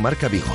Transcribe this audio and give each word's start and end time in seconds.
Marca 0.00 0.28
Vigo. 0.28 0.46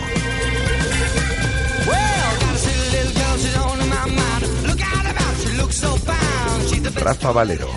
Rafa 6.95 7.31
Valero. 7.31 7.69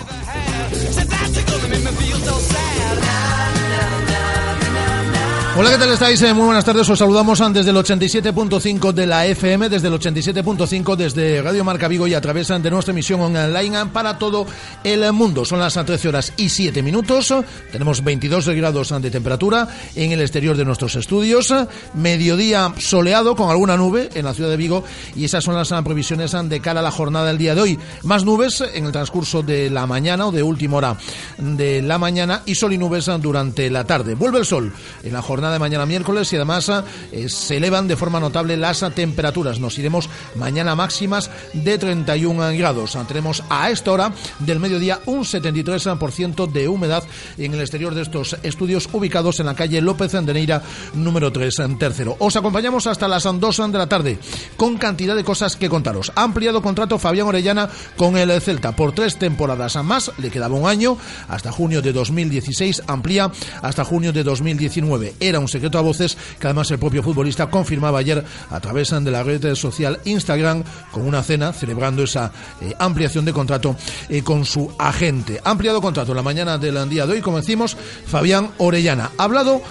Hola, 5.59 5.71
¿qué 5.71 5.77
tal 5.77 5.91
estáis? 5.91 6.21
Eh, 6.21 6.33
muy 6.33 6.45
buenas 6.45 6.63
tardes. 6.63 6.89
Os 6.89 6.97
saludamos 6.97 7.37
desde 7.51 7.71
el 7.71 7.75
87.5 7.75 8.93
de 8.93 9.05
la 9.05 9.25
FM, 9.25 9.67
desde 9.67 9.89
el 9.89 9.93
87.5 9.95 10.95
desde 10.95 11.41
Radio 11.41 11.65
Marca 11.65 11.89
Vigo 11.89 12.07
y 12.07 12.13
a 12.13 12.21
través 12.21 12.47
de 12.47 12.71
nuestra 12.71 12.93
emisión 12.93 13.19
online 13.19 13.87
para 13.87 14.17
todo 14.17 14.45
el 14.83 15.11
mundo. 15.13 15.45
Son 15.45 15.59
las 15.59 15.73
13 15.73 16.07
horas 16.07 16.33
y 16.37 16.49
7 16.49 16.81
minutos. 16.81 17.33
Tenemos 17.71 18.03
22 18.03 18.49
grados 18.49 19.01
de 19.01 19.11
temperatura 19.11 19.67
en 19.95 20.11
el 20.11 20.21
exterior 20.21 20.55
de 20.55 20.65
nuestros 20.65 20.95
estudios. 20.95 21.53
Mediodía 21.93 22.73
soleado 22.77 23.35
con 23.35 23.49
alguna 23.49 23.77
nube 23.77 24.09
en 24.13 24.25
la 24.25 24.33
ciudad 24.33 24.49
de 24.49 24.57
Vigo 24.57 24.83
y 25.15 25.25
esas 25.25 25.43
son 25.43 25.55
las 25.55 25.69
previsiones 25.83 26.35
de 26.43 26.59
cara 26.59 26.79
a 26.79 26.83
la 26.83 26.91
jornada 26.91 27.27
del 27.27 27.37
día 27.37 27.55
de 27.55 27.61
hoy. 27.61 27.79
Más 28.03 28.25
nubes 28.25 28.63
en 28.73 28.85
el 28.85 28.91
transcurso 28.91 29.41
de 29.41 29.69
la 29.69 29.85
mañana 29.85 30.27
o 30.27 30.31
de 30.31 30.43
última 30.43 30.77
hora 30.77 30.97
de 31.37 31.81
la 31.81 31.97
mañana 31.97 32.43
y 32.45 32.55
sol 32.55 32.73
y 32.73 32.77
nubes 32.77 33.09
durante 33.21 33.69
la 33.69 33.83
tarde. 33.85 34.15
Vuelve 34.15 34.39
el 34.39 34.45
sol 34.45 34.71
en 35.03 35.13
la 35.13 35.21
jornada 35.21 35.53
de 35.53 35.59
mañana 35.59 35.85
miércoles 35.85 36.31
y 36.33 36.35
además 36.35 36.71
eh, 37.11 37.29
se 37.29 37.57
elevan 37.57 37.87
de 37.87 37.97
forma 37.97 38.19
notable 38.19 38.57
las 38.57 38.85
temperaturas. 38.95 39.59
Nos 39.59 39.77
iremos 39.77 40.09
mañana 40.35 40.75
máximas 40.75 41.29
de 41.53 41.77
31 41.77 42.53
grados. 42.57 42.97
Tenemos 43.07 43.43
a 43.49 43.69
esta 43.69 43.91
hora 43.91 44.13
del 44.39 44.59
mediodía 44.59 44.68
un 45.05 45.23
73% 45.23 46.51
de 46.51 46.67
humedad 46.67 47.03
en 47.37 47.53
el 47.53 47.61
exterior 47.61 47.95
de 47.95 48.01
estos 48.01 48.37
estudios 48.43 48.89
ubicados 48.91 49.39
en 49.39 49.47
la 49.47 49.55
calle 49.55 49.81
López 49.81 50.13
Andeneira 50.15 50.61
número 50.93 51.31
3 51.31 51.59
en 51.59 51.77
tercero. 51.77 52.15
Os 52.19 52.35
acompañamos 52.35 52.87
hasta 52.87 53.07
las 53.07 53.23
2 53.23 53.71
de 53.71 53.77
la 53.77 53.87
tarde 53.87 54.19
con 54.57 54.77
cantidad 54.77 55.15
de 55.15 55.23
cosas 55.23 55.55
que 55.55 55.69
contaros. 55.69 56.11
Ha 56.15 56.23
ampliado 56.23 56.61
contrato 56.61 56.99
Fabián 56.99 57.27
Orellana 57.27 57.69
con 57.97 58.17
el 58.17 58.29
Celta 58.41 58.75
por 58.75 58.93
tres 58.93 59.17
temporadas 59.17 59.75
a 59.75 59.83
más. 59.83 60.11
Le 60.17 60.29
quedaba 60.29 60.55
un 60.55 60.67
año 60.67 60.97
hasta 61.27 61.51
junio 61.51 61.81
de 61.81 61.93
2016. 61.93 62.83
Amplía 62.87 63.31
hasta 63.61 63.83
junio 63.83 64.13
de 64.13 64.23
2019. 64.23 65.15
Era 65.19 65.39
un 65.39 65.47
secreto 65.47 65.77
a 65.77 65.81
voces 65.81 66.17
que 66.39 66.47
además 66.47 66.71
el 66.71 66.79
propio 66.79 67.03
futbolista 67.03 67.49
confirmaba 67.49 67.99
ayer 67.99 68.23
a 68.49 68.59
través 68.59 68.89
de 68.89 69.11
la 69.11 69.23
red 69.23 69.55
social 69.55 69.99
Instagram 70.05 70.63
con 70.91 71.05
una 71.05 71.21
cena 71.21 71.53
celebrando 71.53 72.03
esa 72.03 72.31
eh, 72.61 72.73
ampliación 72.79 73.25
de 73.25 73.33
contrato 73.33 73.75
eh, 74.09 74.23
con 74.23 74.45
su 74.45 74.58
agente. 74.77 75.41
ampliado 75.43 75.81
contrato 75.81 76.11
en 76.11 76.17
la 76.17 76.23
mañana 76.23 76.57
del 76.57 76.89
día 76.89 77.05
de 77.05 77.13
hoy, 77.13 77.21
como 77.21 77.37
decimos, 77.37 77.77
Fabián 78.05 78.51
Orellana. 78.57 79.11
Ha 79.17 79.23
hablado 79.23 79.61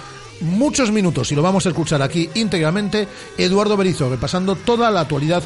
muchos 0.41 0.91
minutos 0.91 1.31
y 1.31 1.35
lo 1.35 1.41
vamos 1.41 1.65
a 1.65 1.69
escuchar 1.69 2.01
aquí 2.01 2.29
íntegramente 2.35 3.07
Eduardo 3.37 3.77
Berizo, 3.77 4.09
repasando 4.09 4.55
toda 4.55 4.89
la 4.91 5.01
actualidad 5.01 5.43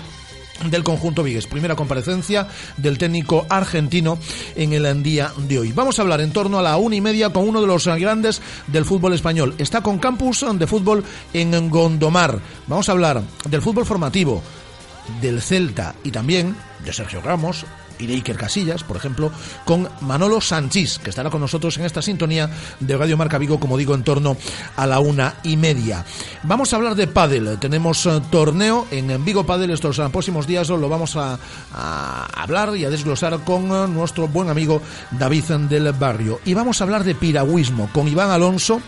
del 0.69 0.84
conjunto 0.84 1.23
Vigues. 1.23 1.47
Primera 1.47 1.75
comparecencia 1.75 2.47
del 2.78 2.97
técnico 2.97 3.45
argentino 3.50 4.17
en 4.56 4.73
el 4.73 5.03
día 5.03 5.31
de 5.38 5.59
hoy. 5.59 5.72
Vamos 5.72 5.97
a 5.97 6.03
hablar 6.03 6.22
en 6.22 6.31
torno 6.31 6.59
a 6.59 6.62
la 6.62 6.78
una 6.78 6.96
y 6.96 7.01
media 7.01 7.31
con 7.31 7.47
uno 7.47 7.62
de 7.62 7.67
los 7.67 7.85
grandes 7.88 8.41
del 8.67 8.85
fútbol 8.85 9.13
español. 9.13 9.56
Está 9.57 9.81
con 9.81 10.00
campus 10.00 10.46
de 10.53 10.67
fútbol 10.67 11.03
en 11.34 11.69
Gondomar. 11.69 12.40
Vamos 12.67 12.88
a 12.88 12.91
hablar 12.91 13.22
del 13.50 13.62
fútbol 13.62 13.85
formativo, 13.85 14.41
del 15.22 15.41
Celta 15.41 15.96
y 16.03 16.12
también 16.12 16.56
de 16.85 16.94
Sergio 16.94 17.22
Ramos, 17.22 17.66
y 17.99 18.07
de 18.07 18.13
Iker 18.13 18.37
Casillas, 18.37 18.83
por 18.83 18.97
ejemplo, 18.97 19.31
con 19.65 19.89
Manolo 20.01 20.41
Sanchís, 20.41 20.99
que 20.99 21.09
estará 21.09 21.29
con 21.29 21.41
nosotros 21.41 21.77
en 21.77 21.85
esta 21.85 22.01
sintonía 22.01 22.49
de 22.79 22.97
Radio 22.97 23.17
Marca 23.17 23.37
Vigo, 23.37 23.59
como 23.59 23.77
digo, 23.77 23.95
en 23.95 24.03
torno 24.03 24.37
a 24.75 24.87
la 24.87 24.99
una 24.99 25.35
y 25.43 25.57
media. 25.57 26.05
Vamos 26.43 26.73
a 26.73 26.75
hablar 26.75 26.95
de 26.95 27.07
pádel. 27.07 27.57
Tenemos 27.59 28.05
eh, 28.05 28.21
torneo 28.29 28.87
en 28.91 29.23
Vigo 29.23 29.45
Padel 29.45 29.71
estos 29.71 29.99
eh, 29.99 30.07
próximos 30.11 30.47
días. 30.47 30.69
Lo 30.69 30.89
vamos 30.89 31.15
a, 31.15 31.39
hablar 32.35 32.75
y 32.75 32.85
a 32.85 32.89
desglosar 32.89 33.39
con 33.43 33.71
eh, 33.71 33.87
nuestro 33.87 34.27
buen 34.27 34.49
amigo 34.49 34.81
David 35.11 35.43
del 35.69 35.91
Barrio. 35.93 36.39
Y 36.45 36.53
vamos 36.53 36.79
a 36.79 36.83
hablar 36.83 37.03
de 37.03 37.15
piragüismo 37.15 37.89
con 37.91 38.07
Iván 38.07 38.31
Alonso. 38.31 38.81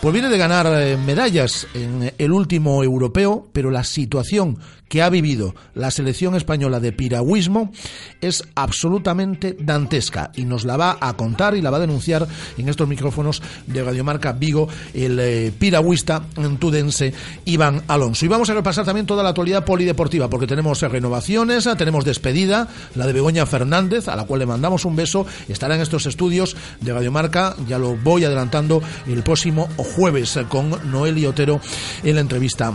Pues 0.00 0.12
viene 0.12 0.28
de 0.28 0.38
ganar 0.38 0.66
medallas 0.98 1.66
en 1.72 2.12
el 2.18 2.32
último 2.32 2.84
europeo, 2.84 3.48
pero 3.52 3.70
la 3.70 3.82
situación 3.82 4.58
que 4.88 5.02
ha 5.02 5.10
vivido 5.10 5.54
la 5.74 5.90
selección 5.90 6.34
española 6.34 6.80
de 6.80 6.92
piragüismo 6.92 7.72
es 8.20 8.44
absolutamente 8.54 9.56
dantesca 9.58 10.30
y 10.34 10.44
nos 10.44 10.64
la 10.64 10.76
va 10.76 10.98
a 11.00 11.16
contar 11.16 11.56
y 11.56 11.62
la 11.62 11.70
va 11.70 11.78
a 11.78 11.80
denunciar 11.80 12.26
en 12.56 12.68
estos 12.68 12.88
micrófonos 12.88 13.42
de 13.66 13.82
Radiomarca 13.82 14.32
Vigo 14.32 14.68
el 14.94 15.18
eh, 15.18 15.52
piragüista 15.56 16.24
tudense 16.58 17.12
Iván 17.44 17.82
Alonso. 17.88 18.24
Y 18.24 18.28
vamos 18.28 18.50
a 18.50 18.54
repasar 18.54 18.84
también 18.84 19.06
toda 19.06 19.22
la 19.22 19.30
actualidad 19.30 19.64
polideportiva 19.64 20.28
porque 20.28 20.46
tenemos 20.46 20.80
renovaciones, 20.80 21.68
tenemos 21.76 22.04
despedida, 22.04 22.68
la 22.94 23.06
de 23.06 23.12
Begoña 23.12 23.46
Fernández, 23.46 24.08
a 24.08 24.16
la 24.16 24.24
cual 24.24 24.40
le 24.40 24.46
mandamos 24.46 24.84
un 24.84 24.96
beso, 24.96 25.26
estará 25.48 25.74
en 25.74 25.80
estos 25.80 26.06
estudios 26.06 26.56
de 26.80 26.92
Radiomarca, 26.92 27.56
ya 27.68 27.78
lo 27.78 27.96
voy 27.96 28.24
adelantando 28.24 28.82
el 29.06 29.22
próximo 29.22 29.68
jueves 29.76 30.38
con 30.48 30.90
Noel 30.90 31.18
y 31.18 31.26
Otero 31.26 31.60
en 32.02 32.14
la 32.14 32.20
entrevista 32.20 32.72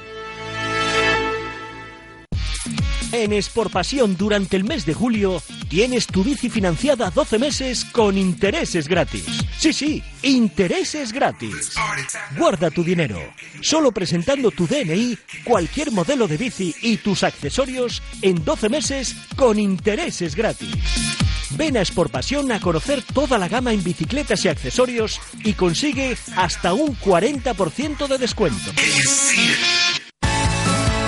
En 3.21 3.39
Pasión 3.71 4.17
durante 4.17 4.57
el 4.57 4.63
mes 4.63 4.83
de 4.83 4.95
julio 4.95 5.43
tienes 5.69 6.07
tu 6.07 6.23
bici 6.23 6.49
financiada 6.49 7.11
12 7.11 7.37
meses 7.37 7.85
con 7.85 8.17
intereses 8.17 8.87
gratis. 8.87 9.25
Sí, 9.59 9.73
sí, 9.73 10.03
intereses 10.23 11.13
gratis. 11.13 11.75
Guarda 12.35 12.71
tu 12.71 12.83
dinero. 12.83 13.19
Solo 13.61 13.91
presentando 13.91 14.49
tu 14.49 14.65
DNI, 14.65 15.15
cualquier 15.43 15.91
modelo 15.91 16.27
de 16.27 16.37
bici 16.37 16.73
y 16.81 16.97
tus 16.97 17.21
accesorios 17.21 18.01
en 18.23 18.43
12 18.43 18.69
meses 18.69 19.15
con 19.35 19.59
intereses 19.59 20.35
gratis. 20.35 20.73
Ven 21.51 21.77
a 21.77 21.83
Pasión 22.11 22.51
a 22.51 22.59
conocer 22.59 23.03
toda 23.03 23.37
la 23.37 23.47
gama 23.47 23.71
en 23.71 23.83
bicicletas 23.83 24.43
y 24.45 24.47
accesorios 24.47 25.21
y 25.43 25.53
consigue 25.53 26.17
hasta 26.35 26.73
un 26.73 26.97
40% 26.97 28.07
de 28.07 28.17
descuento. 28.17 28.71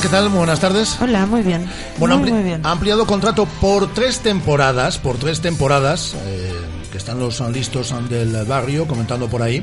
¿Qué 0.00 0.08
tal? 0.08 0.28
Buenas 0.30 0.60
tardes. 0.60 0.96
Hola, 1.00 1.26
muy 1.26 1.42
bien. 1.42 1.66
Bueno, 1.98 2.18
muy, 2.18 2.30
bien. 2.42 2.64
ha 2.64 2.70
ampliado 2.70 3.06
contrato 3.06 3.46
por 3.60 3.92
tres 3.92 4.20
temporadas, 4.20 4.98
por 4.98 5.18
tres 5.18 5.40
temporadas, 5.40 6.14
eh, 6.24 6.52
que 6.90 6.96
están 6.96 7.18
los 7.18 7.40
listos 7.50 7.94
del 8.08 8.44
barrio 8.46 8.86
comentando 8.86 9.28
por 9.28 9.42
ahí, 9.42 9.62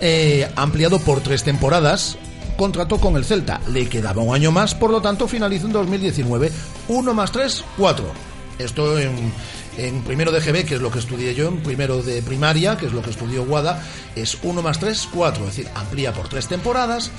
eh, 0.00 0.50
ampliado 0.56 0.98
por 0.98 1.20
tres 1.20 1.44
temporadas, 1.44 2.18
contrato 2.56 2.98
con 2.98 3.16
el 3.16 3.24
Celta. 3.24 3.60
Le 3.68 3.88
quedaba 3.88 4.22
un 4.22 4.34
año 4.34 4.52
más, 4.52 4.74
por 4.74 4.90
lo 4.90 5.00
tanto 5.00 5.26
finaliza 5.26 5.66
en 5.66 5.72
2019. 5.72 6.52
Uno 6.88 7.14
más 7.14 7.32
tres, 7.32 7.64
cuatro. 7.78 8.12
Esto 8.58 8.98
en 8.98 9.32
en 9.76 10.02
primero 10.02 10.32
de 10.32 10.40
GB, 10.40 10.64
que 10.64 10.74
es 10.76 10.80
lo 10.80 10.90
que 10.90 10.98
estudié 10.98 11.34
yo, 11.34 11.48
en 11.48 11.62
primero 11.62 12.02
de 12.02 12.22
primaria, 12.22 12.76
que 12.76 12.86
es 12.86 12.92
lo 12.92 13.02
que 13.02 13.10
estudió 13.10 13.44
Guada, 13.44 13.82
es 14.16 14.38
1 14.42 14.62
más 14.62 14.78
3, 14.78 15.08
4, 15.12 15.44
es 15.44 15.56
decir, 15.56 15.70
amplía 15.74 16.12
por 16.12 16.28
tres 16.28 16.48
temporadas, 16.48 17.10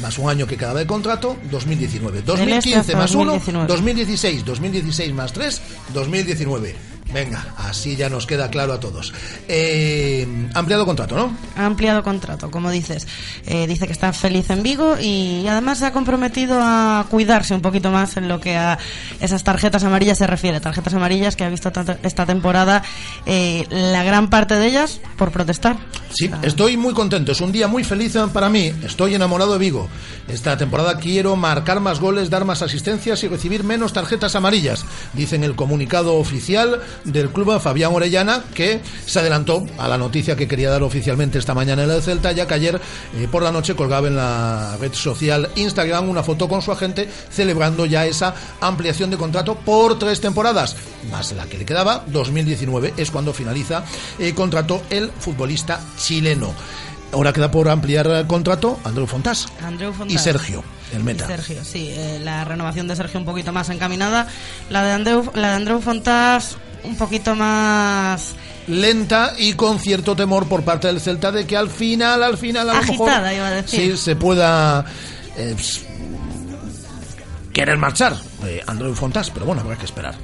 más 0.00 0.18
un 0.18 0.30
año 0.30 0.46
que 0.46 0.56
quedaba 0.56 0.78
de 0.78 0.86
contrato, 0.86 1.36
2019. 1.50 2.22
2015 2.22 2.96
más 2.96 3.14
1, 3.14 3.42
2016, 3.66 4.44
2016 4.44 5.14
más 5.14 5.32
3, 5.32 5.60
2019. 5.92 6.95
Venga, 7.12 7.54
así 7.56 7.96
ya 7.96 8.08
nos 8.08 8.26
queda 8.26 8.50
claro 8.50 8.72
a 8.72 8.80
todos. 8.80 9.12
Eh, 9.48 10.26
ampliado 10.54 10.84
contrato, 10.84 11.16
¿no? 11.16 11.36
Ampliado 11.56 12.02
contrato, 12.02 12.50
como 12.50 12.70
dices. 12.70 13.06
Eh, 13.46 13.66
dice 13.66 13.86
que 13.86 13.92
está 13.92 14.12
feliz 14.12 14.50
en 14.50 14.62
Vigo 14.62 14.96
y 15.00 15.46
además 15.46 15.78
se 15.78 15.86
ha 15.86 15.92
comprometido 15.92 16.58
a 16.60 17.06
cuidarse 17.08 17.54
un 17.54 17.62
poquito 17.62 17.90
más 17.90 18.16
en 18.16 18.28
lo 18.28 18.40
que 18.40 18.56
a 18.56 18.78
esas 19.20 19.44
tarjetas 19.44 19.84
amarillas 19.84 20.18
se 20.18 20.26
refiere. 20.26 20.60
Tarjetas 20.60 20.94
amarillas 20.94 21.36
que 21.36 21.44
ha 21.44 21.48
visto 21.48 21.70
esta 22.02 22.26
temporada, 22.26 22.82
eh, 23.24 23.66
la 23.70 24.02
gran 24.02 24.28
parte 24.28 24.56
de 24.56 24.66
ellas 24.66 25.00
por 25.16 25.30
protestar. 25.30 25.76
Sí, 26.12 26.30
estoy 26.42 26.76
muy 26.76 26.94
contento. 26.94 27.32
Es 27.32 27.40
un 27.40 27.52
día 27.52 27.68
muy 27.68 27.84
feliz 27.84 28.16
para 28.32 28.48
mí. 28.48 28.72
Estoy 28.82 29.14
enamorado 29.14 29.52
de 29.52 29.58
Vigo. 29.58 29.88
Esta 30.28 30.56
temporada 30.56 30.98
quiero 30.98 31.36
marcar 31.36 31.80
más 31.80 32.00
goles, 32.00 32.30
dar 32.30 32.44
más 32.44 32.62
asistencias 32.62 33.22
y 33.22 33.28
recibir 33.28 33.62
menos 33.64 33.92
tarjetas 33.92 34.34
amarillas, 34.34 34.84
dice 35.12 35.36
en 35.36 35.44
el 35.44 35.54
comunicado 35.54 36.14
oficial 36.16 36.80
del 37.04 37.30
club 37.30 37.60
Fabián 37.60 37.94
Orellana, 37.94 38.42
que 38.54 38.80
se 39.04 39.18
adelantó 39.18 39.66
a 39.78 39.88
la 39.88 39.98
noticia 39.98 40.36
que 40.36 40.48
quería 40.48 40.70
dar 40.70 40.82
oficialmente 40.82 41.38
esta 41.38 41.54
mañana 41.54 41.84
en 41.84 41.90
el 41.90 42.02
Celta, 42.02 42.32
ya 42.32 42.46
que 42.46 42.54
ayer 42.54 42.80
eh, 43.16 43.28
por 43.30 43.42
la 43.42 43.52
noche 43.52 43.74
colgaba 43.74 44.08
en 44.08 44.16
la 44.16 44.76
red 44.80 44.92
social 44.92 45.50
Instagram 45.56 46.08
una 46.08 46.22
foto 46.22 46.48
con 46.48 46.62
su 46.62 46.72
agente 46.72 47.08
celebrando 47.30 47.86
ya 47.86 48.06
esa 48.06 48.34
ampliación 48.60 49.10
de 49.10 49.16
contrato 49.16 49.54
por 49.56 49.98
tres 49.98 50.20
temporadas, 50.20 50.76
más 51.10 51.32
la 51.32 51.46
que 51.46 51.58
le 51.58 51.64
quedaba, 51.64 52.04
2019 52.06 52.94
es 52.96 53.10
cuando 53.10 53.32
finaliza 53.32 53.84
el 54.18 54.34
contrato 54.34 54.82
el 54.90 55.10
futbolista 55.10 55.80
chileno. 55.98 56.54
Ahora 57.16 57.32
queda 57.32 57.50
por 57.50 57.70
ampliar 57.70 58.06
el 58.08 58.26
contrato 58.26 58.78
Andreu 58.84 59.06
Fontás, 59.06 59.46
Andreu 59.64 59.90
Fontás. 59.94 60.14
y 60.14 60.18
Sergio 60.18 60.62
el 60.92 61.02
meta. 61.02 61.26
Sergio, 61.26 61.64
sí, 61.64 61.88
eh, 61.90 62.20
la 62.22 62.44
renovación 62.44 62.88
de 62.88 62.94
Sergio 62.94 63.18
un 63.18 63.24
poquito 63.24 63.54
más 63.54 63.70
encaminada. 63.70 64.28
La 64.68 64.84
de 64.84 64.92
Andreu, 64.92 65.30
la 65.34 65.48
de 65.48 65.54
Andreu 65.54 65.80
Fontás 65.80 66.58
un 66.84 66.94
poquito 66.96 67.34
más 67.34 68.34
lenta 68.66 69.32
y 69.38 69.54
con 69.54 69.78
cierto 69.80 70.14
temor 70.14 70.46
por 70.46 70.62
parte 70.62 70.88
del 70.88 71.00
Celta 71.00 71.32
de 71.32 71.46
que 71.46 71.56
al 71.56 71.70
final, 71.70 72.22
al 72.22 72.36
final, 72.36 72.68
a 72.68 72.74
lo 72.74 72.78
Agitada, 72.80 73.20
mejor, 73.22 73.32
iba 73.34 73.46
a 73.46 73.50
decir. 73.50 73.92
sí 73.92 73.96
se 73.96 74.14
pueda 74.14 74.84
eh, 75.38 75.56
querer 77.54 77.78
marchar 77.78 78.14
eh, 78.44 78.62
Andreu 78.66 78.94
Fontás, 78.94 79.30
pero 79.30 79.46
bueno, 79.46 79.62
habrá 79.62 79.76
que 79.78 79.86
esperar. 79.86 80.14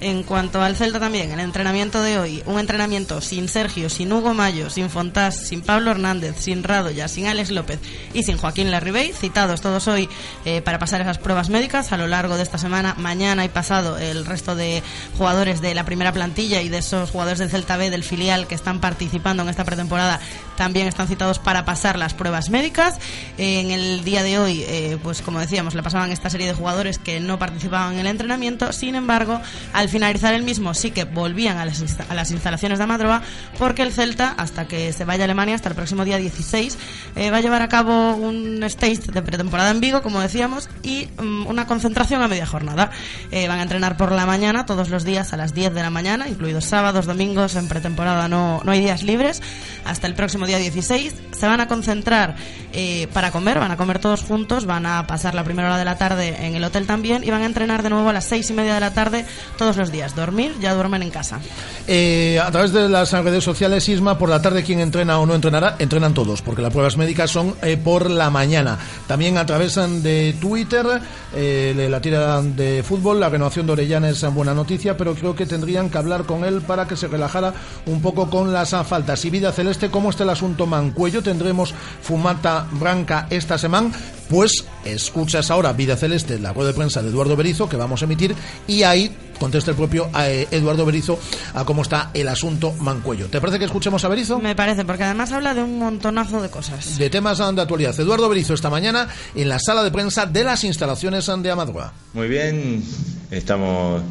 En 0.00 0.22
cuanto 0.22 0.62
al 0.62 0.76
Celta 0.76 1.00
también, 1.00 1.32
el 1.32 1.40
entrenamiento 1.40 2.00
de 2.00 2.18
hoy, 2.18 2.42
un 2.46 2.60
entrenamiento 2.60 3.20
sin 3.20 3.48
Sergio, 3.48 3.90
sin 3.90 4.12
Hugo 4.12 4.32
Mayo, 4.32 4.70
sin 4.70 4.90
Fontás, 4.90 5.36
sin 5.48 5.60
Pablo 5.60 5.90
Hernández, 5.90 6.36
sin 6.38 6.62
Radoya, 6.62 7.08
sin 7.08 7.26
Alex 7.26 7.50
López 7.50 7.80
y 8.14 8.22
sin 8.22 8.38
Joaquín 8.38 8.70
Larribey, 8.70 9.12
citados 9.12 9.60
todos 9.60 9.88
hoy 9.88 10.08
eh, 10.44 10.62
para 10.62 10.78
pasar 10.78 11.00
esas 11.00 11.18
pruebas 11.18 11.50
médicas 11.50 11.90
a 11.90 11.96
lo 11.96 12.06
largo 12.06 12.36
de 12.36 12.44
esta 12.44 12.58
semana, 12.58 12.94
mañana 12.96 13.44
y 13.44 13.48
pasado 13.48 13.98
el 13.98 14.24
resto 14.24 14.54
de 14.54 14.84
jugadores 15.16 15.60
de 15.60 15.74
la 15.74 15.84
primera 15.84 16.12
plantilla 16.12 16.62
y 16.62 16.68
de 16.68 16.78
esos 16.78 17.10
jugadores 17.10 17.40
del 17.40 17.50
Celta 17.50 17.76
B 17.76 17.90
del 17.90 18.04
filial 18.04 18.46
que 18.46 18.54
están 18.54 18.80
participando 18.80 19.42
en 19.42 19.48
esta 19.48 19.64
pretemporada 19.64 20.20
también 20.56 20.86
están 20.86 21.08
citados 21.08 21.38
para 21.38 21.64
pasar 21.64 21.98
las 21.98 22.14
pruebas 22.14 22.50
médicas. 22.50 22.98
en 23.36 23.70
el 23.70 24.04
día 24.04 24.22
de 24.22 24.38
hoy, 24.38 24.64
eh, 24.66 24.98
pues 25.02 25.22
como 25.22 25.40
decíamos, 25.40 25.74
le 25.74 25.82
pasaban 25.82 26.10
esta 26.10 26.30
serie 26.30 26.46
de 26.46 26.54
jugadores 26.54 26.98
que 26.98 27.20
no 27.20 27.38
participaban 27.38 27.94
en 27.94 28.00
el 28.00 28.06
entrenamiento, 28.08 28.72
sin 28.72 28.94
embargo, 28.94 29.40
al 29.72 29.87
finalizar 29.88 30.34
el 30.34 30.42
mismo 30.42 30.74
sí 30.74 30.90
que 30.90 31.04
volvían 31.04 31.58
a 31.58 31.64
las, 31.64 31.82
a 32.08 32.14
las 32.14 32.30
instalaciones 32.30 32.78
de 32.78 32.84
Amadroa 32.84 33.22
porque 33.58 33.82
el 33.82 33.92
Celta, 33.92 34.34
hasta 34.36 34.66
que 34.66 34.92
se 34.92 35.04
vaya 35.04 35.24
a 35.24 35.26
Alemania, 35.26 35.54
hasta 35.54 35.68
el 35.68 35.74
próximo 35.74 36.04
día 36.04 36.18
16, 36.18 36.78
eh, 37.16 37.30
va 37.30 37.38
a 37.38 37.40
llevar 37.40 37.62
a 37.62 37.68
cabo 37.68 38.14
un 38.14 38.62
stage 38.64 39.12
de 39.12 39.22
pretemporada 39.22 39.70
en 39.70 39.80
Vigo, 39.80 40.02
como 40.02 40.20
decíamos, 40.20 40.68
y 40.82 41.08
mm, 41.20 41.46
una 41.46 41.66
concentración 41.66 42.22
a 42.22 42.28
media 42.28 42.46
jornada. 42.46 42.90
Eh, 43.30 43.48
van 43.48 43.58
a 43.58 43.62
entrenar 43.62 43.96
por 43.96 44.12
la 44.12 44.26
mañana 44.26 44.66
todos 44.66 44.90
los 44.90 45.04
días 45.04 45.32
a 45.32 45.36
las 45.36 45.54
10 45.54 45.74
de 45.74 45.82
la 45.82 45.90
mañana, 45.90 46.28
incluidos 46.28 46.64
sábados, 46.64 47.06
domingos, 47.06 47.56
en 47.56 47.68
pretemporada 47.68 48.28
no, 48.28 48.60
no 48.64 48.72
hay 48.72 48.80
días 48.80 49.02
libres, 49.02 49.42
hasta 49.84 50.06
el 50.06 50.14
próximo 50.14 50.46
día 50.46 50.58
16. 50.58 51.14
Se 51.32 51.46
van 51.46 51.60
a 51.60 51.68
concentrar 51.68 52.36
eh, 52.72 53.08
para 53.12 53.30
comer, 53.30 53.58
van 53.58 53.70
a 53.70 53.76
comer 53.76 53.98
todos 53.98 54.22
juntos, 54.22 54.66
van 54.66 54.86
a 54.86 55.06
pasar 55.06 55.34
la 55.34 55.44
primera 55.44 55.68
hora 55.68 55.78
de 55.78 55.84
la 55.84 55.96
tarde 55.96 56.46
en 56.46 56.54
el 56.54 56.64
hotel 56.64 56.86
también 56.86 57.24
y 57.24 57.30
van 57.30 57.42
a 57.42 57.46
entrenar 57.46 57.82
de 57.82 57.90
nuevo 57.90 58.08
a 58.08 58.12
las 58.12 58.24
seis 58.24 58.50
y 58.50 58.52
media 58.52 58.74
de 58.74 58.80
la 58.80 58.92
tarde 58.92 59.24
todos 59.56 59.76
los 59.78 59.90
días. 59.90 60.14
Dormir, 60.14 60.54
ya 60.60 60.74
duermen 60.74 61.02
en 61.02 61.10
casa. 61.10 61.40
Eh, 61.86 62.38
a 62.42 62.50
través 62.50 62.72
de 62.72 62.88
las 62.88 63.12
redes 63.12 63.44
sociales, 63.44 63.88
Isma, 63.88 64.18
por 64.18 64.28
la 64.28 64.42
tarde, 64.42 64.62
¿quién 64.62 64.80
entrena 64.80 65.18
o 65.18 65.26
no 65.26 65.34
entrenará? 65.34 65.76
Entrenan 65.78 66.14
todos, 66.14 66.42
porque 66.42 66.62
las 66.62 66.72
pruebas 66.72 66.96
médicas 66.96 67.30
son 67.30 67.54
eh, 67.62 67.76
por 67.76 68.10
la 68.10 68.30
mañana. 68.30 68.78
También 69.06 69.38
a 69.38 69.46
través 69.46 69.76
de 69.76 70.36
Twitter, 70.40 70.86
eh, 71.34 71.86
la 71.88 72.00
tira 72.00 72.42
de 72.42 72.82
fútbol, 72.82 73.20
la 73.20 73.28
renovación 73.28 73.66
de 73.66 73.72
Orellana 73.72 74.08
es 74.10 74.22
buena 74.34 74.54
noticia, 74.54 74.96
pero 74.96 75.14
creo 75.14 75.34
que 75.34 75.46
tendrían 75.46 75.88
que 75.88 75.98
hablar 75.98 76.24
con 76.24 76.44
él 76.44 76.60
para 76.60 76.86
que 76.86 76.96
se 76.96 77.08
relajara 77.08 77.54
un 77.86 78.02
poco 78.02 78.28
con 78.28 78.52
las 78.52 78.70
faltas. 78.86 79.24
Y 79.24 79.30
Vida 79.30 79.52
Celeste, 79.52 79.90
¿cómo 79.90 80.10
está 80.10 80.24
el 80.24 80.30
asunto 80.30 80.66
Mancuello? 80.66 81.22
¿Tendremos 81.22 81.74
fumata 82.02 82.66
branca 82.72 83.26
esta 83.30 83.56
semana? 83.56 83.90
Pues 84.28 84.66
escuchas 84.84 85.50
ahora 85.50 85.72
Vida 85.72 85.96
Celeste, 85.96 86.38
la 86.38 86.52
rueda 86.52 86.68
de 86.68 86.74
prensa 86.74 87.02
de 87.02 87.08
Eduardo 87.08 87.34
Berizo, 87.34 87.68
que 87.68 87.76
vamos 87.76 88.02
a 88.02 88.04
emitir, 88.04 88.34
y 88.66 88.82
ahí 88.82 89.10
contesta 89.38 89.70
el 89.70 89.76
propio 89.76 90.10
eh, 90.20 90.46
Eduardo 90.50 90.84
Berizo 90.84 91.18
a 91.54 91.64
cómo 91.64 91.80
está 91.80 92.10
el 92.12 92.28
asunto 92.28 92.72
Mancuello. 92.74 93.28
¿Te 93.28 93.40
parece 93.40 93.58
que 93.58 93.64
escuchemos 93.64 94.04
a 94.04 94.08
Berizo? 94.08 94.38
Me 94.38 94.54
parece, 94.54 94.84
porque 94.84 95.04
además 95.04 95.32
habla 95.32 95.54
de 95.54 95.62
un 95.62 95.78
montonazo 95.78 96.42
de 96.42 96.50
cosas. 96.50 96.98
De 96.98 97.08
temas 97.08 97.38
de 97.38 97.62
actualidad. 97.62 97.98
Eduardo 97.98 98.28
Berizo 98.28 98.52
esta 98.52 98.68
mañana 98.68 99.08
en 99.34 99.48
la 99.48 99.58
sala 99.58 99.82
de 99.82 99.90
prensa 99.90 100.26
de 100.26 100.44
las 100.44 100.62
instalaciones 100.64 101.26
de 101.26 101.50
Amadroa. 101.50 101.94
Muy 102.12 102.28
bien, 102.28 102.82
estamos 103.30 104.02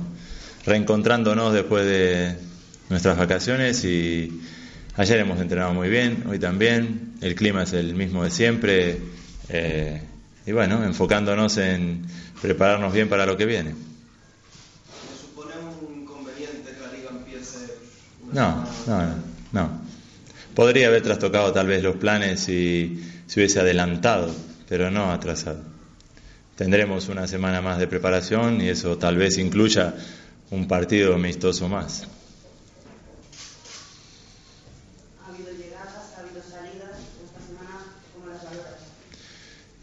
reencontrándonos 0.66 1.54
después 1.54 1.86
de 1.86 2.38
nuestras 2.90 3.18
vacaciones 3.18 3.84
y 3.86 4.42
ayer 4.96 5.20
hemos 5.20 5.40
entrenado 5.40 5.74
muy 5.74 5.90
bien, 5.90 6.24
hoy 6.28 6.40
también, 6.40 7.14
el 7.22 7.36
clima 7.36 7.64
es 7.64 7.74
el 7.74 7.94
mismo 7.94 8.24
de 8.24 8.32
siempre 8.32 8.98
eh, 9.50 10.02
y 10.46 10.52
bueno, 10.52 10.84
enfocándonos 10.84 11.58
en 11.58 12.06
prepararnos 12.42 12.94
bien 12.94 13.10
para 13.10 13.26
lo 13.26 13.38
que 13.38 13.46
viene. 13.46 13.76
¿Supone 15.20 15.54
un 15.58 16.02
inconveniente 16.02 16.72
que 16.72 16.82
la 16.82 16.94
liga 16.94 17.10
empiece? 17.10 17.74
No, 18.32 18.66
no, 18.88 19.04
no, 19.04 19.16
no. 19.52 19.82
Podría 20.56 20.88
haber 20.88 21.04
trastocado 21.04 21.52
tal 21.54 21.68
vez 21.68 21.84
los 21.84 21.98
planes 21.98 22.40
si 22.40 23.04
se 23.28 23.40
hubiese 23.40 23.60
adelantado, 23.60 24.34
pero 24.68 24.90
no 24.90 25.12
atrasado. 25.12 25.62
Tendremos 26.56 27.08
una 27.10 27.28
semana 27.28 27.62
más 27.62 27.78
de 27.78 27.88
preparación 27.88 28.62
y 28.62 28.70
eso 28.70 28.98
tal 28.98 29.18
vez 29.18 29.38
incluya 29.38 29.94
un 30.50 30.68
partido 30.68 31.14
amistoso 31.14 31.70
más. 31.70 32.08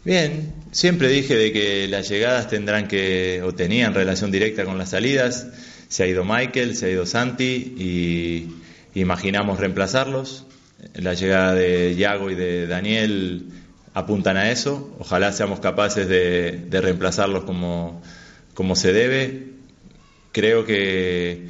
Bien, 0.05 0.53
siempre 0.71 1.09
dije 1.09 1.35
de 1.35 1.51
que 1.51 1.87
las 1.87 2.07
llegadas 2.07 2.47
tendrán 2.47 2.87
que, 2.87 3.41
o 3.43 3.55
tenían 3.55 3.95
relación 3.95 4.29
directa 4.29 4.63
con 4.63 4.77
las 4.77 4.91
salidas. 4.91 5.47
Se 5.87 6.03
ha 6.03 6.07
ido 6.07 6.23
Michael, 6.23 6.75
se 6.75 6.85
ha 6.85 6.89
ido 6.91 7.07
Santi 7.07 7.73
y 7.75 8.99
imaginamos 8.99 9.59
reemplazarlos. 9.59 10.45
La 10.93 11.15
llegada 11.15 11.55
de 11.55 11.95
Yago 11.95 12.29
y 12.29 12.35
de 12.35 12.67
Daniel 12.67 13.47
apuntan 13.95 14.37
a 14.37 14.51
eso. 14.51 14.95
Ojalá 14.99 15.31
seamos 15.31 15.59
capaces 15.59 16.07
de, 16.07 16.67
reemplazarlos 16.69 17.43
como, 17.43 18.75
se 18.75 18.93
debe. 18.93 19.47
Creo 20.31 20.65
que 20.65 21.47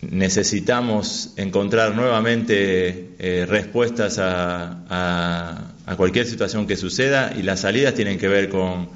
necesitamos 0.00 1.34
encontrar 1.36 1.94
nuevamente 1.94 3.10
eh, 3.18 3.44
respuestas 3.46 4.16
a 4.18 5.71
cualquier 5.96 6.26
situación 6.26 6.66
que 6.66 6.76
suceda 6.76 7.32
y 7.36 7.42
las 7.42 7.60
salidas 7.60 7.94
tienen 7.94 8.18
que 8.18 8.28
ver 8.28 8.48
con, 8.48 8.88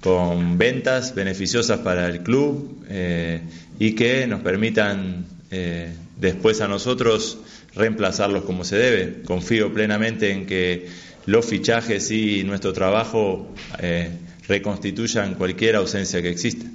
con 0.00 0.58
ventas 0.58 1.14
beneficiosas 1.14 1.80
para 1.80 2.06
el 2.06 2.22
club 2.22 2.84
eh, 2.88 3.40
y 3.78 3.94
que 3.94 4.26
nos 4.26 4.40
permitan 4.40 5.26
eh, 5.50 5.92
después 6.16 6.60
a 6.60 6.68
nosotros 6.68 7.38
reemplazarlos 7.74 8.44
como 8.44 8.64
se 8.64 8.76
debe. 8.76 9.22
Confío 9.22 9.72
plenamente 9.72 10.32
en 10.32 10.46
que 10.46 10.88
los 11.26 11.46
fichajes 11.46 12.10
y 12.10 12.44
nuestro 12.44 12.72
trabajo 12.72 13.52
eh, 13.78 14.10
reconstituyan 14.48 15.34
cualquier 15.34 15.76
ausencia 15.76 16.22
que 16.22 16.30
exista. 16.30 16.66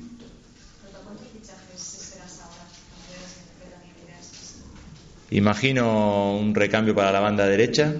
Imagino 5.32 6.36
un 6.36 6.54
recambio 6.54 6.94
para 6.94 7.14
la 7.14 7.22
banda 7.22 7.48
derecha, 7.48 7.96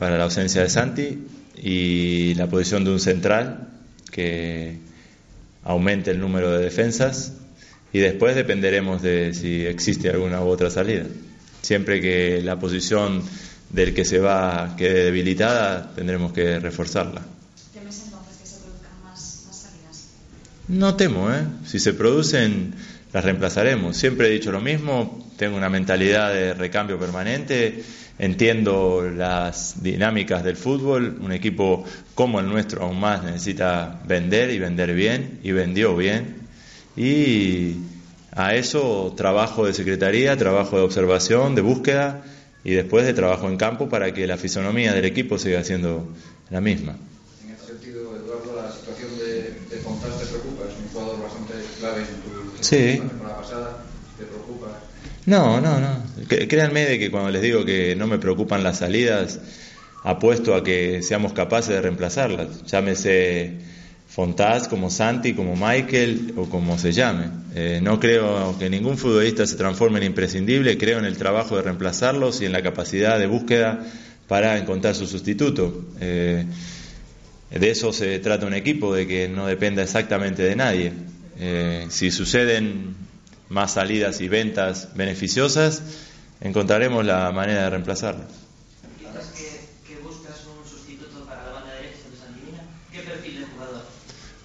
para 0.00 0.16
la 0.16 0.24
ausencia 0.24 0.62
de 0.62 0.70
Santi 0.70 1.26
y 1.62 2.32
la 2.36 2.46
posición 2.46 2.84
de 2.84 2.90
un 2.90 3.00
central 3.00 3.68
que 4.10 4.78
aumente 5.62 6.10
el 6.10 6.18
número 6.18 6.50
de 6.52 6.64
defensas 6.64 7.34
y 7.92 7.98
después 7.98 8.34
dependeremos 8.34 9.02
de 9.02 9.34
si 9.34 9.66
existe 9.66 10.08
alguna 10.08 10.40
u 10.40 10.48
otra 10.48 10.70
salida. 10.70 11.04
Siempre 11.60 12.00
que 12.00 12.40
la 12.42 12.58
posición 12.58 13.22
del 13.68 13.92
que 13.92 14.06
se 14.06 14.18
va 14.18 14.74
quede 14.78 15.04
debilitada, 15.04 15.92
tendremos 15.94 16.32
que 16.32 16.58
reforzarla. 16.58 17.20
¿Temes 17.74 18.04
entonces 18.06 18.38
que 18.40 18.46
se 18.46 18.56
produzcan 18.60 19.02
más, 19.04 19.44
más 19.48 19.56
salidas? 19.58 20.06
No 20.66 20.96
temo, 20.96 21.30
¿eh? 21.30 21.44
Si 21.66 21.78
se 21.78 21.92
producen, 21.92 22.74
las 23.12 23.24
reemplazaremos. 23.24 23.96
Siempre 23.96 24.28
he 24.28 24.30
dicho 24.30 24.52
lo 24.52 24.60
mismo, 24.60 25.26
tengo 25.36 25.56
una 25.56 25.68
mentalidad 25.68 26.32
de 26.32 26.54
recambio 26.54 26.98
permanente 26.98 27.82
entiendo 28.20 29.10
las 29.10 29.82
dinámicas 29.82 30.44
del 30.44 30.56
fútbol, 30.56 31.18
un 31.22 31.32
equipo 31.32 31.84
como 32.14 32.38
el 32.38 32.46
nuestro 32.46 32.84
aún 32.84 33.00
más 33.00 33.24
necesita 33.24 33.98
vender 34.06 34.50
y 34.50 34.58
vender 34.58 34.94
bien, 34.94 35.40
y 35.42 35.52
vendió 35.52 35.96
bien, 35.96 36.36
y 36.96 37.76
a 38.32 38.54
eso 38.54 39.14
trabajo 39.16 39.64
de 39.64 39.72
secretaría, 39.72 40.36
trabajo 40.36 40.76
de 40.76 40.82
observación, 40.82 41.54
de 41.54 41.62
búsqueda, 41.62 42.22
y 42.62 42.72
después 42.72 43.06
de 43.06 43.14
trabajo 43.14 43.48
en 43.48 43.56
campo 43.56 43.88
para 43.88 44.12
que 44.12 44.26
la 44.26 44.36
fisonomía 44.36 44.92
del 44.92 45.06
equipo 45.06 45.38
siga 45.38 45.64
siendo 45.64 46.06
la 46.50 46.60
misma. 46.60 46.96
En 47.42 47.52
este 47.52 47.68
sentido, 47.68 48.14
Eduardo, 48.16 48.54
la 48.54 48.70
situación 48.70 49.16
de, 49.18 49.34
de 49.34 49.76
te 49.76 50.26
preocupa, 50.26 50.64
es 50.68 50.76
un 50.76 50.88
jugador 50.92 51.22
bastante 51.22 51.54
clave 51.78 52.02
en 52.02 52.20
tu 52.20 52.49
sí. 52.60 53.02
pasada, 53.22 53.84
¿te 54.18 54.24
preocupa? 54.24 54.78
No, 55.26 55.60
no, 55.60 55.80
no. 55.80 56.02
Créanme 56.28 56.84
de 56.84 56.98
que 56.98 57.10
cuando 57.10 57.30
les 57.30 57.42
digo 57.42 57.64
que 57.64 57.94
no 57.96 58.06
me 58.06 58.18
preocupan 58.18 58.62
las 58.62 58.78
salidas, 58.78 59.40
apuesto 60.02 60.54
a 60.54 60.64
que 60.64 61.02
seamos 61.02 61.32
capaces 61.32 61.74
de 61.74 61.80
reemplazarlas. 61.80 62.64
Llámese 62.64 63.58
Fontás 64.08 64.66
como 64.66 64.90
Santi, 64.90 65.34
como 65.34 65.54
Michael 65.54 66.34
o 66.36 66.46
como 66.46 66.78
se 66.78 66.90
llame. 66.90 67.26
Eh, 67.54 67.80
no 67.80 68.00
creo 68.00 68.56
que 68.58 68.68
ningún 68.68 68.98
futbolista 68.98 69.46
se 69.46 69.56
transforme 69.56 69.98
en 69.98 70.06
imprescindible, 70.06 70.76
creo 70.78 70.98
en 70.98 71.04
el 71.04 71.16
trabajo 71.16 71.56
de 71.56 71.62
reemplazarlos 71.62 72.40
y 72.40 72.46
en 72.46 72.52
la 72.52 72.62
capacidad 72.62 73.20
de 73.20 73.26
búsqueda 73.28 73.86
para 74.26 74.58
encontrar 74.58 74.96
su 74.96 75.06
sustituto. 75.06 75.86
Eh, 76.00 76.44
de 77.50 77.70
eso 77.70 77.92
se 77.92 78.18
trata 78.18 78.46
un 78.46 78.54
equipo, 78.54 78.94
de 78.94 79.06
que 79.06 79.28
no 79.28 79.46
dependa 79.46 79.82
exactamente 79.82 80.42
de 80.42 80.56
nadie. 80.56 80.92
Eh, 81.42 81.86
si 81.88 82.10
suceden 82.10 82.94
más 83.48 83.72
salidas 83.72 84.20
y 84.20 84.28
ventas 84.28 84.90
beneficiosas, 84.94 85.82
encontraremos 86.42 87.02
la 87.06 87.32
manera 87.32 87.70
de. 87.70 87.78
Que, 87.78 87.88
que 89.88 90.00
buscas 90.02 90.36
un 90.44 90.68
sustituto 90.68 91.24
para 91.24 91.46
la 91.46 91.52
banda 91.52 91.72
derecha 91.76 91.96
de. 92.12 92.92
¿Qué 92.92 93.02
perfil 93.08 93.40
de 93.40 93.46
jugador? 93.46 93.82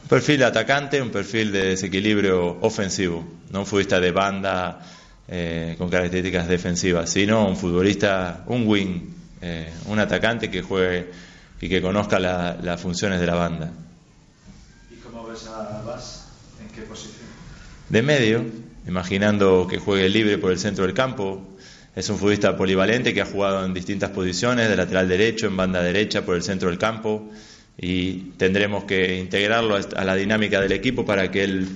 Un 0.04 0.08
perfil 0.08 0.38
de 0.40 0.46
atacante, 0.46 1.02
un 1.02 1.10
perfil 1.10 1.52
de 1.52 1.66
desequilibrio 1.66 2.60
ofensivo, 2.62 3.28
no 3.52 3.60
un 3.60 3.66
futbolista 3.66 4.00
de 4.00 4.12
banda 4.12 4.80
eh, 5.28 5.76
con 5.78 5.90
características 5.90 6.48
defensivas, 6.48 7.10
sino 7.10 7.46
un 7.46 7.58
futbolista, 7.58 8.46
un 8.48 8.66
wing, 8.66 9.02
eh, 9.42 9.70
un 9.88 10.00
atacante 10.00 10.50
que 10.50 10.62
juegue 10.62 11.12
y 11.60 11.68
que 11.68 11.82
conozca 11.82 12.20
la, 12.20 12.58
las 12.62 12.80
funciones 12.80 13.20
de 13.20 13.28
la 13.28 13.36
banda. 13.36 13.70
¿Y 14.90 14.96
cómo 14.96 15.28
ves 15.28 15.46
a 15.48 15.82
Vas? 15.86 16.25
De 17.90 18.02
medio, 18.02 18.44
imaginando 18.88 19.68
que 19.70 19.78
juegue 19.78 20.10
libre 20.10 20.40
por 20.40 20.52
el 20.52 20.58
centro 20.58 20.86
del 20.86 20.96
campo, 20.96 21.56
es 21.96 22.10
un 22.10 22.18
futbolista 22.18 22.58
polivalente 22.58 23.14
que 23.14 23.22
ha 23.22 23.26
jugado 23.26 23.64
en 23.64 23.74
distintas 23.76 24.10
posiciones, 24.10 24.70
de 24.70 24.76
lateral 24.76 25.08
derecho, 25.08 25.46
en 25.48 25.56
banda 25.56 25.84
derecha, 25.84 26.26
por 26.26 26.36
el 26.36 26.42
centro 26.42 26.70
del 26.70 26.80
campo, 26.80 27.30
y 27.78 28.32
tendremos 28.38 28.86
que 28.86 29.20
integrarlo 29.20 29.76
a 29.76 30.04
la 30.04 30.16
dinámica 30.16 30.60
del 30.62 30.72
equipo 30.72 31.06
para 31.06 31.30
que 31.30 31.44
él 31.44 31.68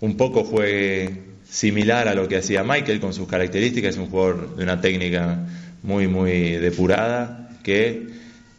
un 0.00 0.16
poco 0.16 0.42
juegue 0.42 1.22
similar 1.48 2.08
a 2.08 2.14
lo 2.14 2.26
que 2.26 2.38
hacía 2.38 2.64
Michael 2.64 2.98
con 2.98 3.14
sus 3.14 3.28
características, 3.28 3.94
es 3.94 4.00
un 4.00 4.08
jugador 4.08 4.56
de 4.56 4.64
una 4.64 4.80
técnica 4.80 5.46
muy, 5.84 6.08
muy 6.08 6.50
depurada, 6.56 7.48
que 7.62 8.08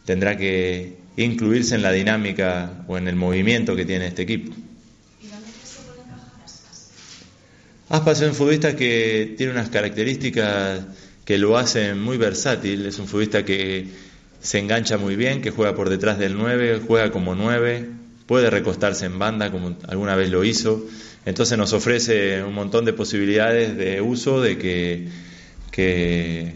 tendrá 0.06 0.38
que 0.38 0.96
incluirse 1.18 1.76
en 1.76 1.82
la 1.82 1.92
dinámica 1.92 2.86
o 2.88 2.98
en 2.98 3.10
el 3.10 3.16
movimiento 3.16 3.76
que 3.76 3.84
tiene 3.84 4.08
este 4.08 4.22
equipo. 4.22 4.54
Aspas 7.88 8.20
es 8.22 8.30
un 8.30 8.36
futbolista 8.36 8.76
que 8.76 9.36
tiene 9.38 9.52
unas 9.54 9.70
características 9.70 10.82
que 11.24 11.38
lo 11.38 11.56
hacen 11.56 12.02
muy 12.02 12.18
versátil, 12.18 12.84
es 12.88 12.98
un 12.98 13.08
futbolista 13.08 13.46
que 13.46 13.86
se 14.42 14.58
engancha 14.58 14.98
muy 14.98 15.16
bien, 15.16 15.42
que 15.42 15.52
juega 15.52 15.76
por 15.76 15.90
detrás 15.90 16.18
del 16.18 16.36
9, 16.36 16.82
juega 16.88 17.12
como 17.12 17.36
9, 17.36 17.88
puede 18.26 18.50
recostarse 18.50 19.06
en 19.06 19.20
banda 19.20 19.52
como 19.52 19.78
alguna 19.88 20.16
vez 20.16 20.32
lo 20.32 20.44
hizo, 20.44 20.84
entonces 21.28 21.60
nos 21.60 21.74
ofrece 21.74 22.44
un 22.44 22.56
montón 22.56 22.86
de 22.86 22.94
posibilidades 22.94 23.78
de 23.78 24.02
uso 24.02 24.42
de 24.42 24.58
que, 24.58 25.08
que 25.72 26.56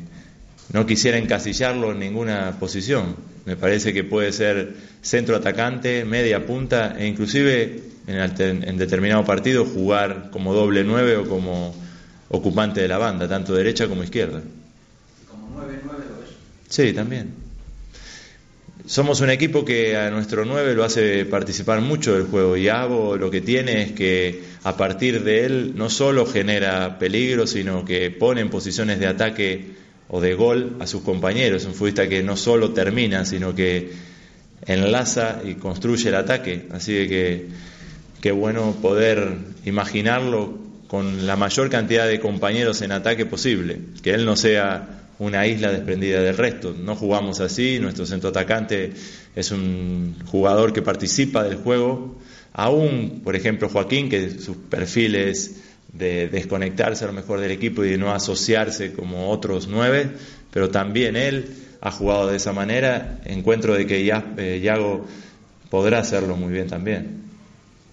no 0.73 0.87
quisiera 0.87 1.19
encasillarlo 1.19 1.91
en 1.91 1.99
ninguna 1.99 2.57
posición. 2.59 3.15
Me 3.49 3.57
parece 3.57 3.93
que 3.93 4.03
puede 4.03 4.31
ser 4.31 4.75
centro 5.01 5.35
atacante, 5.35 6.05
media 6.05 6.45
punta 6.45 6.95
e 6.95 7.07
inclusive 7.07 7.81
en, 8.05 8.63
en 8.63 8.77
determinado 8.77 9.25
partido 9.25 9.65
jugar 9.65 10.29
como 10.29 10.53
doble 10.53 10.83
nueve 10.83 11.17
o 11.17 11.27
como 11.27 11.73
ocupante 12.29 12.79
de 12.79 12.87
la 12.87 12.99
banda, 12.99 13.27
tanto 13.27 13.55
derecha 13.55 13.87
como 13.87 14.03
izquierda. 14.03 14.43
Como 15.27 15.49
nueve, 15.55 15.79
nueve 15.83 16.03
lo 16.07 16.23
es. 16.23 16.29
Sí, 16.69 16.93
también. 16.93 17.33
Somos 18.85 19.19
un 19.21 19.31
equipo 19.31 19.65
que 19.65 19.97
a 19.97 20.11
nuestro 20.11 20.45
9 20.45 20.75
lo 20.75 20.83
hace 20.83 21.25
participar 21.25 21.81
mucho 21.81 22.13
del 22.13 22.27
juego 22.27 22.55
y 22.55 22.69
Abo 22.69 23.17
lo 23.17 23.31
que 23.31 23.41
tiene 23.41 23.81
es 23.81 23.91
que 23.93 24.43
a 24.63 24.77
partir 24.77 25.23
de 25.23 25.45
él 25.45 25.73
no 25.75 25.89
solo 25.89 26.27
genera 26.27 26.99
peligro, 26.99 27.47
sino 27.47 27.83
que 27.83 28.11
pone 28.11 28.41
en 28.41 28.51
posiciones 28.51 28.99
de 28.99 29.07
ataque 29.07 29.88
o 30.09 30.19
de 30.19 30.33
gol 30.33 30.75
a 30.79 30.87
sus 30.87 31.01
compañeros. 31.03 31.65
Un 31.65 31.73
futbolista 31.73 32.09
que 32.09 32.23
no 32.23 32.35
solo 32.35 32.71
termina, 32.71 33.25
sino 33.25 33.55
que 33.55 33.91
enlaza 34.65 35.41
y 35.45 35.55
construye 35.55 36.09
el 36.09 36.15
ataque. 36.15 36.67
Así 36.71 37.07
que 37.07 37.47
qué 38.21 38.31
bueno 38.31 38.75
poder 38.81 39.37
imaginarlo 39.65 40.57
con 40.87 41.27
la 41.27 41.35
mayor 41.35 41.69
cantidad 41.69 42.07
de 42.07 42.19
compañeros 42.19 42.81
en 42.81 42.91
ataque 42.91 43.25
posible, 43.25 43.79
que 44.01 44.11
él 44.11 44.25
no 44.25 44.35
sea 44.35 44.99
una 45.19 45.45
isla 45.45 45.71
desprendida 45.71 46.21
del 46.21 46.35
resto. 46.35 46.75
No 46.77 46.95
jugamos 46.95 47.39
así, 47.41 47.77
nuestro 47.79 48.05
centro 48.05 48.29
atacante 48.29 48.93
es 49.35 49.51
un 49.51 50.15
jugador 50.25 50.73
que 50.73 50.81
participa 50.81 51.43
del 51.43 51.57
juego, 51.57 52.17
aún, 52.53 53.21
por 53.23 53.35
ejemplo, 53.35 53.69
Joaquín, 53.69 54.09
que 54.09 54.31
sus 54.39 54.57
perfiles 54.57 55.61
de 55.93 56.27
desconectarse 56.27 57.03
a 57.03 57.07
lo 57.07 57.13
mejor 57.13 57.39
del 57.39 57.51
equipo 57.51 57.83
y 57.83 57.91
de 57.91 57.97
no 57.97 58.11
asociarse 58.11 58.93
como 58.93 59.29
otros 59.29 59.67
nueve, 59.67 60.11
pero 60.51 60.69
también 60.69 61.15
él 61.15 61.55
ha 61.81 61.91
jugado 61.91 62.27
de 62.27 62.37
esa 62.37 62.53
manera, 62.53 63.19
encuentro 63.25 63.73
de 63.73 63.85
que 63.85 64.11
eh, 64.37 64.59
Yago 64.61 65.05
podrá 65.69 65.99
hacerlo 65.99 66.35
muy 66.35 66.51
bien 66.51 66.67
también. 66.67 67.23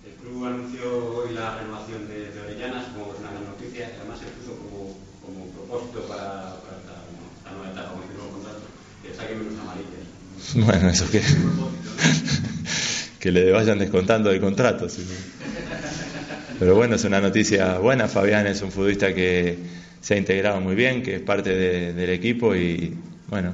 El 0.05 0.13
club 0.15 0.45
anunció 0.45 1.17
hoy 1.17 1.35
la 1.35 1.59
renovación 1.59 2.09
de, 2.09 2.33
de 2.33 2.41
Orellana, 2.41 2.85
supongo 2.85 3.11
que 3.11 3.17
es 3.17 3.21
una 3.21 3.31
gran 3.31 3.45
noticia, 3.45 3.91
además 3.99 4.19
se 4.19 4.27
puso 4.27 4.59
como, 4.59 4.97
como 5.23 5.47
propósito 5.51 6.03
para 6.09 6.57
Bueno, 10.55 10.89
eso 10.89 11.11
que, 11.11 11.21
que 13.21 13.31
le 13.31 13.51
vayan 13.53 13.79
descontando 13.79 14.31
el 14.31 14.41
contrato. 14.41 14.87
Pero 16.59 16.75
bueno, 16.75 16.97
es 16.97 17.05
una 17.05 17.21
noticia 17.21 17.79
buena. 17.79 18.09
Fabián 18.09 18.47
es 18.47 18.63
un 18.63 18.73
futbolista 18.73 19.15
que 19.15 19.59
se 20.01 20.15
ha 20.15 20.17
integrado 20.17 20.61
muy 20.61 20.75
bien, 20.75 21.03
que 21.03 21.17
es 21.17 21.21
parte 21.21 21.55
del 21.93 22.11
equipo 22.11 22.55
y 22.55 22.97
bueno, 23.29 23.53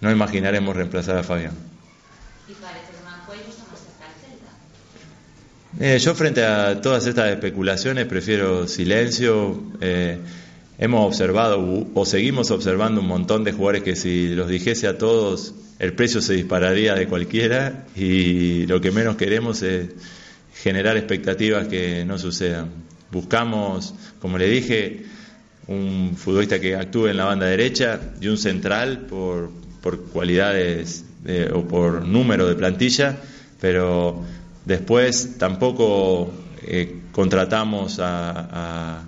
no 0.00 0.10
imaginaremos 0.10 0.74
reemplazar 0.74 1.18
a 1.18 1.22
Fabián. 1.22 1.52
Eh, 5.78 5.98
yo 5.98 6.14
frente 6.14 6.42
a 6.42 6.80
todas 6.80 7.06
estas 7.06 7.30
especulaciones 7.30 8.06
prefiero 8.06 8.66
silencio. 8.66 9.62
Eh, 9.80 10.18
hemos 10.78 11.06
observado 11.06 11.86
o 11.94 12.06
seguimos 12.06 12.50
observando 12.50 13.00
un 13.00 13.06
montón 13.06 13.44
de 13.44 13.52
jugadores 13.52 13.82
que 13.82 13.94
si 13.94 14.34
los 14.34 14.48
dijese 14.48 14.86
a 14.86 14.96
todos 14.96 15.54
el 15.78 15.92
precio 15.92 16.22
se 16.22 16.32
dispararía 16.32 16.94
de 16.94 17.06
cualquiera 17.06 17.84
y 17.94 18.66
lo 18.66 18.80
que 18.80 18.90
menos 18.90 19.16
queremos 19.16 19.62
es 19.62 19.90
generar 20.66 20.96
expectativas 20.96 21.68
que 21.68 22.04
no 22.04 22.18
sucedan. 22.18 22.70
Buscamos, 23.12 23.94
como 24.18 24.36
le 24.36 24.48
dije, 24.48 25.04
un 25.68 26.16
futbolista 26.16 26.58
que 26.58 26.74
actúe 26.74 27.06
en 27.06 27.18
la 27.18 27.26
banda 27.26 27.46
derecha 27.46 28.00
y 28.20 28.26
un 28.26 28.36
central 28.36 29.06
por, 29.08 29.52
por 29.80 30.06
cualidades 30.06 31.04
o 31.54 31.62
por 31.62 32.04
número 32.04 32.48
de 32.48 32.56
plantilla, 32.56 33.16
pero 33.60 34.24
después 34.64 35.38
tampoco 35.38 36.32
eh, 36.62 36.96
contratamos 37.12 38.00
a, 38.00 39.04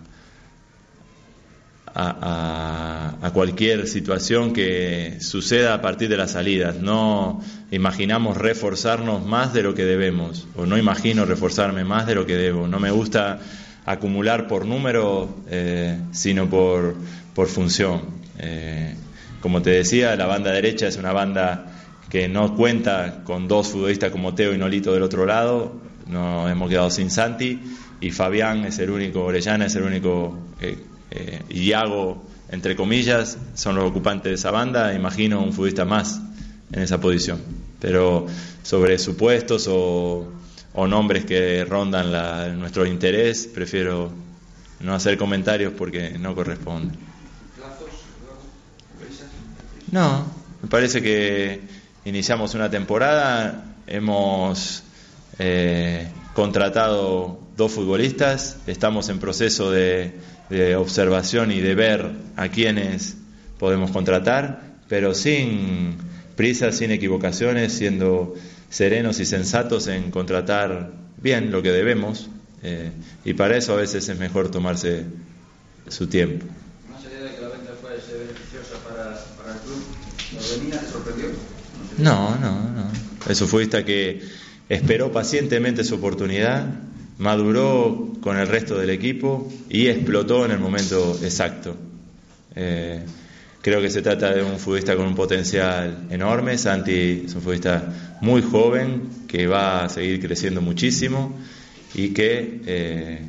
cualquier 3.33 3.87
situación 3.89 4.53
que 4.53 5.19
suceda 5.21 5.75
a 5.75 5.83
partir 5.83 6.09
de 6.09 6.17
las 6.17 6.33
salidas. 6.33 6.77
No 6.77 7.41
imaginamos 7.71 8.37
reforzarnos 8.37 9.25
más 9.25 9.53
de 9.53 9.63
lo 9.63 9.75
que 9.75 9.85
debemos, 9.85 10.47
o 10.57 10.67
no 10.67 10.79
imagino 10.79 11.25
reforzarme 11.25 11.85
más 11.85 12.07
de 12.07 12.15
lo 12.15 12.27
que 12.27 12.37
debo. 12.37 12.69
No 12.69 12.79
me 12.79 12.91
gusta 12.91 13.41
acumular 13.85 14.47
por 14.49 14.67
número, 14.67 15.29
eh, 15.49 15.99
sino 16.13 16.49
por, 16.49 16.95
por 17.35 17.49
función. 17.49 18.03
Eh, 18.39 18.95
como 19.41 19.63
te 19.63 19.71
decía, 19.71 20.15
la 20.17 20.27
banda 20.27 20.53
derecha 20.53 20.89
es 20.89 20.97
una 20.97 21.13
banda 21.13 21.67
que 22.09 22.29
no 22.29 22.55
cuenta 22.55 23.23
con 23.25 23.49
dos 23.49 23.69
futbolistas 23.69 24.11
como 24.11 24.35
Teo 24.35 24.55
y 24.55 24.59
Nolito 24.59 24.93
del 24.93 25.03
otro 25.03 25.27
lado, 25.27 25.81
nos 26.07 26.51
hemos 26.51 26.71
quedado 26.71 26.91
sin 26.91 27.11
Santi 27.11 27.61
y 28.01 28.11
Fabián 28.11 28.65
es 28.65 28.79
el 28.79 28.91
único, 28.91 29.25
Orellana 29.25 29.67
es 29.67 29.75
el 29.75 29.83
único 29.83 30.39
eh, 30.61 30.77
eh, 31.11 31.43
Iago, 31.51 32.23
entre 32.51 32.77
comillas, 32.77 33.39
son 33.55 33.77
los 33.77 33.85
ocupantes 33.91 34.31
de 34.31 34.35
esa 34.35 34.51
banda, 34.51 34.95
imagino 34.95 35.43
un 35.43 35.53
futbolista 35.53 35.85
más 35.85 36.21
en 36.73 36.83
esa 36.83 37.01
posición. 37.01 37.41
Pero 37.81 38.27
sobre 38.63 38.99
supuestos 38.99 39.69
o, 39.71 40.33
nombres 40.75 41.25
que 41.25 41.65
rondan 41.65 42.61
nuestro 42.61 42.87
interés, 42.87 43.49
prefiero 43.53 44.13
no 44.81 44.95
hacer 44.95 45.19
comentarios 45.19 45.73
porque 45.77 46.17
no 46.19 46.37
corresponde. 46.37 46.95
No, 49.91 50.25
me 50.63 50.69
parece 50.69 51.03
que 51.03 51.61
iniciamos 52.05 52.55
una 52.55 52.71
temporada, 52.71 53.75
hemos 53.87 54.85
eh, 55.39 56.09
contratado 56.33 57.41
dos 57.59 57.73
futbolistas, 57.73 58.57
estamos 58.67 59.11
en 59.11 59.19
proceso 59.19 59.71
de 59.71 60.15
de 60.51 60.77
observación 60.77 61.53
y 61.53 61.61
de 61.61 61.75
ver 61.75 62.11
a 62.37 62.49
quienes 62.49 63.17
podemos 63.59 63.91
contratar, 63.91 64.77
pero 64.89 65.15
sin 65.15 65.97
prisas, 66.37 66.77
sin 66.77 66.91
equivocaciones, 66.91 67.73
siendo 67.73 68.35
serenos 68.71 69.21
y 69.21 69.27
sensatos 69.27 69.89
en 69.89 70.11
contratar 70.11 70.93
bien 71.21 71.51
lo 71.51 71.63
que 71.63 71.73
debemos, 71.73 72.31
eh, 72.63 72.91
y 73.25 73.35
para 73.35 73.57
eso 73.57 73.75
a 73.75 73.77
veces 73.77 74.09
es 74.09 74.19
mejor 74.19 74.51
tomarse 74.51 75.05
su 75.89 76.07
tiempo. 76.07 76.47
Más 76.91 77.05
allá 77.05 77.25
de 77.25 77.35
que 77.35 77.41
la 77.43 77.49
venta 77.49 77.73
beneficiosa 77.83 78.77
para, 78.89 79.25
para 79.37 79.55
el 79.55 79.61
club, 79.61 79.85
¿lo 80.35 80.59
venía 80.59 80.81
te 80.81 80.87
sorprendió? 80.87 81.27
No, 81.99 82.37
no, 82.39 82.71
no. 82.71 82.91
Eso 83.29 83.47
fue 83.47 83.65
hasta 83.65 83.85
que 83.85 84.23
esperó 84.69 85.13
pacientemente 85.13 85.85
su 85.85 85.97
oportunidad, 85.97 86.67
maduró 87.19 88.13
con 88.21 88.39
el 88.39 88.47
resto 88.47 88.79
del 88.79 88.91
equipo 88.91 89.51
y 89.69 89.89
explotó 89.89 90.45
en 90.45 90.53
el 90.53 90.59
momento 90.59 91.19
exacto. 91.23 91.77
Eh, 92.55 93.01
creo 93.61 93.81
que 93.81 93.91
se 93.91 94.03
trata 94.03 94.33
de 94.33 94.43
un 94.43 94.59
futbolista 94.59 94.97
con 94.97 95.07
un 95.07 95.15
potencial 95.15 96.07
enorme. 96.11 96.57
Santi 96.57 97.25
es 97.27 97.35
un 97.35 97.43
futbolista 97.43 98.17
muy 98.21 98.43
joven 98.43 99.03
que 99.27 99.47
va 99.47 99.85
a 99.85 99.89
seguir 99.89 100.21
creciendo 100.21 100.61
muchísimo 100.61 101.37
y 101.95 102.11
que 102.11 102.61
eh, 102.67 103.23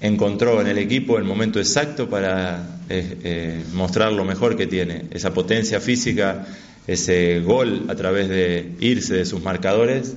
encontró 0.00 0.60
en 0.60 0.66
el 0.66 0.78
equipo 0.78 1.16
el 1.16 1.24
momento 1.24 1.58
exacto 1.58 2.08
para 2.10 2.80
eh, 2.90 3.62
mostrar 3.72 4.12
lo 4.12 4.24
mejor 4.24 4.56
que 4.56 4.66
tiene, 4.66 5.06
esa 5.10 5.32
potencia 5.32 5.80
física, 5.80 6.46
ese 6.86 7.40
gol 7.40 7.84
a 7.88 7.94
través 7.94 8.28
de 8.28 8.72
irse 8.80 9.14
de 9.14 9.24
sus 9.24 9.42
marcadores 9.42 10.16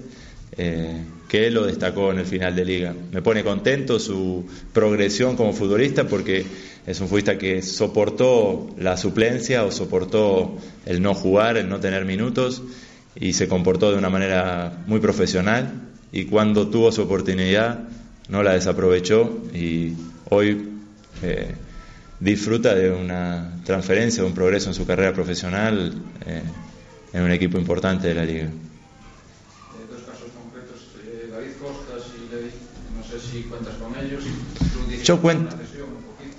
que 1.28 1.50
lo 1.50 1.66
destacó 1.66 2.12
en 2.12 2.20
el 2.20 2.26
final 2.26 2.56
de 2.56 2.66
liga. 2.66 2.96
Me 3.12 3.22
pone 3.22 3.44
contento 3.44 4.00
su 4.00 4.46
progresión 4.74 5.36
como 5.36 5.54
futbolista 5.54 6.08
porque 6.08 6.46
es 6.86 7.00
un 7.02 7.08
futbolista 7.08 7.38
que 7.38 7.62
soportó 7.62 8.70
la 8.78 8.98
suplencia 8.98 9.64
o 9.64 9.72
soportó 9.72 10.56
el 10.86 11.02
no 11.02 11.14
jugar, 11.14 11.58
el 11.58 11.68
no 11.68 11.80
tener 11.80 12.06
minutos 12.06 12.62
y 13.16 13.34
se 13.34 13.48
comportó 13.48 13.92
de 13.92 13.98
una 13.98 14.10
manera 14.10 14.84
muy 14.88 15.00
profesional 15.00 15.82
y 16.12 16.26
cuando 16.26 16.68
tuvo 16.70 16.92
su 16.92 17.02
oportunidad 17.02 17.80
no 18.30 18.44
la 18.44 18.54
desaprovechó 18.54 19.44
y 19.54 19.94
hoy 20.30 20.70
eh, 21.24 21.56
disfruta 22.20 22.76
de 22.76 22.92
una 22.92 23.62
transferencia, 23.64 24.24
de 24.24 24.30
un 24.30 24.36
progreso 24.36 24.70
en 24.70 24.76
su 24.76 24.86
carrera 24.86 25.14
profesional 25.14 25.94
eh, 26.26 26.42
en 27.14 27.24
un 27.24 27.32
equipo 27.32 27.58
importante 27.58 28.08
de 28.08 28.16
la 28.16 28.26
liga. 28.26 28.50
Cuentas 33.44 33.76
con 33.76 33.94
ellos. 34.04 34.24
Yo 35.04 35.22
cuento. 35.22 35.56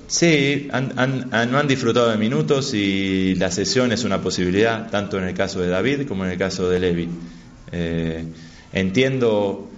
Sí, 0.08 0.68
no 0.70 1.58
han 1.58 1.68
disfrutado 1.68 2.10
de 2.10 2.16
minutos 2.16 2.74
y 2.74 3.34
la 3.34 3.50
sesión 3.50 3.90
es 3.90 4.04
una 4.04 4.20
posibilidad, 4.20 4.88
tanto 4.88 5.18
en 5.18 5.24
el 5.24 5.34
caso 5.34 5.60
de 5.60 5.68
David 5.68 6.06
como 6.06 6.24
en 6.24 6.30
el 6.30 6.38
caso 6.38 6.70
de 6.70 6.78
Levi. 6.78 7.08
Eh, 7.72 8.24
entiendo 8.72 9.68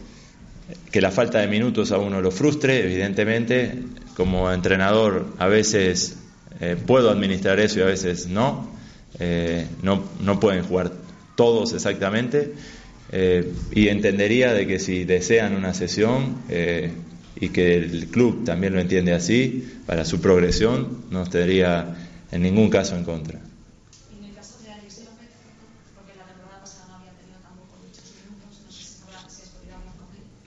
que 0.91 1.01
la 1.01 1.11
falta 1.11 1.39
de 1.39 1.49
minutos 1.49 1.93
a 1.93 1.99
uno 1.99 2.21
lo 2.21 2.31
frustre, 2.31 2.85
evidentemente. 2.85 3.75
Como 4.17 4.53
entrenador 4.53 5.27
a 5.39 5.47
veces 5.47 6.19
eh, 6.61 6.77
puedo 6.85 7.09
administrar 7.09 7.59
eso 7.61 7.79
y 7.79 7.83
a 7.83 7.87
veces 7.87 8.27
no. 8.27 8.69
Eh, 9.19 9.67
no, 9.83 10.05
no 10.21 10.39
pueden 10.41 10.63
jugar 10.65 10.93
todos 11.37 11.73
exactamente. 11.73 12.53
Y 13.73 13.89
entendería 13.89 14.53
de 14.53 14.67
que 14.67 14.79
si 14.79 15.05
desean 15.05 15.55
una 15.55 15.73
sesión 15.73 16.37
y 17.41 17.51
que 17.51 17.77
el 17.77 18.07
club 18.09 18.45
también 18.45 18.75
lo 18.75 18.81
entiende 18.81 19.13
así, 19.13 19.69
para 19.87 20.05
su 20.05 20.21
progresión, 20.21 21.05
no 21.11 21.23
estaría 21.23 21.97
en 22.33 22.43
ningún 22.43 22.71
caso 22.71 22.97
en 22.97 23.05
contra. 23.05 23.41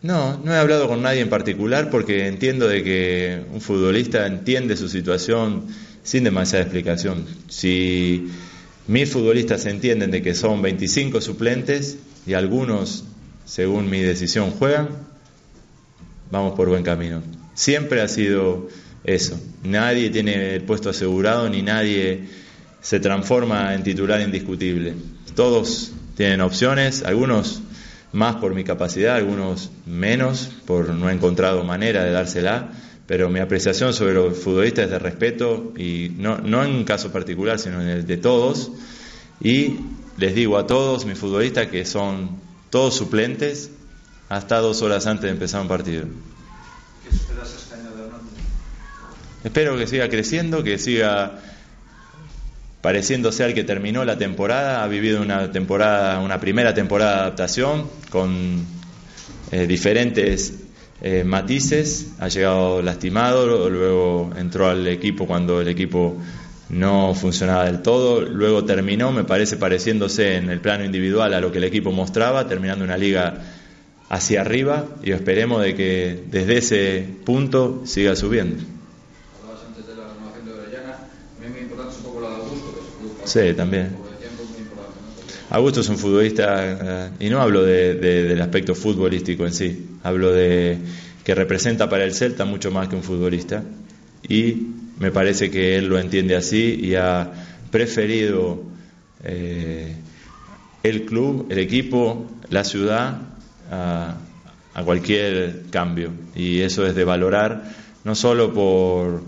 No, 0.04 0.36
no 0.44 0.52
he 0.52 0.58
hablado 0.58 0.88
con 0.88 1.04
nadie 1.04 1.22
en 1.22 1.30
particular 1.30 1.92
porque 1.92 2.28
entiendo 2.28 2.68
de 2.68 2.84
que 2.84 3.44
un 3.54 3.62
futbolista 3.62 4.26
entiende 4.26 4.76
su 4.76 4.90
situación 4.90 5.68
sin 6.02 6.24
demasiada 6.24 6.64
explicación. 6.64 7.26
Si 7.50 8.28
mil 8.88 9.06
futbolistas 9.06 9.68
entienden 9.68 10.10
de 10.10 10.24
que 10.24 10.34
son 10.34 10.64
25 10.64 11.22
suplentes 11.22 12.00
y 12.26 12.34
algunos, 12.34 13.04
según 13.46 13.92
mi 13.92 14.00
decisión, 14.00 14.50
juegan, 14.50 14.90
vamos 16.32 16.54
por 16.56 16.70
buen 16.70 16.84
camino. 16.84 17.22
Siempre 17.54 18.02
ha 18.02 18.08
sido 18.08 18.70
eso. 19.04 19.40
Nadie 19.64 20.10
tiene 20.10 20.56
el 20.56 20.64
puesto 20.64 20.90
asegurado 20.90 21.50
ni 21.50 21.62
nadie 21.62 22.30
se 22.82 23.00
transforma 23.00 23.74
en 23.76 23.84
titular 23.84 24.22
indiscutible. 24.22 24.96
Todos 25.36 25.92
tienen 26.16 26.42
opciones, 26.42 27.04
algunos 27.04 27.62
más 28.14 28.38
por 28.38 28.54
mi 28.54 28.64
capacidad, 28.64 29.16
algunos 29.16 29.72
menos, 29.86 30.50
por 30.66 30.90
no 30.90 31.10
he 31.10 31.14
encontrado 31.14 31.64
manera 31.64 32.04
de 32.04 32.12
dársela, 32.12 32.72
pero 33.06 33.30
mi 33.30 33.40
apreciación 33.40 33.94
sobre 33.94 34.14
los 34.14 34.38
futbolistas 34.38 34.86
es 34.86 34.92
de 34.92 35.00
respeto, 35.00 35.74
y 35.78 36.12
no, 36.18 36.38
no 36.40 36.64
en 36.64 36.72
un 36.72 36.84
caso 36.84 37.12
particular, 37.12 37.60
sino 37.60 37.82
en 37.82 37.88
el 37.88 38.06
de 38.06 38.18
todos, 38.18 38.72
y 39.40 39.76
les 40.18 40.36
digo 40.36 40.58
a 40.58 40.68
todos 40.68 41.06
mis 41.06 41.18
futbolistas 41.18 41.68
que 41.68 41.86
son 41.86 42.40
todos 42.70 42.96
suplentes 42.96 43.72
hasta 44.32 44.60
dos 44.60 44.82
horas 44.82 45.08
antes 45.08 45.24
de 45.24 45.32
empezar 45.32 45.62
un 45.62 45.68
partido. 45.68 46.06
¿Qué 47.04 47.14
esperas 47.14 47.54
este 47.54 47.76
año 47.76 47.90
de 47.92 48.08
Espero 49.44 49.78
que 49.78 49.88
siga 49.88 50.08
creciendo, 50.08 50.64
que 50.64 50.78
siga 50.78 51.40
pareciéndose 52.80 53.44
al 53.44 53.54
que 53.54 53.66
terminó 53.66 54.06
la 54.06 54.18
temporada, 54.18 54.86
ha 54.86 54.88
vivido 54.88 55.22
una 55.22 55.52
temporada, 55.52 56.22
una 56.22 56.40
primera 56.40 56.74
temporada 56.74 57.12
de 57.12 57.20
adaptación 57.24 57.90
con 58.10 58.66
eh, 59.52 59.68
diferentes 59.68 60.54
eh, 61.02 61.26
matices, 61.26 62.14
ha 62.20 62.30
llegado 62.30 62.82
lastimado, 62.82 63.70
luego 63.70 64.32
entró 64.38 64.70
al 64.70 64.88
equipo 64.88 65.28
cuando 65.28 65.60
el 65.60 65.68
equipo 65.68 66.16
no 66.70 67.14
funcionaba 67.16 67.66
del 67.66 67.82
todo, 67.82 68.22
luego 68.22 68.64
terminó, 68.64 69.12
me 69.12 69.26
parece 69.26 69.58
pareciéndose 69.58 70.38
en 70.38 70.50
el 70.50 70.62
plano 70.62 70.86
individual 70.86 71.34
a 71.34 71.42
lo 71.42 71.52
que 71.52 71.58
el 71.58 71.66
equipo 71.66 71.92
mostraba, 71.92 72.48
terminando 72.48 72.86
una 72.86 72.96
liga 72.96 73.42
hacia 74.12 74.42
arriba 74.42 74.86
y 75.02 75.12
esperemos 75.12 75.64
de 75.64 75.74
que 75.74 76.24
desde 76.30 76.58
ese 76.58 77.06
punto 77.24 77.84
siga 77.86 78.14
subiendo. 78.14 78.62
Sí, 83.24 83.54
también. 83.56 83.96
Augusto 85.50 85.80
es 85.80 85.88
un 85.88 85.98
futbolista, 85.98 87.08
eh, 87.08 87.10
y 87.22 87.30
no 87.30 87.42
hablo 87.42 87.64
del 87.64 88.42
aspecto 88.42 88.76
futbolístico 88.76 89.46
en 89.46 89.54
sí, 89.54 89.88
hablo 90.04 90.34
de 90.34 90.78
que 91.24 91.34
representa 91.34 91.90
para 91.90 92.04
el 92.04 92.14
Celta 92.14 92.44
mucho 92.44 92.70
más 92.70 92.90
que 92.90 92.98
un 92.98 93.04
futbolista, 93.04 93.64
y 94.28 94.68
me 95.00 95.12
parece 95.12 95.50
que 95.50 95.78
él 95.78 95.88
lo 95.88 95.98
entiende 95.98 96.36
así 96.36 96.80
y 96.82 96.96
ha 96.96 97.32
preferido 97.70 98.62
eh, 99.24 99.96
el 100.84 101.06
club, 101.06 101.48
el 101.50 101.60
equipo, 101.60 102.30
la 102.50 102.66
ciudad 102.66 103.31
a, 103.72 104.18
cualquier 104.86 105.64
cambio, 105.70 106.12
y 106.36 106.62
eso 106.62 106.86
es 106.86 106.96
de 106.96 107.04
valorar 107.04 107.64
no 108.04 108.16
solo 108.16 108.54
por 108.54 109.24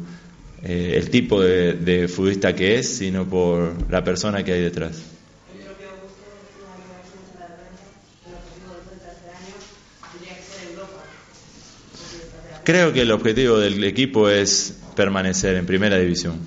eh, 0.63 0.93
el 0.95 1.09
tipo 1.09 1.41
de, 1.41 2.07
futbolista 2.07 2.55
que 2.55 2.79
es, 2.79 2.97
sino 2.97 3.25
por 3.25 3.75
la 3.89 4.03
persona 4.03 4.43
que 4.43 4.53
hay 4.53 4.61
detrás. 4.61 5.01
Creo 12.63 12.93
que 12.93 13.01
el 13.01 13.11
objetivo 13.11 13.57
del 13.57 13.83
equipo 13.83 14.29
es 14.29 14.79
permanecer 14.95 15.57
en 15.57 15.65
primera 15.65 15.97
división. 15.97 16.39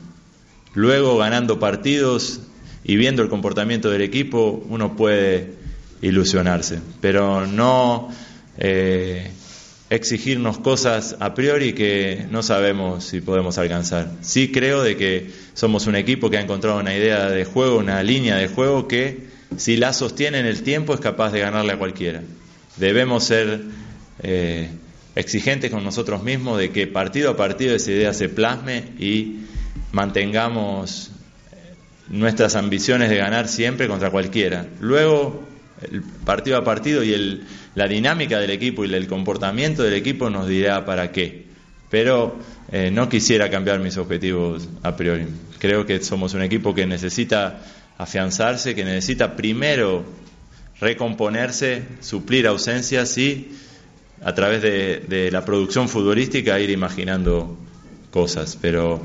Luego, 0.74 1.18
ganando 1.18 1.60
partidos 1.60 2.40
y 2.84 2.96
viendo 2.96 3.22
el 3.22 3.28
comportamiento 3.28 3.90
del 3.90 4.00
equipo, 4.00 4.64
uno 4.70 4.96
puede 4.96 5.65
ilusionarse, 6.02 6.80
pero 7.00 7.46
no 7.46 8.08
eh, 8.58 9.30
exigirnos 9.90 10.58
cosas 10.58 11.16
a 11.20 11.34
priori 11.34 11.72
que 11.72 12.26
no 12.30 12.42
sabemos 12.42 13.04
si 13.04 13.20
podemos 13.20 13.58
alcanzar. 13.58 14.10
Sí 14.20 14.50
creo 14.50 14.82
de 14.82 14.96
que 14.96 15.30
somos 15.54 15.86
un 15.86 15.96
equipo 15.96 16.30
que 16.30 16.38
ha 16.38 16.40
encontrado 16.40 16.78
una 16.78 16.94
idea 16.94 17.28
de 17.30 17.44
juego, 17.44 17.78
una 17.78 18.02
línea 18.02 18.36
de 18.36 18.48
juego 18.48 18.88
que 18.88 19.26
si 19.56 19.76
la 19.76 19.92
sostiene 19.92 20.40
en 20.40 20.46
el 20.46 20.62
tiempo 20.62 20.94
es 20.94 21.00
capaz 21.00 21.32
de 21.32 21.40
ganarle 21.40 21.72
a 21.72 21.78
cualquiera. 21.78 22.22
Debemos 22.76 23.24
ser 23.24 23.62
eh, 24.22 24.68
exigentes 25.14 25.70
con 25.70 25.84
nosotros 25.84 26.22
mismos 26.22 26.58
de 26.58 26.70
que 26.70 26.86
partido 26.86 27.30
a 27.30 27.36
partido 27.36 27.74
esa 27.74 27.90
idea 27.90 28.12
se 28.12 28.28
plasme 28.28 28.84
y 28.98 29.40
mantengamos 29.92 31.10
nuestras 32.08 32.54
ambiciones 32.56 33.10
de 33.10 33.16
ganar 33.16 33.48
siempre 33.48 33.88
contra 33.88 34.10
cualquiera. 34.10 34.66
Luego, 34.80 35.42
el 35.82 36.02
partido 36.02 36.56
a 36.56 36.64
partido 36.64 37.02
y 37.02 37.12
el 37.12 37.46
la 37.76 37.86
dinámica 37.86 38.40
del 38.40 38.50
equipo 38.50 38.84
y 38.84 38.92
el 38.92 39.06
comportamiento 39.06 39.82
del 39.82 39.92
equipo 39.92 40.30
nos 40.30 40.48
dirá 40.48 40.84
para 40.86 41.12
qué. 41.12 41.44
Pero 41.90 42.36
eh, 42.72 42.90
no 42.90 43.08
quisiera 43.08 43.50
cambiar 43.50 43.80
mis 43.80 43.98
objetivos 43.98 44.66
a 44.82 44.96
priori. 44.96 45.26
Creo 45.58 45.84
que 45.84 46.02
somos 46.02 46.32
un 46.32 46.42
equipo 46.42 46.74
que 46.74 46.86
necesita 46.86 47.60
afianzarse, 47.98 48.74
que 48.74 48.82
necesita 48.82 49.36
primero 49.36 50.04
recomponerse, 50.80 51.82
suplir 52.00 52.46
ausencias 52.46 53.16
y 53.18 53.50
a 54.24 54.34
través 54.34 54.62
de, 54.62 55.04
de 55.06 55.30
la 55.30 55.44
producción 55.44 55.90
futbolística 55.90 56.58
ir 56.58 56.70
imaginando 56.70 57.58
cosas. 58.10 58.56
Pero 58.58 59.02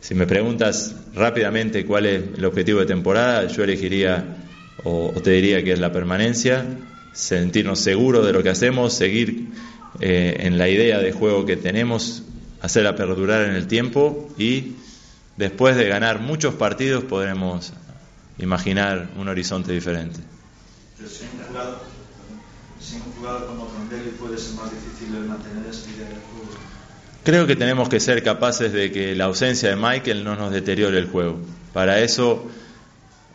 si 0.00 0.14
me 0.14 0.28
preguntas 0.28 0.94
rápidamente 1.16 1.84
cuál 1.84 2.06
es 2.06 2.22
el 2.36 2.44
objetivo 2.44 2.78
de 2.78 2.86
temporada, 2.86 3.48
yo 3.48 3.64
elegiría 3.64 4.33
o, 4.84 5.12
o 5.14 5.20
te 5.22 5.30
diría 5.30 5.64
que 5.64 5.72
es 5.72 5.78
la 5.78 5.92
permanencia 5.92 6.64
sentirnos 7.14 7.78
seguros 7.78 8.26
de 8.26 8.32
lo 8.32 8.42
que 8.42 8.50
hacemos, 8.50 8.92
seguir 8.92 9.48
eh, 10.00 10.36
en 10.40 10.58
la 10.58 10.68
idea 10.68 10.98
de 10.98 11.12
juego 11.12 11.46
que 11.46 11.56
tenemos, 11.56 12.24
hacerla 12.60 12.96
perdurar 12.96 13.48
en 13.48 13.54
el 13.54 13.68
tiempo 13.68 14.28
y 14.36 14.72
después 15.36 15.76
de 15.76 15.88
ganar 15.88 16.20
muchos 16.20 16.54
partidos 16.54 17.04
podremos 17.04 17.72
imaginar 18.38 19.10
un 19.16 19.28
horizonte 19.28 19.72
diferente. 19.72 20.20
Creo 27.22 27.46
que 27.46 27.56
tenemos 27.56 27.88
que 27.88 28.00
ser 28.00 28.22
capaces 28.22 28.72
de 28.72 28.90
que 28.90 29.14
la 29.14 29.24
ausencia 29.24 29.70
de 29.70 29.76
Michael 29.76 30.24
no 30.24 30.34
nos 30.34 30.52
deteriore 30.52 30.98
el 30.98 31.06
juego. 31.06 31.38
Para 31.72 32.00
eso 32.00 32.46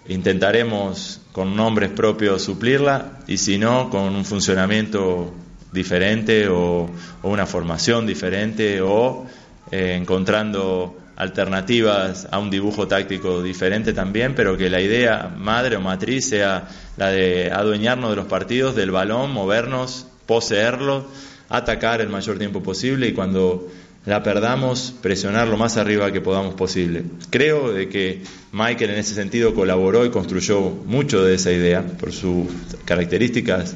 intentaremos 0.07 1.21
con 1.39 1.55
nombres 1.55 1.89
propios 1.89 2.41
suplirla 2.41 3.19
y 3.25 3.37
si 3.37 3.57
no, 3.57 3.89
con 3.89 4.13
un 4.13 4.25
funcionamiento 4.25 5.33
diferente 5.71 6.49
o, 6.49 6.89
una 7.23 7.45
formación 7.45 8.05
diferente 8.05 8.81
o 8.81 9.25
eh, 9.71 9.95
encontrando 9.97 10.97
alternativas 11.15 12.27
a 12.29 12.39
un 12.39 12.49
dibujo 12.49 12.89
táctico 12.89 13.41
diferente 13.41 13.93
también, 13.93 14.35
pero 14.35 14.57
que 14.57 14.69
la 14.69 14.81
idea 14.81 15.33
madre 15.33 15.77
o 15.77 15.79
matriz 15.79 16.27
sea 16.27 16.67
la 16.97 17.07
de 17.07 17.49
adueñarnos 17.53 18.09
de 18.09 18.17
los 18.17 18.25
partidos, 18.25 18.75
del 18.75 18.91
balón, 18.91 19.31
movernos, 19.31 20.07
poseerlo, 20.25 21.05
atacar 21.47 22.01
el 22.01 22.09
mayor 22.09 22.37
tiempo 22.37 22.61
posible 22.61 23.07
y 23.07 23.13
cuando 23.13 23.65
la 24.05 24.23
perdamos, 24.23 24.93
presionar 25.01 25.47
lo 25.47 25.57
más 25.57 25.77
arriba 25.77 26.11
que 26.11 26.21
podamos 26.21 26.55
posible. 26.55 27.03
Creo 27.29 27.71
de 27.71 27.89
que 27.89 28.21
Michael 28.51 28.91
en 28.91 28.99
ese 28.99 29.13
sentido 29.13 29.53
colaboró 29.53 30.05
y 30.05 30.09
construyó 30.09 30.61
mucho 30.61 31.23
de 31.23 31.35
esa 31.35 31.51
idea 31.51 31.85
por 31.85 32.11
sus 32.11 32.47
características 32.85 33.75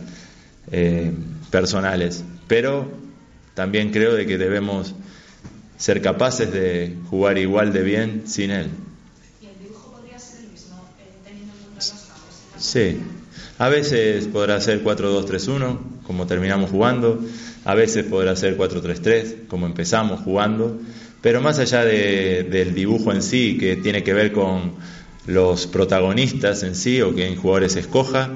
eh, 0.72 1.12
personales, 1.52 2.24
pero 2.48 2.90
también 3.54 3.92
creo 3.92 4.14
de 4.14 4.26
que 4.26 4.38
debemos 4.38 4.96
ser 5.78 6.02
capaces 6.02 6.52
de 6.52 6.96
jugar 7.10 7.38
igual 7.38 7.74
de 7.74 7.84
bien 7.84 8.24
sin 8.26 8.52
él. 8.52 8.70
¿Y 9.42 9.48
el 9.48 9.60
dibujo 9.60 9.92
podría 9.92 10.18
ser 10.18 10.46
el 10.46 10.52
mismo 10.52 10.90
eh, 11.00 11.12
teniendo 11.24 11.54
en 11.54 11.76
cuenta 11.76 11.94
Sí, 12.58 13.00
a 13.60 13.70
veces 13.70 14.28
podrá 14.28 14.60
ser 14.62 14.84
4-2-3-1, 14.84 15.78
como 16.08 16.26
terminamos 16.26 16.72
jugando, 16.72 17.20
a 17.66 17.76
veces 17.76 18.06
podrá 18.06 18.36
ser 18.36 18.58
4-3-3, 18.58 19.48
como 19.48 19.66
empezamos 19.66 20.22
jugando, 20.22 20.80
pero 21.22 21.42
más 21.42 21.60
allá 21.60 21.86
del 21.86 22.74
dibujo 22.74 23.14
en 23.14 23.22
sí, 23.22 23.58
que 23.58 23.78
tiene 23.78 24.04
que 24.04 24.14
ver 24.14 24.32
con 24.32 24.74
los 25.26 25.68
protagonistas 25.68 26.64
en 26.64 26.76
sí 26.76 27.02
o 27.02 27.16
que 27.16 27.28
en 27.28 27.36
jugadores 27.36 27.76
escoja, 27.76 28.32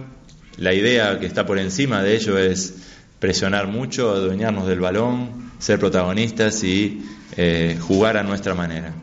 la 0.58 0.74
idea 0.74 1.20
que 1.20 1.26
está 1.26 1.46
por 1.46 1.60
encima 1.60 2.02
de 2.02 2.16
ello 2.16 2.38
es 2.38 2.76
presionar 3.20 3.68
mucho, 3.68 4.12
adueñarnos 4.12 4.68
del 4.68 4.80
balón, 4.80 5.52
ser 5.60 5.80
protagonistas 5.80 6.64
y 6.64 7.04
eh, 7.36 7.78
jugar 7.80 8.18
a 8.18 8.24
nuestra 8.24 8.56
manera. 8.56 8.94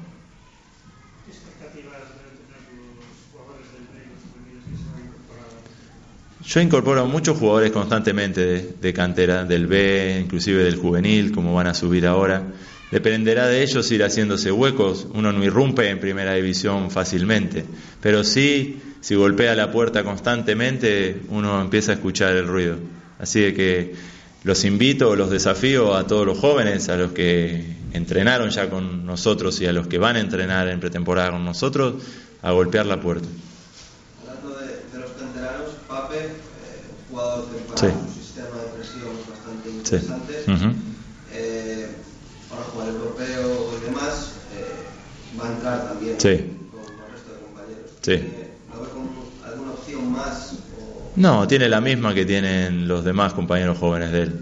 Yo 6.47 6.61
incorporo 6.61 7.07
muchos 7.07 7.39
jugadores 7.39 7.73
constantemente 7.73 8.75
de, 8.79 8.93
cantera, 8.93 9.45
del 9.45 9.67
B, 9.67 10.21
inclusive 10.21 10.63
del 10.63 10.77
juvenil, 10.77 11.33
como 11.33 11.55
van 11.55 11.69
a 11.69 11.75
subir 11.75 12.07
ahora. 12.07 12.43
Dependerá 12.91 13.47
de 13.47 13.63
ellos 13.63 13.91
ir 13.91 14.05
haciéndose 14.05 14.53
huecos. 14.53 15.07
Uno 15.15 15.33
no 15.33 15.43
irrumpe 15.43 15.89
en 15.89 16.01
primera 16.01 16.35
división 16.35 16.91
fácilmente, 16.91 17.65
pero 18.03 18.25
sí, 18.25 18.79
si 19.01 19.15
golpea 19.15 19.55
la 19.55 19.73
puerta 19.73 20.05
constantemente, 20.05 21.23
uno 21.31 21.63
empieza 21.63 21.93
a 21.93 21.95
escuchar 21.95 22.37
el 22.37 22.47
ruido. 22.47 22.77
Así 23.19 23.53
que 23.55 23.95
los 24.43 24.67
invito, 24.67 25.17
los 25.17 25.31
desafío 25.31 25.95
a 25.95 26.07
todos 26.07 26.27
los 26.27 26.39
jóvenes, 26.39 26.91
a 26.91 26.97
los 26.97 27.13
que 27.13 27.65
entrenaron 27.95 28.51
ya 28.51 28.69
con 28.69 29.07
nosotros 29.07 29.59
y 29.63 29.67
a 29.67 29.73
los 29.73 29.87
que 29.87 29.97
van 29.97 30.17
a 30.17 30.21
entrenar 30.21 30.69
en 30.69 30.79
pretemporada 30.79 31.31
con 31.31 31.45
nosotros, 31.45 31.95
a 32.43 32.51
golpear 32.51 32.85
la 32.85 33.01
puerta. 33.01 33.29
Sí. 37.75 37.87
un 37.87 38.15
sistema 38.15 38.57
de 38.59 38.69
presión 38.77 39.09
bastante 39.29 39.71
interesante. 39.71 40.45
Sí. 40.45 40.53
eh, 41.33 41.89
para 42.51 42.63
jugar 42.65 42.89
el 42.89 42.95
europeo 42.95 43.71
y 43.79 43.85
demás, 43.85 44.33
eh, 44.55 45.41
va 45.41 45.49
a 45.49 45.53
entrar 45.53 45.89
también 45.89 46.15
sí. 46.19 46.29
con 46.29 46.83
el 46.83 47.13
resto 47.13 47.33
de 47.33 47.41
compañeros. 47.41 47.91
Sí. 48.03 48.21
¿No 48.73 48.81
con 48.81 49.51
alguna 49.51 49.73
opción 49.73 50.13
más? 50.13 50.53
O... 50.79 51.13
No, 51.17 51.47
tiene 51.49 51.69
la 51.69 51.81
misma 51.81 52.15
que 52.15 52.25
tienen 52.25 52.89
los 52.89 53.05
demás 53.05 53.33
compañeros 53.33 53.79
jóvenes 53.79 54.13
de 54.13 54.23
él. 54.23 54.33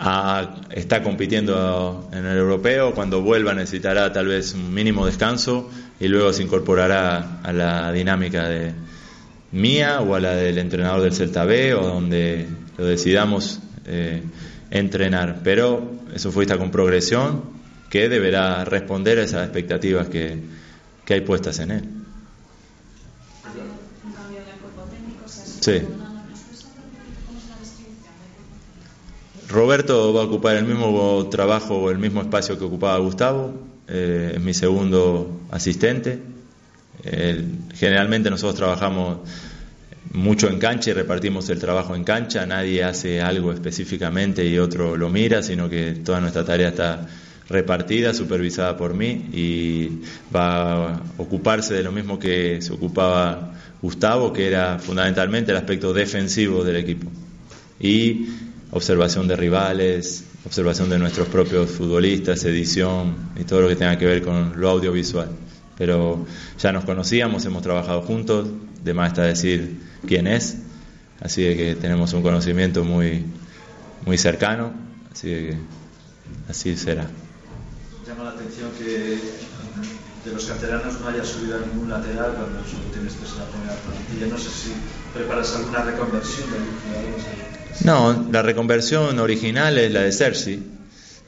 Ah, 0.00 0.56
está 0.70 1.02
compitiendo 1.02 2.08
en 2.12 2.24
el 2.24 2.36
europeo, 2.38 2.94
cuando 2.94 3.20
vuelva 3.20 3.54
necesitará 3.54 4.12
tal 4.12 4.26
vez 4.28 4.54
un 4.54 4.72
mínimo 4.72 5.06
descanso 5.06 5.68
y 6.00 6.08
luego 6.08 6.32
se 6.32 6.42
incorporará 6.42 7.40
a 7.42 7.52
la 7.52 7.92
dinámica 7.92 8.48
de, 8.48 8.72
mía 9.52 10.00
o 10.00 10.14
a 10.14 10.20
la 10.20 10.34
del 10.34 10.58
entrenador 10.58 11.02
del 11.02 11.14
Celta 11.14 11.44
B 11.44 11.74
o 11.74 11.86
donde 11.86 12.48
lo 12.76 12.84
decidamos 12.84 13.60
eh, 13.86 14.22
entrenar. 14.70 15.40
Pero 15.42 15.90
eso 16.14 16.30
fue 16.32 16.44
esta 16.44 16.58
con 16.58 16.70
progresión 16.70 17.42
que 17.90 18.08
deberá 18.08 18.64
responder 18.64 19.18
a 19.18 19.22
esas 19.22 19.44
expectativas 19.44 20.08
que, 20.08 20.38
que 21.04 21.14
hay 21.14 21.20
puestas 21.22 21.58
en 21.60 21.70
él. 21.70 21.84
Sí. 25.60 25.82
Roberto 29.48 30.12
va 30.12 30.22
a 30.22 30.24
ocupar 30.24 30.56
el 30.56 30.66
mismo 30.66 31.26
trabajo 31.30 31.78
o 31.78 31.90
el 31.90 31.98
mismo 31.98 32.20
espacio 32.20 32.58
que 32.58 32.64
ocupaba 32.64 32.98
Gustavo, 32.98 33.54
eh, 33.88 34.34
es 34.36 34.42
mi 34.42 34.52
segundo 34.52 35.40
asistente 35.50 36.20
generalmente 37.74 38.30
nosotros 38.30 38.56
trabajamos 38.56 39.18
mucho 40.12 40.48
en 40.48 40.58
cancha 40.58 40.90
y 40.90 40.94
repartimos 40.94 41.48
el 41.50 41.58
trabajo 41.58 41.94
en 41.94 42.04
cancha, 42.04 42.46
nadie 42.46 42.82
hace 42.84 43.20
algo 43.20 43.52
específicamente 43.52 44.44
y 44.44 44.58
otro 44.58 44.96
lo 44.96 45.10
mira, 45.10 45.42
sino 45.42 45.68
que 45.68 45.92
toda 45.92 46.20
nuestra 46.20 46.44
tarea 46.44 46.68
está 46.68 47.06
repartida, 47.48 48.12
supervisada 48.14 48.76
por 48.76 48.94
mí 48.94 49.28
y 49.32 50.00
va 50.34 50.94
a 50.94 51.02
ocuparse 51.18 51.74
de 51.74 51.82
lo 51.82 51.92
mismo 51.92 52.18
que 52.18 52.60
se 52.60 52.72
ocupaba 52.72 53.54
Gustavo, 53.80 54.32
que 54.32 54.48
era 54.48 54.78
fundamentalmente 54.78 55.52
el 55.52 55.58
aspecto 55.58 55.92
defensivo 55.92 56.64
del 56.64 56.76
equipo. 56.76 57.10
Y 57.80 58.26
observación 58.70 59.28
de 59.28 59.36
rivales, 59.36 60.24
observación 60.44 60.90
de 60.90 60.98
nuestros 60.98 61.28
propios 61.28 61.70
futbolistas, 61.70 62.44
edición 62.44 63.14
y 63.38 63.44
todo 63.44 63.62
lo 63.62 63.68
que 63.68 63.76
tenga 63.76 63.96
que 63.96 64.06
ver 64.06 64.22
con 64.22 64.60
lo 64.60 64.68
audiovisual 64.70 65.28
pero 65.78 66.26
ya 66.60 66.72
nos 66.72 66.84
conocíamos, 66.84 67.44
hemos 67.44 67.62
trabajado 67.62 68.02
juntos, 68.02 68.48
de 68.82 68.94
más 68.94 69.12
está 69.12 69.22
decir 69.22 69.80
quién 70.06 70.26
es, 70.26 70.58
así 71.20 71.42
de 71.42 71.56
que 71.56 71.76
tenemos 71.76 72.12
un 72.12 72.22
conocimiento 72.22 72.84
muy, 72.84 73.24
muy 74.04 74.18
cercano, 74.18 74.72
así 75.12 75.30
de 75.30 75.46
que 75.46 75.56
así 76.50 76.76
será. 76.76 77.06
Llama 78.06 78.24
la 78.24 78.30
atención 78.30 78.70
que 78.76 79.18
de 80.24 80.34
los 80.34 80.44
canteranos 80.46 81.00
no 81.00 81.08
haya 81.08 81.24
subido 81.24 81.56
a 81.56 81.60
ningún 81.60 81.88
lateral 81.88 82.34
cuando 82.34 82.68
solo 82.68 82.82
tienes 82.92 83.14
tres 83.14 83.32
en 83.32 83.38
la 83.38 83.44
primera 83.46 83.74
plantilla. 83.74 84.26
No 84.26 84.38
sé 84.38 84.50
si 84.50 84.72
preparas 85.14 85.54
alguna 85.54 85.84
reconversión 85.84 86.50
de 86.50 86.56
algún 86.56 86.74
jugador. 86.80 88.24
No, 88.24 88.32
la 88.32 88.42
reconversión 88.42 89.18
original 89.20 89.78
es 89.78 89.92
la 89.92 90.00
de 90.00 90.12
Cersei 90.12 90.77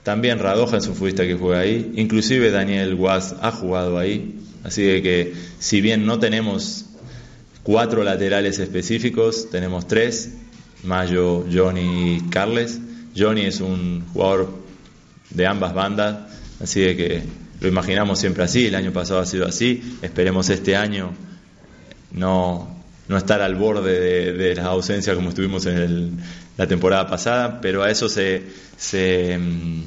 también 0.02 0.38
Radoja 0.38 0.78
es 0.78 0.86
un 0.86 0.94
futbolista 0.94 1.26
que 1.26 1.34
juega 1.34 1.60
ahí. 1.60 1.92
Inclusive 1.96 2.50
Daniel 2.50 2.94
Guas 2.94 3.34
ha 3.40 3.50
jugado 3.50 3.98
ahí. 3.98 4.40
Así 4.64 4.82
que 4.82 5.32
si 5.58 5.80
bien 5.80 6.06
no 6.06 6.18
tenemos 6.18 6.86
cuatro 7.62 8.02
laterales 8.02 8.58
específicos, 8.58 9.50
tenemos 9.50 9.86
tres. 9.86 10.34
Mayo, 10.82 11.44
Johnny 11.52 12.16
y 12.16 12.20
Carles. 12.30 12.80
Johnny 13.16 13.42
es 13.42 13.60
un 13.60 14.06
jugador 14.12 14.50
de 15.30 15.46
ambas 15.46 15.74
bandas. 15.74 16.18
Así 16.60 16.80
que 16.96 17.22
lo 17.60 17.68
imaginamos 17.68 18.18
siempre 18.18 18.44
así. 18.44 18.66
El 18.66 18.74
año 18.74 18.92
pasado 18.92 19.20
ha 19.20 19.26
sido 19.26 19.46
así. 19.46 19.98
Esperemos 20.02 20.48
este 20.48 20.76
año 20.76 21.12
no, 22.12 22.79
no 23.11 23.18
estar 23.18 23.42
al 23.42 23.57
borde 23.57 23.99
de, 23.99 24.33
de 24.35 24.55
las 24.55 24.66
ausencias 24.66 25.16
como 25.16 25.31
estuvimos 25.31 25.66
en 25.66 25.77
el, 25.79 26.12
la 26.57 26.68
temporada 26.68 27.09
pasada, 27.09 27.61
pero 27.61 27.83
a 27.83 27.90
eso 27.90 28.09
se, 28.09 28.44
se 28.77 29.37
mm, 29.37 29.83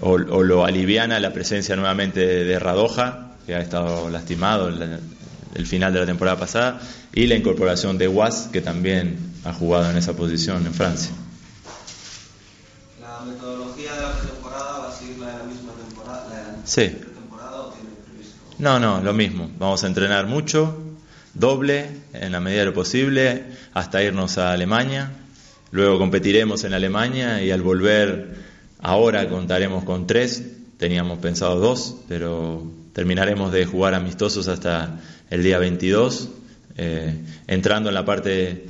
o, 0.00 0.16
lo 0.16 0.64
aliviana 0.64 1.18
la 1.18 1.32
presencia 1.32 1.74
nuevamente 1.74 2.20
de, 2.20 2.58
Radoja, 2.60 3.32
que 3.46 3.56
ha 3.56 3.60
estado 3.60 4.08
lastimado 4.10 4.68
el, 4.68 5.00
el, 5.56 5.66
final 5.66 5.92
de 5.92 5.98
la 5.98 6.06
temporada 6.06 6.38
pasada, 6.38 6.80
y 7.12 7.26
la 7.26 7.34
incorporación 7.34 7.98
de 7.98 8.06
Was, 8.06 8.48
que 8.52 8.60
también 8.60 9.18
ha 9.44 9.52
jugado 9.52 9.90
en 9.90 9.96
esa 9.96 10.12
posición 10.12 10.64
en 10.64 10.72
Francia. 10.72 11.10
¿La 13.00 13.22
metodología 13.26 13.92
de 13.92 14.02
la 14.02 14.12
pretemporada 14.12 14.78
va 14.78 14.88
a 14.88 14.92
seguir 14.92 15.18
la 15.18 15.26
de 15.26 15.38
la 15.38 15.44
misma 15.46 15.72
temporada? 15.72 16.28
La 16.30 16.64
sí. 16.64 16.90
pretemporada 16.90 17.60
o 17.62 17.72
tiene 17.72 17.90
previsto? 18.06 18.36
No, 18.60 18.78
no, 18.78 19.00
lo 19.00 19.12
mismo. 19.14 19.50
Vamos 19.58 19.82
a 19.82 19.88
entrenar 19.88 20.28
mucho, 20.28 20.89
doble, 21.34 21.86
en 22.12 22.32
la 22.32 22.40
medida 22.40 22.60
de 22.60 22.66
lo 22.66 22.74
posible, 22.74 23.44
hasta 23.72 24.02
irnos 24.02 24.38
a 24.38 24.52
Alemania. 24.52 25.12
Luego 25.70 25.98
competiremos 25.98 26.64
en 26.64 26.74
Alemania 26.74 27.42
y 27.42 27.50
al 27.50 27.62
volver 27.62 28.34
ahora 28.80 29.28
contaremos 29.28 29.84
con 29.84 30.06
tres, 30.06 30.42
teníamos 30.78 31.18
pensado 31.18 31.60
dos, 31.60 31.96
pero 32.08 32.64
terminaremos 32.92 33.52
de 33.52 33.66
jugar 33.66 33.94
amistosos 33.94 34.48
hasta 34.48 35.00
el 35.30 35.42
día 35.42 35.58
22, 35.58 36.28
eh, 36.76 37.14
entrando 37.46 37.90
en 37.90 37.94
la 37.94 38.04
parte 38.04 38.66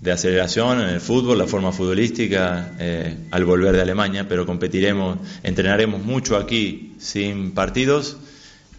de 0.00 0.12
aceleración 0.12 0.80
en 0.82 0.88
el 0.88 1.00
fútbol, 1.00 1.38
la 1.38 1.46
forma 1.46 1.72
futbolística, 1.72 2.74
eh, 2.78 3.16
al 3.30 3.44
volver 3.44 3.74
de 3.74 3.82
Alemania, 3.82 4.26
pero 4.28 4.44
competiremos, 4.44 5.18
entrenaremos 5.42 6.02
mucho 6.02 6.36
aquí 6.36 6.94
sin 6.98 7.52
partidos 7.52 8.18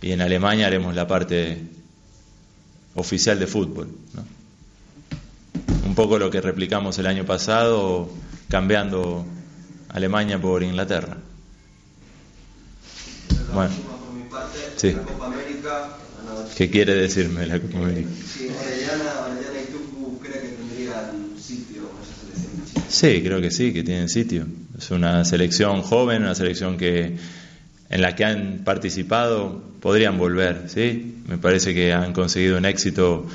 y 0.02 0.12
en 0.12 0.22
Alemania 0.22 0.68
haremos 0.68 0.94
la 0.94 1.08
parte 1.08 1.58
oficial 2.98 3.40
de 3.40 3.48
fútbol. 3.48 3.88
¿no? 4.14 4.38
un 5.86 5.96
poco 5.96 6.20
lo 6.20 6.30
que 6.30 6.42
replicamos 6.42 7.00
el 7.00 7.08
año 7.08 7.26
pasado, 7.26 8.10
cambiando 8.50 9.26
Alemania 9.90 10.40
por 10.40 10.62
Inglaterra. 10.62 11.18
Bueno, 13.54 13.74
sí. 14.76 14.96
¿Qué 16.58 16.70
quiere 16.70 16.94
decirme 16.94 17.48
la 17.48 17.60
Copa 17.60 17.78
América? 17.78 18.10
Sí, 22.90 23.22
creo 23.22 23.42
que 23.42 23.52
sí, 23.52 23.74
que 23.74 23.84
tienen 23.84 24.10
sitio. 24.10 24.46
Es 24.78 24.92
una 24.92 25.24
selección 25.24 25.82
joven, 25.84 26.24
una 26.24 26.36
selección 26.36 26.78
que 26.78 27.16
en 27.90 28.02
la 28.02 28.16
que 28.16 28.26
han 28.26 28.62
participado 28.64 29.62
podrían 29.80 30.18
volver, 30.18 30.64
¿sí? 30.68 31.22
Me 31.28 31.38
parece 31.38 31.74
que 31.74 31.94
han 31.94 32.14
conseguido 32.14 32.58
un 32.58 32.66
éxito 32.66 33.26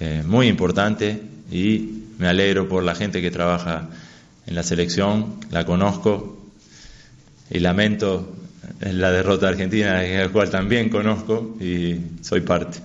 eh, 0.00 0.22
muy 0.26 0.48
importante 0.48 1.22
y 1.50 2.02
me 2.18 2.28
alegro 2.28 2.68
por 2.68 2.82
la 2.82 2.94
gente 2.94 3.22
que 3.22 3.30
trabaja 3.30 3.88
en 4.46 4.54
la 4.54 4.62
selección, 4.62 5.40
la 5.50 5.64
conozco 5.64 6.36
y 7.50 7.60
lamento 7.60 8.32
la 8.80 9.10
derrota 9.10 9.48
argentina, 9.48 10.02
la 10.02 10.28
cual 10.28 10.50
también 10.50 10.88
conozco 10.88 11.56
y 11.60 11.96
soy 12.22 12.40
parte. 12.40 12.78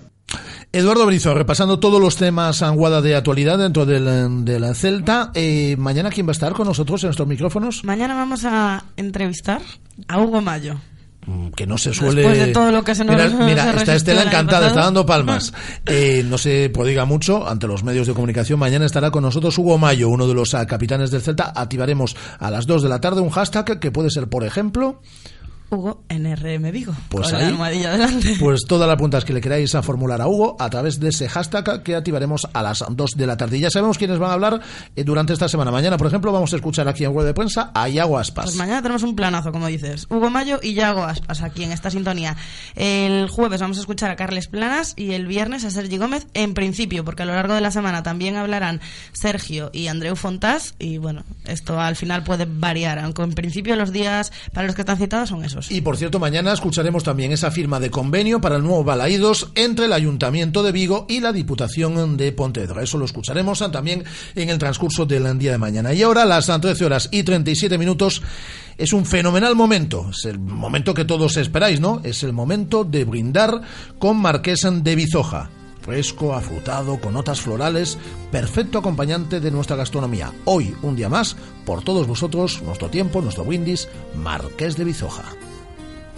Eduardo 0.73 1.05
Brizo, 1.05 1.33
repasando 1.33 1.79
todos 1.79 1.99
los 1.99 2.15
temas 2.15 2.61
anguada 2.61 3.01
de 3.01 3.15
actualidad 3.15 3.57
dentro 3.57 3.85
del, 3.85 4.45
de 4.45 4.59
la 4.59 4.73
Celta. 4.73 5.31
Eh, 5.33 5.75
mañana, 5.77 6.09
¿quién 6.09 6.25
va 6.25 6.31
a 6.31 6.31
estar 6.31 6.53
con 6.53 6.65
nosotros 6.65 7.03
en 7.03 7.09
estos 7.09 7.27
micrófonos? 7.27 7.83
Mañana 7.83 8.15
vamos 8.15 8.45
a 8.45 8.85
entrevistar 8.95 9.61
a 10.07 10.21
Hugo 10.21 10.39
Mayo. 10.39 10.79
Mm, 11.27 11.49
que 11.49 11.67
no 11.67 11.77
se 11.77 11.93
suele. 11.93 12.21
Después 12.21 12.47
de 12.47 12.53
todo 12.53 12.71
lo 12.71 12.83
que 12.83 12.95
se 12.95 13.05
nos 13.05 13.15
Mira, 13.15 13.29
mira 13.45 13.71
se 13.73 13.77
está 13.77 13.95
Estela 13.95 14.23
encantada, 14.23 14.67
está 14.67 14.81
dando 14.81 15.05
palmas. 15.05 15.53
Eh, 15.85 16.23
no 16.25 16.37
se 16.37 16.69
prodiga 16.69 17.05
mucho 17.05 17.47
ante 17.47 17.67
los 17.67 17.83
medios 17.83 18.07
de 18.07 18.13
comunicación. 18.13 18.59
Mañana 18.59 18.85
estará 18.85 19.11
con 19.11 19.23
nosotros 19.23 19.57
Hugo 19.57 19.77
Mayo, 19.77 20.09
uno 20.09 20.27
de 20.27 20.33
los 20.33 20.53
ah, 20.53 20.65
capitanes 20.65 21.11
del 21.11 21.21
Celta. 21.21 21.51
Activaremos 21.55 22.15
a 22.39 22.49
las 22.51 22.65
2 22.65 22.83
de 22.83 22.89
la 22.89 23.01
tarde 23.01 23.21
un 23.21 23.29
hashtag 23.29 23.79
que 23.79 23.91
puede 23.91 24.09
ser, 24.09 24.27
por 24.27 24.43
ejemplo. 24.43 25.01
Hugo 25.71 26.03
NRM 26.09 26.69
Vigo. 26.71 26.93
Pues 27.07 27.27
con 27.27 27.35
ahí, 27.35 27.43
la 27.43 27.47
almohadilla 27.47 27.91
delante. 27.91 28.35
Pues 28.39 28.61
todas 28.67 28.87
las 28.87 28.95
preguntas 28.95 29.23
que 29.23 29.31
le 29.31 29.39
queráis 29.39 29.73
a 29.73 29.81
formular 29.81 30.21
a 30.21 30.27
Hugo 30.27 30.57
a 30.59 30.69
través 30.69 30.99
de 30.99 31.09
ese 31.09 31.29
hashtag 31.29 31.81
que 31.81 31.95
activaremos 31.95 32.45
a 32.51 32.61
las 32.61 32.83
2 32.89 33.11
de 33.15 33.25
la 33.25 33.37
tarde. 33.37 33.57
Y 33.57 33.61
ya 33.61 33.69
sabemos 33.69 33.97
quiénes 33.97 34.19
van 34.19 34.31
a 34.31 34.33
hablar 34.33 34.61
eh, 34.95 35.03
durante 35.05 35.31
esta 35.31 35.47
semana. 35.47 35.71
Mañana, 35.71 35.97
por 35.97 36.07
ejemplo, 36.07 36.33
vamos 36.33 36.51
a 36.51 36.57
escuchar 36.57 36.89
aquí 36.89 37.05
en 37.05 37.11
web 37.11 37.25
de 37.25 37.33
prensa 37.33 37.71
a 37.73 37.87
Iago 37.87 38.17
Aspas. 38.17 38.45
Pues 38.45 38.57
mañana 38.57 38.81
tenemos 38.81 39.03
un 39.03 39.15
planazo, 39.15 39.53
como 39.53 39.67
dices. 39.67 40.07
Hugo 40.09 40.29
Mayo 40.29 40.59
y 40.61 40.73
Yago 40.73 41.03
Aspas 41.03 41.41
aquí 41.41 41.63
en 41.63 41.71
esta 41.71 41.89
sintonía. 41.89 42.35
El 42.75 43.29
jueves 43.29 43.61
vamos 43.61 43.77
a 43.77 43.81
escuchar 43.81 44.11
a 44.11 44.17
Carles 44.17 44.47
Planas 44.47 44.93
y 44.97 45.13
el 45.13 45.25
viernes 45.25 45.63
a 45.63 45.71
Sergi 45.71 45.97
Gómez 45.97 46.27
en 46.33 46.53
principio, 46.53 47.05
porque 47.05 47.23
a 47.23 47.25
lo 47.25 47.33
largo 47.33 47.53
de 47.53 47.61
la 47.61 47.71
semana 47.71 48.03
también 48.03 48.35
hablarán 48.35 48.81
Sergio 49.13 49.69
y 49.71 49.87
Andreu 49.87 50.17
Fontás. 50.17 50.75
Y 50.79 50.97
bueno, 50.97 51.23
esto 51.45 51.79
al 51.79 51.95
final 51.95 52.23
puede 52.25 52.45
variar, 52.45 52.99
aunque 52.99 53.21
en 53.21 53.33
principio 53.33 53.77
los 53.77 53.93
días 53.93 54.33
para 54.51 54.67
los 54.67 54.75
que 54.75 54.81
están 54.81 54.97
citados 54.97 55.29
son 55.29 55.45
esos. 55.45 55.60
Y 55.69 55.81
por 55.81 55.97
cierto, 55.97 56.19
mañana 56.19 56.53
escucharemos 56.53 57.03
también 57.03 57.31
esa 57.31 57.51
firma 57.51 57.79
de 57.79 57.91
convenio 57.91 58.41
para 58.41 58.55
el 58.55 58.63
nuevo 58.63 58.83
Balaídos 58.83 59.51
entre 59.55 59.85
el 59.85 59.93
Ayuntamiento 59.93 60.63
de 60.63 60.71
Vigo 60.71 61.05
y 61.07 61.19
la 61.19 61.31
Diputación 61.33 62.17
de 62.17 62.31
Pontevedra. 62.31 62.81
Eso 62.83 62.97
lo 62.97 63.05
escucharemos 63.05 63.59
también 63.71 64.03
en 64.35 64.49
el 64.49 64.57
transcurso 64.57 65.05
del 65.05 65.37
día 65.37 65.51
de 65.51 65.57
mañana. 65.57 65.93
Y 65.93 66.01
ahora, 66.01 66.25
las 66.25 66.47
13 66.47 66.85
horas 66.85 67.09
y 67.11 67.23
37 67.23 67.77
minutos, 67.77 68.21
es 68.77 68.93
un 68.93 69.05
fenomenal 69.05 69.55
momento. 69.55 70.09
Es 70.09 70.25
el 70.25 70.39
momento 70.39 70.93
que 70.93 71.05
todos 71.05 71.37
esperáis, 71.37 71.79
¿no? 71.79 72.01
Es 72.03 72.23
el 72.23 72.33
momento 72.33 72.83
de 72.83 73.05
brindar 73.05 73.61
con 73.99 74.17
Marqués 74.17 74.67
de 74.69 74.95
Bizoja. 74.95 75.49
Fresco, 75.81 76.35
afrutado, 76.35 76.99
con 76.99 77.13
notas 77.13 77.41
florales, 77.41 77.97
perfecto 78.31 78.77
acompañante 78.77 79.39
de 79.39 79.51
nuestra 79.51 79.75
gastronomía. 79.75 80.31
Hoy, 80.45 80.75
un 80.83 80.95
día 80.95 81.09
más, 81.09 81.35
por 81.65 81.83
todos 81.83 82.07
vosotros, 82.07 82.61
nuestro 82.61 82.89
tiempo, 82.89 83.21
nuestro 83.21 83.43
brindis, 83.43 83.87
Marqués 84.15 84.77
de 84.77 84.83
Bizoja. 84.83 85.50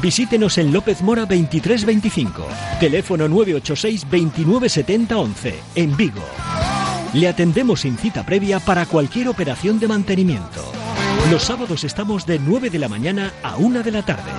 Visítenos 0.00 0.56
en 0.56 0.72
López 0.72 1.02
Mora 1.02 1.22
2325, 1.22 2.46
teléfono 2.80 3.28
986 3.28 4.02
2970 4.04 5.16
11, 5.18 5.54
en 5.74 5.96
Vigo. 5.96 6.22
Le 7.12 7.28
atendemos 7.28 7.80
sin 7.80 7.98
cita 7.98 8.24
previa 8.24 8.58
para 8.58 8.86
cualquier 8.86 9.28
operación 9.28 9.78
de 9.78 9.88
mantenimiento. 9.88 10.64
Los 11.30 11.42
sábados 11.42 11.84
estamos 11.84 12.24
de 12.24 12.38
9 12.38 12.70
de 12.70 12.78
la 12.78 12.88
mañana 12.88 13.32
a 13.42 13.56
1 13.56 13.82
de 13.82 13.90
la 13.90 14.02
tarde. 14.02 14.30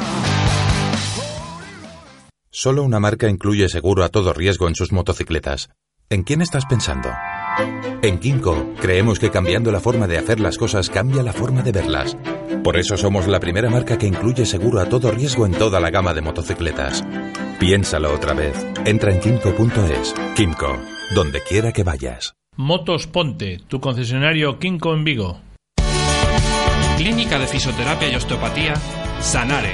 Solo 2.49 2.83
una 2.83 2.99
marca 2.99 3.29
incluye 3.29 3.69
seguro 3.69 4.03
a 4.03 4.09
todo 4.09 4.33
riesgo 4.33 4.67
en 4.67 4.75
sus 4.75 4.91
motocicletas. 4.91 5.69
¿En 6.09 6.23
quién 6.23 6.41
estás 6.41 6.65
pensando? 6.65 7.09
En 8.01 8.19
Kimco 8.19 8.73
creemos 8.79 9.19
que 9.19 9.31
cambiando 9.31 9.71
la 9.71 9.79
forma 9.79 10.07
de 10.07 10.17
hacer 10.17 10.39
las 10.39 10.57
cosas 10.57 10.89
cambia 10.89 11.23
la 11.23 11.33
forma 11.33 11.61
de 11.61 11.71
verlas. 11.71 12.17
Por 12.63 12.77
eso 12.77 12.97
somos 12.97 13.27
la 13.27 13.39
primera 13.39 13.69
marca 13.69 13.97
que 13.97 14.07
incluye 14.07 14.45
seguro 14.45 14.79
a 14.79 14.85
todo 14.85 15.11
riesgo 15.11 15.45
en 15.45 15.53
toda 15.53 15.79
la 15.79 15.89
gama 15.89 16.13
de 16.13 16.21
motocicletas. 16.21 17.03
Piénsalo 17.59 18.13
otra 18.13 18.33
vez. 18.33 18.55
Entra 18.85 19.11
en 19.11 19.19
kimco.es. 19.19 20.13
Kimco, 20.35 20.77
donde 21.15 21.41
quiera 21.41 21.71
que 21.71 21.83
vayas. 21.83 22.33
Motos 22.55 23.07
Ponte, 23.07 23.59
tu 23.67 23.79
concesionario 23.79 24.59
Kinko 24.59 24.93
en 24.93 25.03
Vigo. 25.03 25.39
Clínica 26.97 27.39
de 27.39 27.47
Fisioterapia 27.47 28.11
y 28.11 28.15
Osteopatía, 28.15 28.75
Sanare. 29.19 29.73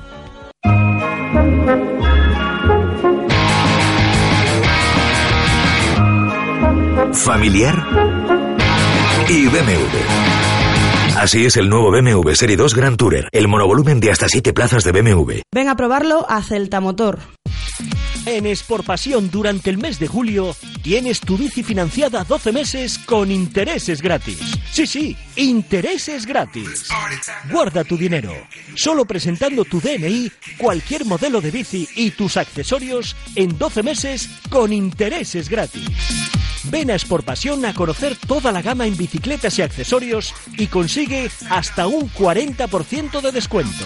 Familiar 7.13 7.75
y 9.29 9.47
BMW. 9.47 9.97
Así 11.17 11.45
es 11.45 11.57
el 11.57 11.69
nuevo 11.69 11.91
BMW 11.91 12.31
Serie 12.33 12.57
2 12.57 12.73
Grand 12.73 12.97
Tourer, 12.97 13.29
el 13.31 13.47
monovolumen 13.47 13.99
de 13.99 14.11
hasta 14.11 14.27
7 14.27 14.53
plazas 14.53 14.83
de 14.83 14.91
BMW. 14.91 15.41
Ven 15.53 15.67
a 15.69 15.75
probarlo 15.75 16.25
a 16.29 16.41
Celta 16.41 16.79
Motor. 16.79 17.19
En 18.25 18.45
Pasión 18.85 19.31
durante 19.31 19.69
el 19.69 19.77
mes 19.77 19.97
de 19.97 20.07
julio 20.07 20.55
tienes 20.83 21.19
tu 21.21 21.37
bici 21.37 21.63
financiada 21.63 22.23
12 22.23 22.51
meses 22.51 22.97
con 22.99 23.31
intereses 23.31 24.01
gratis. 24.01 24.39
Sí, 24.71 24.85
sí, 24.85 25.17
intereses 25.35 26.25
gratis. 26.25 26.87
Guarda 27.49 27.83
tu 27.83 27.97
dinero. 27.97 28.31
Solo 28.75 29.05
presentando 29.05 29.65
tu 29.65 29.81
DNI, 29.81 30.31
cualquier 30.57 31.05
modelo 31.05 31.41
de 31.41 31.51
bici 31.51 31.87
y 31.95 32.11
tus 32.11 32.37
accesorios 32.37 33.15
en 33.35 33.57
12 33.57 33.83
meses 33.83 34.29
con 34.49 34.71
intereses 34.71 35.49
gratis. 35.49 35.89
Ven 36.65 36.91
a 36.91 36.97
Pasión 37.25 37.65
a 37.65 37.73
conocer 37.73 38.15
toda 38.27 38.51
la 38.51 38.61
gama 38.61 38.85
en 38.85 38.95
bicicletas 38.95 39.57
y 39.57 39.63
accesorios 39.63 40.33
y 40.57 40.67
consigue 40.67 41.29
hasta 41.49 41.87
un 41.87 42.09
40% 42.11 43.21
de 43.21 43.31
descuento. 43.31 43.85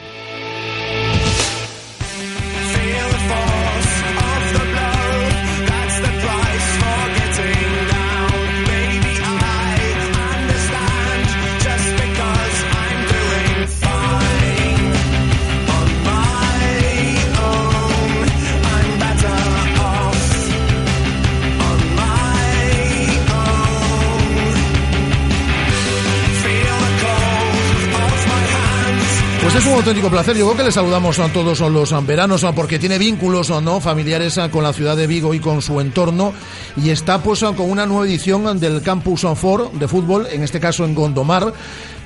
Un 29.71 29.77
auténtico 29.77 30.09
placer. 30.09 30.35
Yo 30.35 30.45
creo 30.47 30.57
que 30.57 30.63
le 30.63 30.71
saludamos 30.71 31.17
a 31.19 31.31
todos 31.31 31.59
los 31.61 32.05
veranos 32.05 32.45
porque 32.53 32.77
tiene 32.77 32.97
vínculos 32.97 33.49
no 33.61 33.79
familiares 33.79 34.39
con 34.51 34.63
la 34.63 34.73
ciudad 34.73 34.97
de 34.97 35.07
Vigo 35.07 35.33
y 35.33 35.39
con 35.39 35.61
su 35.61 35.79
entorno 35.79 36.33
y 36.75 36.89
está 36.89 37.23
pues 37.23 37.39
con 37.39 37.71
una 37.71 37.85
nueva 37.85 38.05
edición 38.05 38.59
del 38.59 38.81
Campus 38.81 39.25
For 39.35 39.71
de 39.71 39.87
fútbol, 39.87 40.27
en 40.29 40.43
este 40.43 40.59
caso 40.59 40.83
en 40.83 40.93
Gondomar. 40.93 41.53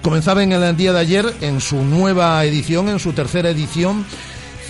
Comenzaba 0.04 0.44
en 0.44 0.52
el 0.52 0.78
día 0.78 0.94
de 0.94 1.00
ayer 1.00 1.34
en 1.42 1.60
su 1.60 1.84
nueva 1.84 2.44
edición, 2.46 2.90
en 2.90 3.00
su 3.00 3.14
tercera 3.14 3.50
edición 3.50 4.06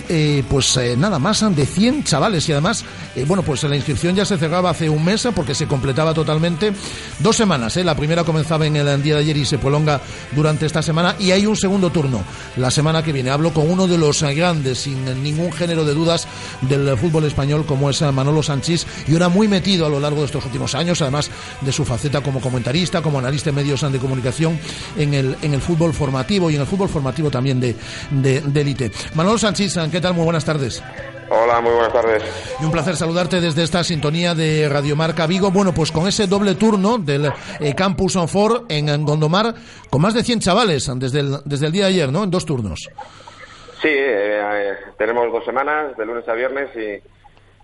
eh, 0.08 0.42
pues 0.48 0.76
eh, 0.76 0.96
nada 0.96 1.18
más 1.18 1.44
de 1.54 1.66
100 1.66 2.04
chavales 2.04 2.48
y 2.48 2.52
además, 2.52 2.84
eh, 3.14 3.24
bueno, 3.26 3.42
pues 3.42 3.62
la 3.64 3.76
inscripción 3.76 4.14
ya 4.14 4.24
se 4.24 4.38
cerraba 4.38 4.70
hace 4.70 4.88
un 4.88 5.04
mes 5.04 5.28
porque 5.34 5.54
se 5.54 5.66
completaba 5.66 6.14
totalmente 6.14 6.72
dos 7.18 7.36
semanas. 7.36 7.76
La 7.76 7.94
primera 7.94 8.24
comenzaba 8.24 8.66
en 8.66 8.76
el 8.76 9.02
día 9.02 9.14
de 9.14 9.20
ayer 9.20 9.36
y 9.36 9.44
se 9.44 9.58
prolonga 9.58 10.00
durante 10.32 10.66
esta 10.66 10.82
semana 10.82 11.16
y 11.18 11.30
hay 11.30 11.46
un 11.46 11.56
segundo 11.56 11.90
turno 11.90 12.22
la 12.56 12.70
semana 12.70 13.02
que 13.02 13.12
viene. 13.12 13.30
Hablo 13.30 13.52
con 13.52 13.70
uno 13.70 13.86
de 13.86 13.98
los 13.98 14.22
grandes, 14.22 14.78
sin 14.78 15.04
ningún 15.22 15.52
género 15.52 15.84
de 15.84 15.94
dudas, 15.94 16.26
del 16.62 16.96
fútbol 16.96 17.24
español 17.24 17.64
como 17.66 17.90
es 17.90 18.00
Manolo 18.02 18.42
Sánchez 18.42 18.86
y 19.08 19.12
ahora 19.12 19.28
muy 19.28 19.48
metido 19.48 19.86
a 19.86 19.88
lo 19.88 20.00
largo 20.00 20.20
de 20.20 20.26
estos 20.26 20.44
últimos 20.44 20.74
años, 20.74 21.02
además 21.02 21.30
de 21.60 21.72
su 21.72 21.84
faceta 21.84 22.20
como 22.20 22.40
comentarista, 22.40 23.02
como 23.02 23.18
analista 23.18 23.50
de 23.50 23.56
medios 23.56 23.80
de 23.80 23.98
comunicación 23.98 24.58
en 24.96 25.14
el, 25.14 25.36
en 25.42 25.54
el 25.54 25.60
fútbol 25.60 25.92
formativo 25.92 26.50
y 26.50 26.54
en 26.54 26.62
el 26.62 26.66
fútbol 26.66 26.88
formativo 26.88 27.30
también 27.30 27.60
de 27.60 27.76
élite. 28.54 28.88
De, 28.88 28.92
Manolo 29.14 29.38
Sánchez, 29.38 29.76
¿qué 29.96 30.02
tal? 30.02 30.12
Muy 30.12 30.24
buenas 30.24 30.44
tardes. 30.44 30.84
Hola, 31.30 31.58
muy 31.62 31.72
buenas 31.72 31.90
tardes. 31.90 32.22
Y 32.60 32.64
un 32.66 32.70
placer 32.70 32.96
saludarte 32.96 33.40
desde 33.40 33.62
esta 33.62 33.82
sintonía 33.82 34.34
de 34.34 34.68
Radiomarca 34.68 35.26
Vigo. 35.26 35.50
Bueno, 35.50 35.72
pues 35.72 35.90
con 35.90 36.06
ese 36.06 36.26
doble 36.26 36.54
turno 36.54 36.98
del 36.98 37.32
eh, 37.60 37.74
Campus 37.74 38.14
on 38.16 38.28
Four 38.28 38.66
en 38.68 39.06
Gondomar, 39.06 39.54
con 39.88 40.02
más 40.02 40.12
de 40.12 40.22
100 40.22 40.40
chavales 40.40 40.92
desde 40.96 41.20
el, 41.20 41.36
desde 41.46 41.66
el 41.66 41.72
día 41.72 41.84
de 41.84 41.92
ayer, 41.92 42.12
¿no? 42.12 42.24
En 42.24 42.30
dos 42.30 42.44
turnos. 42.44 42.90
Sí, 43.80 43.88
eh, 43.88 44.42
eh, 44.42 44.74
tenemos 44.98 45.32
dos 45.32 45.46
semanas, 45.46 45.96
de 45.96 46.04
lunes 46.04 46.28
a 46.28 46.34
viernes, 46.34 46.68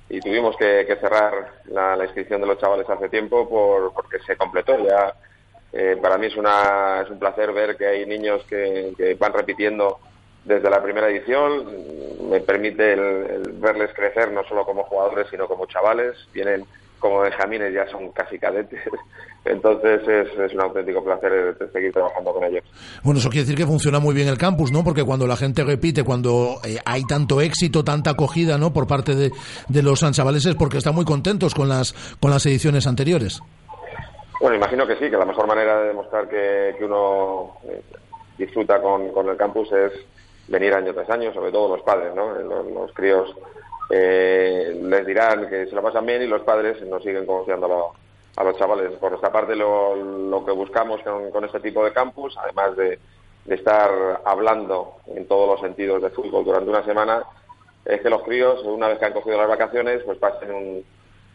y, 0.08 0.20
tuvimos 0.20 0.56
que, 0.56 0.86
cerrar 0.98 1.52
la, 1.66 2.02
inscripción 2.02 2.40
de 2.40 2.46
los 2.46 2.58
chavales 2.58 2.88
hace 2.88 3.10
tiempo 3.10 3.46
por, 3.46 3.92
porque 3.92 4.20
se 4.26 4.36
completó. 4.36 4.74
Ya 4.78 5.14
para 6.00 6.16
mí 6.16 6.28
es, 6.28 6.36
una, 6.36 7.02
es 7.02 7.10
un 7.10 7.18
placer 7.18 7.52
ver 7.52 7.76
que 7.76 7.86
hay 7.86 8.06
niños 8.06 8.42
que, 8.48 8.94
que 8.96 9.14
van 9.16 9.34
repitiendo 9.34 9.98
desde 10.44 10.70
la 10.70 10.82
primera 10.82 11.08
edición. 11.08 11.66
Me 12.30 12.40
permite 12.40 12.94
el, 12.94 13.52
verles 13.54 13.90
crecer 13.94 14.32
no 14.32 14.44
solo 14.44 14.64
como 14.64 14.84
jugadores, 14.84 15.26
sino 15.30 15.46
como 15.46 15.66
chavales. 15.66 16.16
Vienen 16.32 16.64
como 16.98 17.20
benjamines, 17.20 17.74
ya 17.74 17.86
son 17.88 18.10
casi 18.12 18.38
cadetes. 18.38 18.80
Entonces 19.44 20.06
es, 20.06 20.54
un 20.54 20.60
auténtico 20.60 21.02
placer 21.02 21.56
seguir 21.72 21.92
trabajando 21.92 22.32
con 22.32 22.44
ellos. 22.44 22.62
Bueno, 23.02 23.18
eso 23.18 23.28
quiere 23.28 23.42
decir 23.42 23.56
que 23.56 23.66
funciona 23.66 23.98
muy 23.98 24.14
bien 24.14 24.28
el 24.28 24.38
campus, 24.38 24.70
¿no? 24.70 24.84
Porque 24.84 25.02
cuando 25.02 25.26
la 25.26 25.36
gente 25.36 25.64
repite, 25.64 26.04
cuando 26.04 26.60
eh, 26.64 26.78
hay 26.84 27.02
tanto 27.04 27.40
éxito, 27.40 27.82
tanta 27.82 28.10
acogida, 28.10 28.56
¿no? 28.56 28.72
Por 28.72 28.86
parte 28.86 29.16
de, 29.16 29.32
de 29.68 29.82
los 29.82 30.00
chavales 30.12 30.46
es 30.46 30.54
porque 30.54 30.78
están 30.78 30.94
muy 30.94 31.04
contentos 31.04 31.56
con 31.56 31.68
las, 31.68 31.92
con 32.20 32.30
las 32.30 32.46
ediciones 32.46 32.86
anteriores. 32.86 33.42
Bueno, 34.40 34.56
imagino 34.56 34.86
que 34.86 34.94
sí, 34.94 35.10
que 35.10 35.16
la 35.16 35.24
mejor 35.24 35.46
manera 35.46 35.80
de 35.80 35.88
demostrar 35.88 36.28
que, 36.28 36.74
uno 36.84 37.56
eh, 37.64 37.82
disfruta 38.38 38.80
con, 38.80 39.12
con 39.12 39.28
el 39.28 39.36
campus 39.36 39.70
es 39.72 39.92
venir 40.52 40.74
año 40.74 40.92
tras 40.92 41.08
año, 41.08 41.32
sobre 41.32 41.50
todo 41.50 41.76
los 41.76 41.82
padres, 41.82 42.14
¿no? 42.14 42.34
Los, 42.34 42.92
críos 42.92 43.34
eh, 43.88 44.78
les 44.82 45.06
dirán 45.06 45.48
que 45.48 45.66
se 45.66 45.74
lo 45.74 45.82
pasan 45.82 46.04
bien 46.04 46.22
y 46.22 46.26
los 46.26 46.42
padres 46.42 46.80
nos 46.86 47.02
siguen 47.02 47.24
conociendo 47.24 47.94
a, 48.36 48.44
los 48.44 48.58
chavales. 48.58 48.92
Por 48.98 49.14
esta 49.14 49.32
parte, 49.32 49.56
lo, 49.56 50.44
que 50.44 50.52
buscamos 50.52 51.00
con, 51.32 51.44
este 51.44 51.60
tipo 51.60 51.82
de 51.82 51.92
campus, 51.92 52.36
además 52.36 52.76
de, 52.76 52.98
estar 53.48 53.90
hablando 54.24 54.96
en 55.06 55.26
todos 55.26 55.48
los 55.48 55.60
sentidos 55.60 56.00
de 56.02 56.10
fútbol 56.10 56.44
durante 56.44 56.70
una 56.70 56.84
semana, 56.84 57.24
es 57.84 58.00
que 58.00 58.10
los 58.10 58.22
críos, 58.22 58.62
una 58.64 58.88
vez 58.88 58.98
que 58.98 59.06
han 59.06 59.12
cogido 59.14 59.38
las 59.38 59.48
vacaciones, 59.48 60.02
pues 60.04 60.18
pasen 60.18 60.84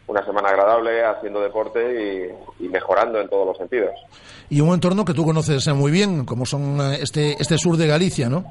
una 0.06 0.24
semana 0.24 0.48
agradable 0.48 1.04
haciendo 1.04 1.40
deporte 1.40 2.30
y, 2.60 2.64
y, 2.64 2.68
mejorando 2.68 3.20
en 3.20 3.28
todos 3.28 3.48
los 3.48 3.58
sentidos. 3.58 3.92
Y 4.48 4.60
un 4.60 4.72
entorno 4.72 5.04
que 5.04 5.12
tú 5.12 5.24
conoces 5.24 5.68
muy 5.74 5.90
bien, 5.90 6.24
como 6.24 6.46
son 6.46 6.80
eh, 6.80 6.98
este, 7.02 7.36
este 7.38 7.58
sur 7.58 7.76
de 7.76 7.88
Galicia, 7.88 8.30
¿no? 8.30 8.50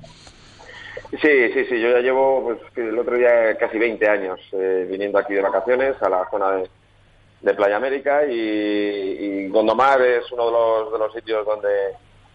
Sí, 1.12 1.54
sí, 1.54 1.66
sí, 1.66 1.80
yo 1.80 1.92
ya 1.92 2.00
llevo 2.00 2.44
pues, 2.44 2.60
el 2.76 3.00
otro 3.00 3.16
día 3.16 3.58
casi 3.58 3.78
20 3.78 4.10
años 4.10 4.40
eh, 4.52 4.86
viniendo 4.90 5.18
aquí 5.18 5.34
de 5.34 5.42
vacaciones 5.42 5.96
a 6.02 6.10
la 6.10 6.30
zona 6.30 6.52
de, 6.52 7.54
Playa 7.56 7.78
América 7.78 8.26
y, 8.26 9.48
Gondomar 9.48 10.02
es 10.02 10.30
uno 10.34 10.48
de 10.48 10.52
los, 10.52 10.92
de 10.92 11.00
los 11.00 11.14
sitios 11.14 11.46
donde 11.46 11.70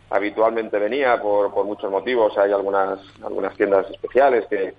habitualmente 0.09 0.79
venía 0.79 1.21
por, 1.21 1.53
por 1.53 1.67
muchos 1.67 1.91
motivos. 1.91 2.37
Hay 2.39 2.51
algunas, 2.51 2.99
algunas 3.23 3.55
tiendas 3.57 3.91
especiales 3.91 4.47
que 4.47 4.73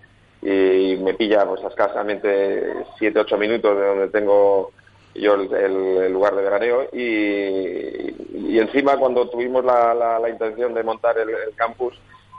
y 0.46 0.98
me 0.98 1.14
pilla 1.14 1.46
pues 1.46 1.64
escasamente 1.64 2.86
7, 2.98 3.18
8 3.18 3.38
minutos 3.38 3.78
de 3.78 3.86
donde 3.86 4.08
tengo 4.10 4.72
yo 5.16 5.36
el, 5.36 6.12
lugar 6.12 6.36
de 6.36 6.42
veraneo 6.42 6.90
y, 6.92 8.58
encima 8.58 8.98
cuando 8.98 9.30
tuvimos 9.30 9.64
la, 9.64 9.94
la, 9.94 10.30
intención 10.30 10.74
de 10.74 10.84
montar 10.84 11.18
el 11.18 11.30
campus 11.56 11.94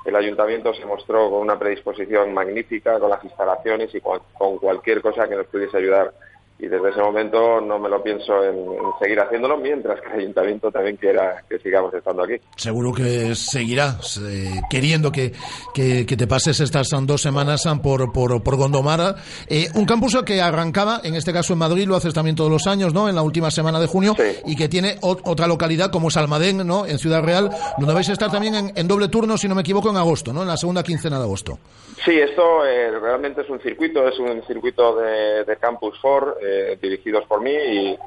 el 0.04 0.16
ayuntamiento 0.16 0.74
se 0.74 0.84
mostró 0.84 1.30
con 1.30 1.40
una 1.40 1.58
predisposición 1.58 2.34
magnífica 2.34 2.98
con 2.98 3.10
las 3.10 3.24
instalaciones 3.24 3.94
y 3.94 4.00
con, 4.00 4.20
cualquier 4.58 5.00
cosa 5.00 5.26
que 5.28 5.36
nos 5.36 5.46
pudiese 5.46 5.78
ayudar 5.78 6.12
y 6.58 6.68
desde 6.68 6.90
ese 6.90 7.00
momento 7.00 7.60
no 7.60 7.78
me 7.78 7.88
lo 7.88 8.02
pienso 8.02 8.44
en, 8.44 8.54
seguir 9.00 9.18
haciéndolo 9.18 9.58
mientras 9.58 10.00
que 10.00 10.06
el 10.06 10.20
ayuntamiento 10.20 10.70
también 10.70 10.96
quiera 10.96 11.42
que 11.48 11.58
sigamos 11.58 11.92
estando 11.92 12.22
aquí. 12.22 12.34
Seguro 12.56 12.92
que 12.92 13.34
seguirá 13.34 13.98
eh, 14.22 14.60
queriendo 14.70 15.10
que, 15.10 15.32
que, 15.74 16.04
te 16.04 16.26
pases 16.26 16.60
estas 16.60 16.88
dos 17.02 17.20
semanas 17.20 17.64
por, 17.82 18.12
por, 18.12 18.42
por 18.42 18.56
Gondomar. 18.56 19.16
Eh, 19.48 19.66
un 19.74 19.84
campus 19.84 20.16
que 20.24 20.40
arrancaba, 20.40 21.00
en 21.02 21.16
este 21.16 21.32
caso 21.32 21.54
en 21.54 21.58
Madrid, 21.58 21.86
lo 21.86 21.96
haces 21.96 22.14
también 22.14 22.36
todos 22.36 22.50
los 22.50 22.66
años, 22.68 22.94
¿no? 22.94 23.08
En 23.08 23.16
la 23.16 23.22
última 23.22 23.50
semana 23.50 23.80
de 23.80 23.86
junio 23.86 24.14
y 24.46 24.54
que 24.54 24.68
tiene 24.68 24.96
otra 25.00 25.48
localidad 25.48 25.90
como 25.90 26.08
es 26.08 26.16
Almadén, 26.16 26.64
¿no? 26.64 26.86
En 26.86 26.98
Ciudad 26.98 27.22
Real, 27.22 27.50
donde 27.78 27.94
vais 27.94 28.08
a 28.08 28.12
estar 28.12 28.30
también 28.30 28.72
en, 28.74 28.88
doble 28.88 29.08
turno, 29.08 29.36
si 29.36 29.48
no 29.48 29.56
me 29.56 29.62
equivoco, 29.62 29.90
en 29.90 29.96
agosto, 29.96 30.32
¿no? 30.32 30.42
En 30.42 30.48
la 30.48 30.56
segunda 30.56 30.84
quincena 30.84 31.18
de 31.18 31.24
agosto. 31.24 31.58
Sí, 32.04 32.12
esto 32.12 32.64
eh, 32.64 32.90
realmente 33.00 33.40
es 33.40 33.50
un 33.50 33.60
circuito, 33.60 34.06
es 34.06 34.18
un 34.18 34.42
circuito 34.46 34.96
de, 34.96 35.44
de 35.44 35.56
Campus 35.56 35.98
4 36.00 36.36
eh, 36.44 36.78
dirigidos 36.80 37.24
por 37.26 37.40
mí 37.40 37.52
y, 37.52 37.98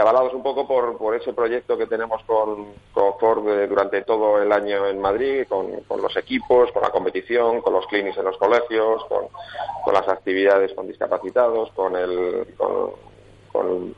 avalados 0.00 0.32
un 0.32 0.42
poco 0.42 0.66
por, 0.66 0.96
por 0.96 1.14
ese 1.14 1.34
proyecto 1.34 1.76
que 1.76 1.86
tenemos 1.86 2.22
con, 2.24 2.72
con 2.94 3.18
Ford 3.18 3.46
eh, 3.46 3.66
durante 3.66 4.02
todo 4.02 4.40
el 4.40 4.50
año 4.50 4.86
en 4.86 4.98
Madrid, 4.98 5.44
con, 5.46 5.84
los 6.00 6.16
equipos, 6.16 6.72
con 6.72 6.80
la 6.80 6.90
competición, 6.90 7.60
con 7.60 7.74
los 7.74 7.86
clinics 7.88 8.16
en 8.16 8.24
los 8.24 8.38
colegios, 8.38 9.04
con, 9.04 9.28
las 9.92 10.08
actividades 10.08 10.72
con 10.72 10.88
discapacitados, 10.88 11.70
con, 11.72 11.94
el, 11.96 12.46
con, 12.56 13.94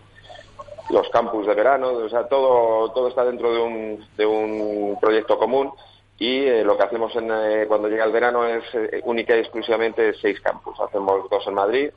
los 0.91 1.09
campus 1.11 1.47
de 1.47 1.55
verano, 1.55 1.91
o 1.93 2.09
sea, 2.09 2.27
todo, 2.27 2.91
todo 2.91 3.09
está 3.09 3.25
dentro 3.25 3.53
de 3.53 3.61
un, 3.61 4.07
de 4.17 4.27
un 4.27 4.99
proyecto 5.01 5.39
común 5.39 5.71
y 6.19 6.45
eh, 6.45 6.65
lo 6.65 6.77
que 6.77 6.85
hacemos 6.85 7.15
en, 7.17 7.29
cuando 7.67 7.89
llega 7.89 8.05
el 8.05 8.13
verano 8.13 8.47
es 8.47 8.65
única 9.05 9.37
y 9.37 9.41
exclusivamente 9.41 10.15
seis 10.15 10.41
campus. 10.41 10.79
Hacemos 10.81 11.29
dos 11.29 11.47
en 11.47 11.55
Madrid, 11.55 11.91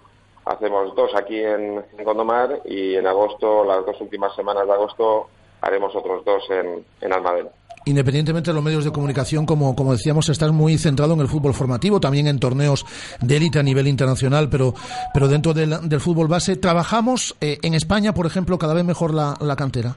hacemos 0.49 0.95
dos 0.95 1.11
aquí 1.15 1.39
en, 1.39 1.83
Gondomar 2.03 2.61
y 2.65 2.95
en 2.95 3.07
agosto, 3.07 3.63
las 3.63 3.85
dos 3.85 3.99
últimas 4.01 4.35
semanas 4.35 4.65
de 4.65 4.73
agosto, 4.73 5.27
haremos 5.61 5.95
otros 5.95 6.23
dos 6.25 6.43
en, 6.49 6.85
en 7.01 7.13
Almadena. 7.13 7.49
Independientemente 7.87 8.49
de 8.49 8.55
los 8.55 8.63
medios 8.63 8.83
de 8.83 8.91
comunicación, 8.91 9.45
como, 9.45 9.73
como 9.73 9.93
decíamos, 9.93 10.27
estás 10.27 10.51
muy 10.51 10.77
centrado 10.77 11.13
en 11.13 11.21
el 11.21 11.29
fútbol 11.29 11.53
formativo, 11.53 12.01
también 12.01 12.27
en 12.27 12.37
torneos 12.37 12.85
de 13.21 13.37
élite 13.37 13.59
a 13.59 13.63
nivel 13.63 13.87
internacional, 13.87 14.49
pero, 14.49 14.73
pero 15.13 15.29
dentro 15.29 15.53
del, 15.53 15.99
fútbol 16.01 16.27
base. 16.27 16.57
¿Trabajamos 16.57 17.37
eh, 17.39 17.59
en 17.63 17.73
España, 17.73 18.13
por 18.13 18.25
ejemplo, 18.25 18.57
cada 18.57 18.73
vez 18.73 18.83
mejor 18.83 19.13
la, 19.13 19.55
cantera? 19.55 19.95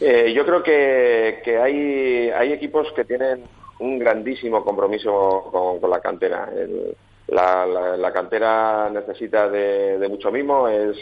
Eh, 0.00 0.32
yo 0.34 0.46
creo 0.46 0.62
que, 0.62 1.42
que 1.44 1.58
hay, 1.58 2.30
hay 2.30 2.52
equipos 2.52 2.88
que 2.96 3.04
tienen 3.04 3.44
un 3.78 3.98
grandísimo 3.98 4.64
compromiso 4.64 5.50
con, 5.52 5.90
la 5.90 6.00
cantera. 6.00 6.48
El, 6.56 6.96
la, 7.28 8.12
cantera 8.12 8.90
necesita 8.90 9.48
de, 9.48 10.06
mucho 10.08 10.30
mimo, 10.30 10.68
es 10.68 10.96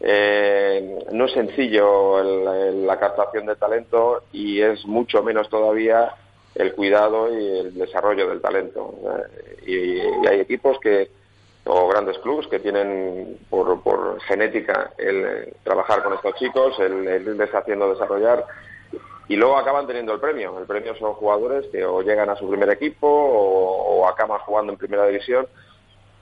eh, 0.00 0.98
no 1.12 1.26
es 1.26 1.32
sencillo 1.32 2.22
la 2.22 2.98
captación 2.98 3.46
de 3.46 3.56
talento 3.56 4.22
y 4.32 4.60
es 4.60 4.86
mucho 4.86 5.22
menos 5.22 5.48
todavía 5.50 6.14
el 6.54 6.72
cuidado 6.74 7.28
y 7.38 7.58
el 7.58 7.74
desarrollo 7.74 8.28
del 8.28 8.40
talento. 8.40 8.94
Y, 9.66 10.00
hay 10.26 10.40
equipos 10.40 10.78
que 10.80 11.10
o 11.66 11.88
grandes 11.88 12.18
clubes 12.18 12.46
que 12.46 12.58
tienen 12.58 13.38
por, 13.50 13.82
por 13.82 14.20
genética 14.22 14.92
el 14.96 15.52
trabajar 15.62 16.02
con 16.02 16.14
estos 16.14 16.34
chicos, 16.36 16.78
el, 16.80 17.06
el 17.06 17.22
irles 17.22 17.54
haciendo 17.54 17.90
desarrollar 17.90 18.46
y 19.30 19.36
luego 19.36 19.56
acaban 19.56 19.86
teniendo 19.86 20.12
el 20.12 20.18
premio. 20.18 20.58
El 20.58 20.66
premio 20.66 20.92
son 20.96 21.12
jugadores 21.12 21.64
que 21.70 21.84
o 21.84 22.02
llegan 22.02 22.28
a 22.30 22.34
su 22.34 22.48
primer 22.48 22.68
equipo 22.68 23.06
o, 23.06 24.08
acaban 24.08 24.40
jugando 24.40 24.72
en 24.72 24.78
primera 24.78 25.06
división. 25.06 25.46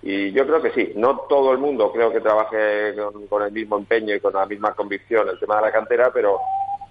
Y 0.03 0.31
yo 0.33 0.47
creo 0.47 0.61
que 0.61 0.73
sí, 0.73 0.93
no 0.95 1.21
todo 1.21 1.53
el 1.53 1.59
mundo 1.59 1.91
creo 1.91 2.13
que 2.13 2.21
trabaje 2.21 2.95
con, 3.31 3.43
el 3.43 3.51
mismo 3.51 3.79
empeño 3.79 4.15
y 4.15 4.21
con 4.21 4.35
la 4.35 4.45
misma 4.45 4.75
convicción 4.75 5.27
el 5.27 5.39
tema 5.39 5.57
de 5.57 5.63
la 5.63 5.73
cantera, 5.73 6.13
pero 6.13 6.39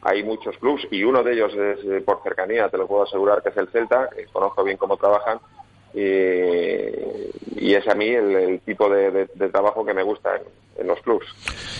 hay 0.01 0.23
muchos 0.23 0.57
clubes 0.57 0.87
y 0.89 1.03
uno 1.03 1.21
de 1.21 1.33
ellos 1.33 1.53
es 1.53 1.85
eh, 1.85 2.01
por 2.03 2.23
cercanía, 2.23 2.67
te 2.69 2.79
lo 2.79 2.87
puedo 2.87 3.03
asegurar 3.03 3.43
que 3.43 3.49
es 3.49 3.57
el 3.57 3.67
Celta, 3.67 4.09
conozco 4.33 4.63
bien 4.63 4.77
cómo 4.77 4.97
trabajan 4.97 5.39
y, 5.93 7.75
es 7.75 7.87
a 7.87 7.93
mí 7.93 8.07
el, 8.07 8.59
tipo 8.61 8.89
de, 8.89 9.27
trabajo 9.51 9.85
que 9.85 9.93
me 9.93 10.01
gusta 10.01 10.41
en, 10.77 10.87
los 10.87 10.99
clubes. 11.01 11.27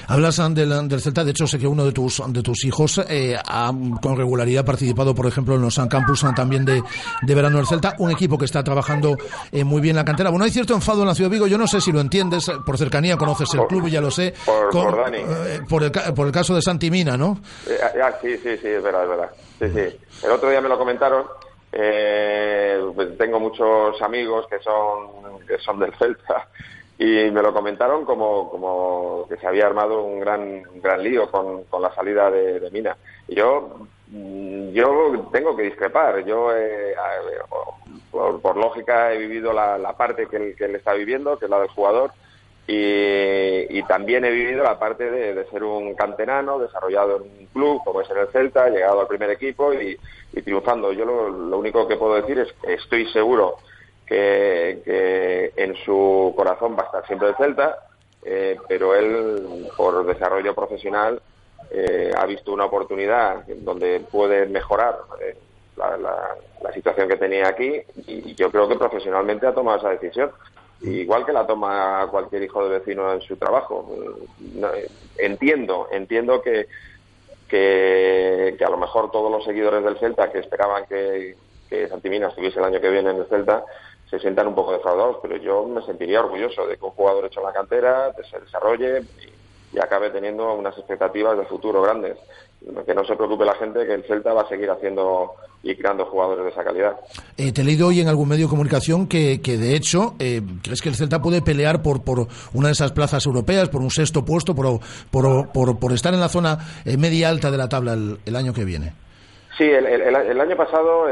Hablas 0.08 0.38
del, 0.54 0.88
del, 0.88 1.02
Celta, 1.02 1.24
de 1.24 1.32
hecho 1.32 1.48
sé 1.48 1.60
que 1.60 1.68
uno 1.68 1.86
de 1.86 1.92
tus 1.92 2.22
de 2.28 2.42
tus 2.42 2.64
hijos 2.66 3.02
eh, 3.10 3.36
ha 3.46 3.72
con 4.02 4.18
regularidad 4.18 4.66
participado, 4.66 5.14
por 5.14 5.26
ejemplo, 5.26 5.56
en 5.56 5.62
los 5.62 5.80
campus 5.90 6.26
también 6.36 6.66
de, 6.66 6.82
de 7.22 7.36
verano 7.36 7.58
del 7.58 7.68
Celta, 7.68 7.96
un 8.00 8.12
equipo 8.12 8.38
que 8.38 8.46
está 8.46 8.64
trabajando 8.64 9.18
eh, 9.52 9.64
muy 9.64 9.82
bien 9.82 9.96
la 9.96 10.06
cantera. 10.06 10.30
Bueno, 10.30 10.46
hay 10.46 10.52
cierto 10.52 10.74
enfado 10.74 11.02
en 11.02 11.08
la 11.08 11.16
Ciudad 11.16 11.30
de 11.30 11.36
Vigo, 11.36 11.48
yo 11.48 11.58
no 11.58 11.68
sé 11.68 11.82
si 11.82 11.92
lo 11.92 12.00
entiendes, 12.00 12.50
por 12.66 12.78
cercanía 12.78 13.18
conoces 13.18 13.54
el 13.54 13.68
club, 13.68 13.88
ya 13.88 14.02
lo 14.02 14.12
sé, 14.12 14.34
por, 14.46 14.70
por, 14.70 14.98
Dani. 14.98 15.18
Eh, 15.18 15.60
por, 15.68 15.84
el, 15.84 15.92
por 15.92 16.28
el 16.28 16.34
caso 16.34 16.56
de 16.56 16.62
Santimina, 16.62 17.18
¿no? 17.18 17.40
Ah, 17.84 18.12
sí, 18.22 18.38
sí, 18.38 18.58
sí, 18.58 18.68
es 18.68 18.84
verdad, 18.84 19.04
es 19.04 19.10
verdad. 19.10 19.30
Sí, 19.60 19.66
sí. 19.74 20.26
El 20.26 20.32
otro 20.32 20.50
día 20.50 20.62
me 20.62 20.70
lo 20.70 20.78
comentaron 20.78 21.26
eh, 21.72 22.82
pues 22.96 23.18
tengo 23.18 23.40
muchos 23.40 24.02
amigos 24.02 24.48
que 24.50 24.60
son, 24.60 25.40
que 25.46 25.58
son 25.60 25.80
del 25.80 25.94
Celta 25.96 26.48
y 27.00 27.32
me 27.32 27.42
lo 27.42 27.54
comentaron 27.54 28.06
como, 28.06 28.50
como 28.50 29.26
que 29.30 29.38
se 29.38 29.48
había 29.48 29.68
armado 29.68 30.04
un 30.04 30.20
gran, 30.20 30.64
gran 30.82 31.04
lío 31.04 31.30
con, 31.30 31.64
con 31.66 31.82
la 31.82 31.94
salida 31.94 32.32
de, 32.32 32.70
Mina. 32.72 32.98
Y 33.28 33.36
yo, 33.36 33.88
mm, 34.08 34.70
yo 34.72 35.30
tengo 35.32 35.56
que 35.56 35.64
discrepar. 35.64 36.26
Yo, 36.26 36.56
eh, 36.56 36.96
por, 38.12 38.58
lógica, 38.58 39.14
he 39.14 39.18
vivido 39.20 39.54
la, 39.54 39.94
parte 39.96 40.28
que 40.28 40.38
él, 40.38 40.56
que 40.58 40.66
él 40.66 40.76
está 40.76 40.94
viviendo, 40.94 41.38
que 41.38 41.46
es 41.46 41.52
la 41.52 41.60
del 41.60 41.70
jugador, 41.70 42.12
y, 42.70 43.82
también 43.84 44.26
he 44.26 44.32
vivido 44.32 44.64
la 44.64 44.78
parte 44.78 45.10
de, 45.10 45.46
ser 45.46 45.64
un 45.64 45.96
canterano, 45.96 46.60
desarrollado 46.60 47.18
en 47.18 47.22
un 47.22 47.46
club 47.48 47.82
como 47.86 48.02
es 48.02 48.10
en 48.10 48.18
el 48.18 48.28
Celta, 48.28 48.70
llegado 48.70 49.00
al 49.00 49.08
primer 49.08 49.30
equipo 49.30 49.74
y, 49.74 49.98
triunfando. 50.44 50.92
Yo 50.92 51.06
lo, 51.06 51.58
único 51.58 51.88
que 51.88 51.96
puedo 51.96 52.16
decir 52.16 52.40
es 52.40 52.52
que 52.62 52.74
estoy 52.74 53.08
seguro 53.12 53.58
que, 54.08 55.54
en 55.56 55.76
su 55.76 56.34
corazón 56.36 56.76
va 56.78 56.84
a 56.84 56.86
estar 56.86 57.08
siempre 57.08 57.30
el 57.30 57.36
Celta, 57.36 57.88
eh, 58.24 58.58
pero 58.68 58.96
él, 58.96 59.68
por 59.76 60.06
desarrollo 60.06 60.56
profesional, 60.56 61.22
eh, 61.70 62.12
ha 62.18 62.26
visto 62.26 62.54
una 62.54 62.66
oportunidad 62.66 63.46
donde 63.46 64.00
puede 64.00 64.46
mejorar 64.46 64.98
eh, 65.22 65.38
la, 65.76 66.74
situación 66.74 67.08
que 67.08 67.18
tenía 67.18 67.48
aquí 67.48 67.82
y 68.06 68.36
yo 68.36 68.52
creo 68.52 68.68
que 68.68 68.76
profesionalmente 68.76 69.48
ha 69.48 69.54
tomado 69.54 69.80
esa 69.80 69.90
decisión 69.90 70.32
igual 70.82 71.26
que 71.26 71.34
la 71.34 71.48
toma 71.48 72.06
cualquier 72.12 72.44
hijo 72.44 72.64
de 72.64 72.78
vecino 72.78 73.12
en 73.14 73.22
su 73.22 73.36
trabajo. 73.36 73.90
Entiendo, 75.18 75.88
entiendo 75.92 76.42
que, 76.42 76.68
que, 77.48 78.58
a 78.64 78.70
lo 78.70 78.78
mejor 78.78 79.10
todos 79.10 79.32
los 79.32 79.44
seguidores 79.44 79.84
del 79.84 79.98
Celta 79.98 80.32
que 80.32 80.40
esperaban 80.40 80.86
que, 80.86 81.36
que 81.68 81.88
Santimina 81.88 82.28
estuviese 82.28 82.60
el 82.60 82.66
año 82.66 82.82
que 82.82 82.92
viene 82.92 83.10
en 83.10 83.18
el 83.18 83.26
Celta 83.26 83.64
se 84.10 84.20
sientan 84.20 84.48
un 84.48 84.56
poco 84.56 84.74
defraudados, 84.74 85.18
pero 85.22 85.38
yo 85.38 85.66
me 85.66 85.82
sentiría 85.82 86.22
orgulloso 86.22 86.66
de 86.66 86.78
que 86.78 86.86
un 86.86 86.92
jugador 86.92 87.26
hecho 87.26 87.40
en 87.42 87.46
la 87.48 87.54
cantera 87.54 88.14
se 88.30 88.40
desarrolle 88.40 89.04
y 89.74 89.80
acabe 89.80 90.10
teniendo 90.10 90.54
unas 90.54 90.78
expectativas 90.78 91.38
de 91.38 91.46
futuro 91.46 91.82
grandes 91.82 92.18
que 92.86 92.94
no 92.94 93.06
se 93.06 93.16
preocupe 93.16 93.46
la 93.46 93.56
gente 93.56 93.86
que 93.86 93.94
el 93.94 94.04
Celta 94.04 94.34
va 94.34 94.42
a 94.42 94.50
seguir 94.50 94.70
haciendo 94.70 95.36
y 95.64 95.76
creando 95.76 96.06
jugadores 96.06 96.46
de 96.46 96.52
esa 96.52 96.64
calidad. 96.64 96.98
Eh, 97.38 97.52
te 97.52 97.62
he 97.62 97.66
leído 97.66 97.88
hoy 97.88 98.02
en 98.02 98.08
algún 98.08 98.28
medio 98.28 98.46
de 98.46 98.50
comunicación 98.50 99.08
que, 99.08 99.42
que 99.42 99.58
de 99.58 99.76
hecho, 99.76 100.16
eh, 100.20 100.42
¿crees 100.64 100.82
que 100.82 100.90
el 100.90 100.96
Celta 100.96 101.22
puede 101.22 101.42
pelear 101.42 101.82
por, 101.82 102.04
por 102.04 102.28
una 102.54 102.68
de 102.68 102.74
esas 102.74 102.92
plazas 102.92 103.26
europeas, 103.26 103.70
por 103.70 103.82
un 103.82 103.90
sexto 103.90 104.26
puesto, 104.26 104.56
por, 104.56 104.80
por, 105.12 105.52
por, 105.80 105.94
estar 105.94 106.14
en 106.14 106.20
la 106.20 106.30
zona 106.30 106.58
eh, 106.86 106.98
media 106.98 107.30
alta 107.30 107.52
de 107.52 107.58
la 107.58 107.70
tabla 107.70 107.94
el, 107.94 108.36
año 108.36 108.54
que 108.54 108.66
viene? 108.66 108.94
Sí, 109.58 109.64
el, 109.64 109.86
el, 109.86 110.40
año 110.40 110.56
pasado 110.56 111.08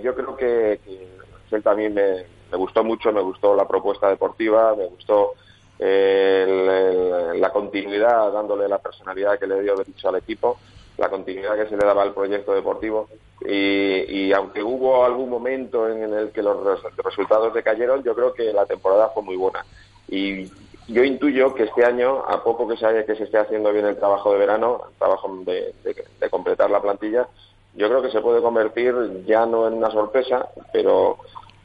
yo 0.00 0.14
creo 0.14 0.36
que, 0.36 0.72
el 0.72 1.23
A 1.64 1.74
mí 1.74 1.88
me, 1.88 2.24
gustó 2.52 2.82
mucho, 2.82 3.12
me 3.12 3.20
gustó 3.20 3.54
la 3.54 3.66
propuesta 3.66 4.08
deportiva, 4.08 4.74
me 4.74 4.86
gustó 4.86 5.34
la 5.78 7.50
continuidad, 7.50 8.32
dándole 8.32 8.68
la 8.68 8.78
personalidad 8.78 9.38
que 9.38 9.46
le 9.46 9.62
dio 9.62 9.76
dicho 9.76 10.08
al 10.08 10.16
equipo, 10.16 10.58
la 10.96 11.08
continuidad 11.08 11.56
que 11.56 11.68
se 11.68 11.76
le 11.76 11.84
daba 11.84 12.02
al 12.02 12.14
proyecto 12.14 12.54
deportivo. 12.54 13.08
Y, 13.46 14.32
aunque 14.32 14.62
hubo 14.62 15.04
algún 15.04 15.28
momento 15.28 15.88
en 15.88 16.12
el 16.12 16.30
que 16.30 16.42
los 16.42 16.56
resultados 16.96 17.52
decayeron, 17.52 18.02
yo 18.02 18.14
creo 18.14 18.32
que 18.32 18.52
la 18.52 18.66
temporada 18.66 19.10
fue 19.10 19.22
muy 19.22 19.36
buena. 19.36 19.64
Y 20.08 20.50
yo 20.88 21.04
intuyo 21.04 21.54
que 21.54 21.64
este 21.64 21.84
año, 21.84 22.24
a 22.26 22.42
poco 22.42 22.66
que 22.68 22.76
se, 22.76 23.04
que 23.04 23.16
se 23.16 23.24
esté 23.24 23.38
haciendo 23.38 23.72
bien 23.72 23.86
el 23.86 23.96
trabajo 23.96 24.32
de 24.32 24.38
verano, 24.38 24.80
el 24.88 24.96
trabajo 24.96 25.30
de 25.44 26.30
completar 26.30 26.70
la 26.70 26.80
plantilla, 26.80 27.28
yo 27.76 27.88
creo 27.88 28.02
que 28.02 28.10
se 28.10 28.20
puede 28.20 28.40
convertir 28.40 28.94
ya 29.26 29.46
no 29.46 29.66
en 29.66 29.74
una 29.74 29.90
sorpresa, 29.90 30.48
pero 30.72 31.18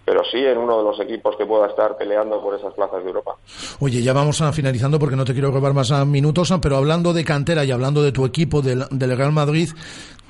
pero 0.09 0.23
sí 0.23 0.43
en 0.43 0.57
uno 0.57 0.79
de 0.79 0.83
los 0.83 0.99
equipos 0.99 1.35
que 1.37 1.45
pueda 1.45 1.67
estar 1.67 1.95
peleando 1.95 2.41
por 2.41 2.55
esas 2.55 2.73
plazas 2.73 3.03
de 3.03 3.09
Europa. 3.09 3.35
Oye, 3.79 4.01
ya 4.01 4.11
vamos 4.11 4.41
a 4.41 4.51
finalizando 4.51 4.97
porque 4.97 5.15
no 5.15 5.23
te 5.23 5.33
quiero 5.33 5.51
robar 5.51 5.75
más 5.75 5.91
minutos, 6.07 6.51
pero 6.63 6.77
hablando 6.77 7.13
de 7.13 7.23
cantera 7.23 7.63
y 7.63 7.69
hablando 7.69 8.01
de 8.01 8.11
tu 8.11 8.25
equipo 8.25 8.63
del, 8.63 8.87
Real 8.89 9.31
Madrid, 9.31 9.69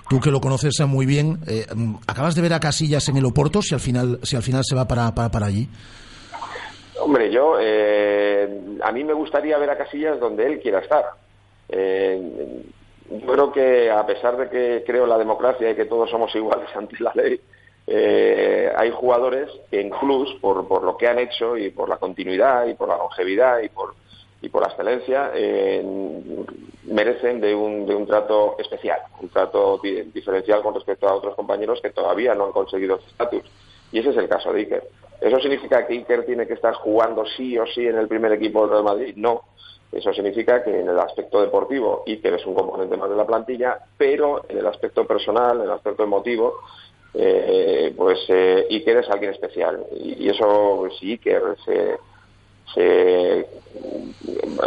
tú 0.10 0.20
que 0.20 0.32
lo 0.32 0.42
conoces 0.42 0.78
muy 0.86 1.06
bien, 1.06 1.40
eh, 1.48 1.66
¿acabas 2.08 2.36
de 2.36 2.42
ver 2.42 2.52
a 2.52 2.60
Casillas 2.60 3.08
en 3.08 3.16
el 3.16 3.26
Oporto 3.26 3.62
si 3.62 3.74
al 3.74 3.80
final, 3.80 4.20
si 4.24 4.36
al 4.36 4.44
final 4.44 4.66
se 4.66 4.76
va 4.76 4.86
para, 4.86 5.16
para, 5.16 5.46
allí? 5.46 5.70
Hombre, 7.00 7.32
yo, 7.32 7.56
eh, 7.58 8.78
a 8.84 8.92
mí 8.92 9.06
me 9.06 9.14
gustaría 9.14 9.58
ver 9.58 9.70
a 9.70 9.78
Casillas 9.78 10.20
donde 10.20 10.46
él 10.46 10.60
quiera 10.60 10.80
estar. 10.80 11.06
Eh, 11.70 12.66
yo 13.12 13.28
creo 13.34 13.52
que 13.52 13.92
a 13.92 14.06
pesar 14.06 14.38
de 14.38 14.50
que 14.50 14.84
creo 14.86 15.04
en 15.04 15.10
la 15.10 15.18
democracia 15.18 15.70
y 15.70 15.76
que 15.76 15.86
todos 15.86 16.10
somos 16.10 16.34
iguales 16.36 16.70
ante 16.76 17.02
la 17.04 17.12
ley, 17.16 17.40
eh, 17.88 18.72
hay 18.76 18.92
jugadores 18.92 19.50
que 19.72 19.82
en 19.82 19.90
clubs, 19.90 20.36
por, 20.42 20.68
por 20.68 20.84
lo 20.84 20.96
que 20.96 21.08
han 21.08 21.18
hecho 21.18 21.58
y 21.58 21.72
por 21.72 21.90
la 21.90 21.98
continuidad 21.98 22.68
y 22.68 22.76
por 22.76 22.88
la 22.88 22.98
longevidad 22.98 23.62
y 23.62 23.70
por, 23.70 23.96
y 24.42 24.50
por 24.50 24.62
la 24.62 24.68
excelencia, 24.68 25.32
eh, 25.34 25.84
merecen 26.84 27.42
de 27.42 27.56
un, 27.56 27.86
de 27.86 27.96
un 27.96 28.06
trato 28.06 28.56
especial, 28.60 29.00
un 29.20 29.30
trato 29.30 29.80
diferencial 29.80 30.62
con 30.62 30.76
respecto 30.76 31.08
a 31.08 31.16
otros 31.16 31.36
compañeros 31.36 31.80
que 31.82 31.90
todavía 31.90 32.36
no 32.36 32.46
han 32.46 32.52
conseguido 32.52 32.98
ese 32.98 33.08
estatus. 33.08 33.44
Y 33.92 34.00
ese 34.00 34.10
es 34.12 34.18
el 34.18 34.30
caso 34.30 34.54
de 34.54 34.60
Iker. 34.60 34.84
¿Eso 35.20 35.40
significa 35.40 35.86
que 35.86 35.94
Iker 35.94 36.26
tiene 36.26 36.48
que 36.48 36.54
estar 36.54 36.74
jugando 36.76 37.26
sí 37.26 37.58
o 37.58 37.66
sí 37.66 37.86
en 37.86 37.98
el 37.98 38.08
primer 38.08 38.32
equipo 38.34 38.62
del 38.62 38.70
Real 38.72 38.84
Madrid? 38.84 39.14
No. 39.18 39.44
Eso 39.92 40.14
significa 40.14 40.64
que 40.64 40.80
en 40.80 40.90
el 40.90 41.00
aspecto 41.00 41.42
deportivo 41.42 42.04
Iker 42.06 42.36
es 42.36 42.46
un 42.46 42.54
componente 42.54 42.96
más 42.96 43.10
de 43.10 43.16
la 43.16 43.26
plantilla, 43.26 43.80
pero 43.98 44.44
en 44.48 44.60
el 44.60 44.68
aspecto 44.68 45.06
personal, 45.06 45.58
en 45.58 45.64
el 45.64 45.72
aspecto 45.72 46.04
emotivo, 46.04 46.60
eh, 47.14 47.92
pues 47.98 48.20
eh, 48.28 48.68
Iker 48.70 48.98
es 48.98 49.10
alguien 49.10 49.32
especial. 49.32 49.84
Y, 50.00 50.30
eso, 50.30 50.88
si 51.00 51.14
Iker 51.14 51.56
se, 51.66 51.98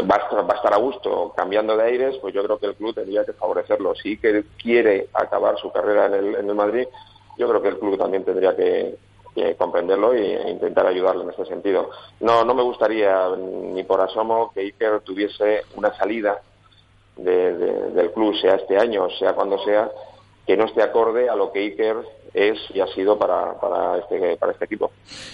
va, 0.08 0.16
a 0.16 0.56
estar, 0.56 0.74
a 0.74 0.78
gusto 0.78 1.32
cambiando 1.36 1.76
de 1.76 1.84
aires, 1.84 2.16
pues 2.20 2.34
yo 2.34 2.42
creo 2.42 2.58
que 2.58 2.66
el 2.66 2.74
club 2.74 2.92
tendría 2.92 3.24
que 3.24 3.32
favorecerlo. 3.32 3.94
Si 3.94 4.10
Iker 4.10 4.44
quiere 4.60 5.06
acabar 5.12 5.56
su 5.58 5.70
carrera 5.70 6.06
en 6.06 6.14
el, 6.14 6.34
en 6.34 6.48
el 6.48 6.54
Madrid, 6.56 6.88
yo 7.38 7.48
creo 7.48 7.62
que 7.62 7.68
el 7.68 7.78
club 7.78 7.96
también 7.96 8.24
tendría 8.24 8.56
que, 8.56 8.96
comprenderlo 9.56 10.12
e 10.12 10.50
intentar 10.50 10.86
ayudarlo 10.86 11.22
en 11.22 11.30
este 11.30 11.46
sentido. 11.46 11.90
No, 12.20 12.44
no 12.44 12.54
me 12.54 12.62
gustaría 12.62 13.28
ni 13.36 13.82
por 13.82 14.00
asomo 14.00 14.52
que 14.52 14.60
Iker 14.60 15.00
tuviese 15.00 15.62
una 15.76 15.96
salida 15.96 16.40
del 17.16 18.10
club, 18.12 18.34
sea 18.40 18.56
este 18.56 18.78
año, 18.78 19.08
sea 19.18 19.34
cuando 19.34 19.58
sea, 19.64 19.90
que 20.46 20.56
no 20.56 20.64
esté 20.64 20.82
acorde 20.82 21.28
a 21.28 21.36
lo 21.36 21.52
que 21.52 21.60
Iker 21.60 21.96
es 22.34 22.58
y 22.74 22.80
ha 22.80 22.86
sido 22.94 23.18
para, 23.18 23.58
para, 23.60 23.98
este, 23.98 24.36
para 24.36 24.52
este 24.52 24.64
equipo. 24.64 24.90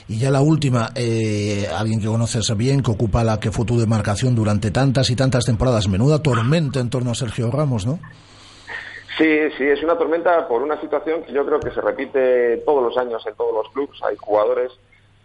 Y 0.09 0.19
ya 0.19 0.31
la 0.31 0.41
última, 0.41 0.91
eh, 0.95 1.67
alguien 1.73 2.01
que 2.01 2.07
conoces 2.07 2.55
bien, 2.57 2.83
que 2.83 2.91
ocupa 2.91 3.25
la 3.25 3.39
que 3.39 3.53
fue 3.53 3.65
tu 3.65 3.79
demarcación 3.79 4.35
durante 4.35 4.71
tantas 4.71 5.11
y 5.11 5.17
tantas 5.17 5.45
temporadas, 5.45 5.89
menuda 5.89 6.23
tormenta 6.23 6.81
en 6.81 6.91
torno 6.91 7.13
a 7.13 7.15
Sergio 7.15 7.51
Ramos, 7.51 7.87
¿no? 7.87 8.01
Sí, 9.19 9.51
sí, 9.59 9.65
es 9.65 9.83
una 9.83 9.99
tormenta 9.99 10.47
por 10.47 10.63
una 10.63 10.81
situación 10.81 11.25
que 11.25 11.33
yo 11.33 11.45
creo 11.45 11.59
que 11.59 11.73
se 11.73 11.81
repite 11.81 12.59
todos 12.59 12.85
los 12.85 12.97
años 12.97 13.27
en 13.27 13.35
todos 13.35 13.53
los 13.53 13.69
clubes. 13.73 14.01
Hay 14.05 14.15
jugadores 14.17 14.71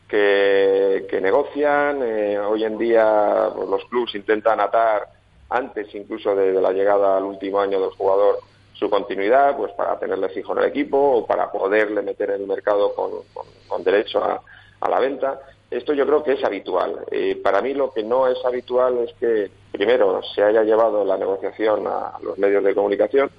que, 0.08 1.06
que 1.08 1.22
negocian, 1.22 2.00
eh, 2.02 2.39
hoy 2.39 2.64
en 2.64 2.80
día 2.80 3.50
pues, 3.56 3.70
los 3.70 3.86
clubes 3.86 4.16
intentan 4.16 4.60
atar 4.60 5.10
antes 5.48 5.94
incluso 5.94 6.36
de 6.36 6.54
la 6.54 6.72
llegada 6.72 7.18
al 7.18 7.24
último 7.24 7.60
año 7.60 7.80
del 7.80 7.91
jugador 7.91 8.39
su 8.74 8.89
continuidad, 8.89 9.56
pues 9.56 9.72
para 9.74 10.00
tenerle 10.00 10.30
fijo 10.30 10.54
en 10.54 10.64
el 10.64 10.70
equipo 10.70 10.98
o 10.98 11.28
para 11.28 11.52
poderle 11.52 12.02
meter 12.02 12.32
en 12.32 12.41
el 12.41 12.48
mercado 12.48 12.96
con, 12.96 13.84
derecho 13.84 14.24
a, 14.24 14.41
la 14.89 15.00
venta. 15.00 15.39
Esto 15.70 15.94
yo 15.94 16.08
creo 16.08 16.24
que 16.24 16.34
es 16.34 16.44
habitual. 16.44 17.06
Eh, 17.12 17.39
para 17.44 17.62
mí 17.62 17.76
lo 17.76 17.94
que 17.94 18.02
no 18.02 18.28
es 18.28 18.44
habitual 18.44 18.98
es 19.08 19.14
que 19.14 19.52
primero 19.72 20.22
se 20.34 20.41
haya 20.41 20.64
llevado 20.64 21.06
la 21.06 21.16
negociación 21.16 21.86
a 21.86 22.18
los 22.24 22.39
medios 22.39 22.64
de 22.64 22.74
comunicación 22.74 23.30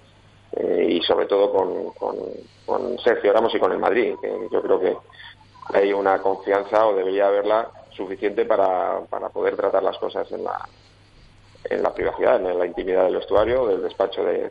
eh, 0.57 0.87
y 0.89 1.03
sobre 1.03 1.27
todo 1.27 1.53
con, 1.53 1.91
con, 2.67 2.99
Sergio 2.99 3.33
Ramos 3.33 3.55
y 3.55 3.59
con 3.59 3.73
el 3.73 3.79
Madrid. 3.79 4.15
Que 4.21 4.49
yo 4.51 4.63
creo 4.63 4.81
que 4.81 4.97
hay 5.73 5.93
una 5.93 6.21
confianza 6.21 6.87
o 6.87 6.95
debería 6.95 7.29
haberla 7.29 7.71
suficiente 7.91 8.45
para, 8.45 9.01
para 9.09 9.29
poder 9.29 9.57
tratar 9.57 9.83
las 9.83 9.99
cosas 9.99 10.31
en 10.33 10.45
la, 10.45 10.69
en 11.65 11.83
la 11.83 11.93
privacidad, 11.93 12.37
en 12.37 12.59
la 12.59 12.67
intimidad 12.67 13.05
del 13.05 13.17
vestuario, 13.17 13.67
del 13.67 13.83
despacho 13.83 14.25
de, 14.25 14.51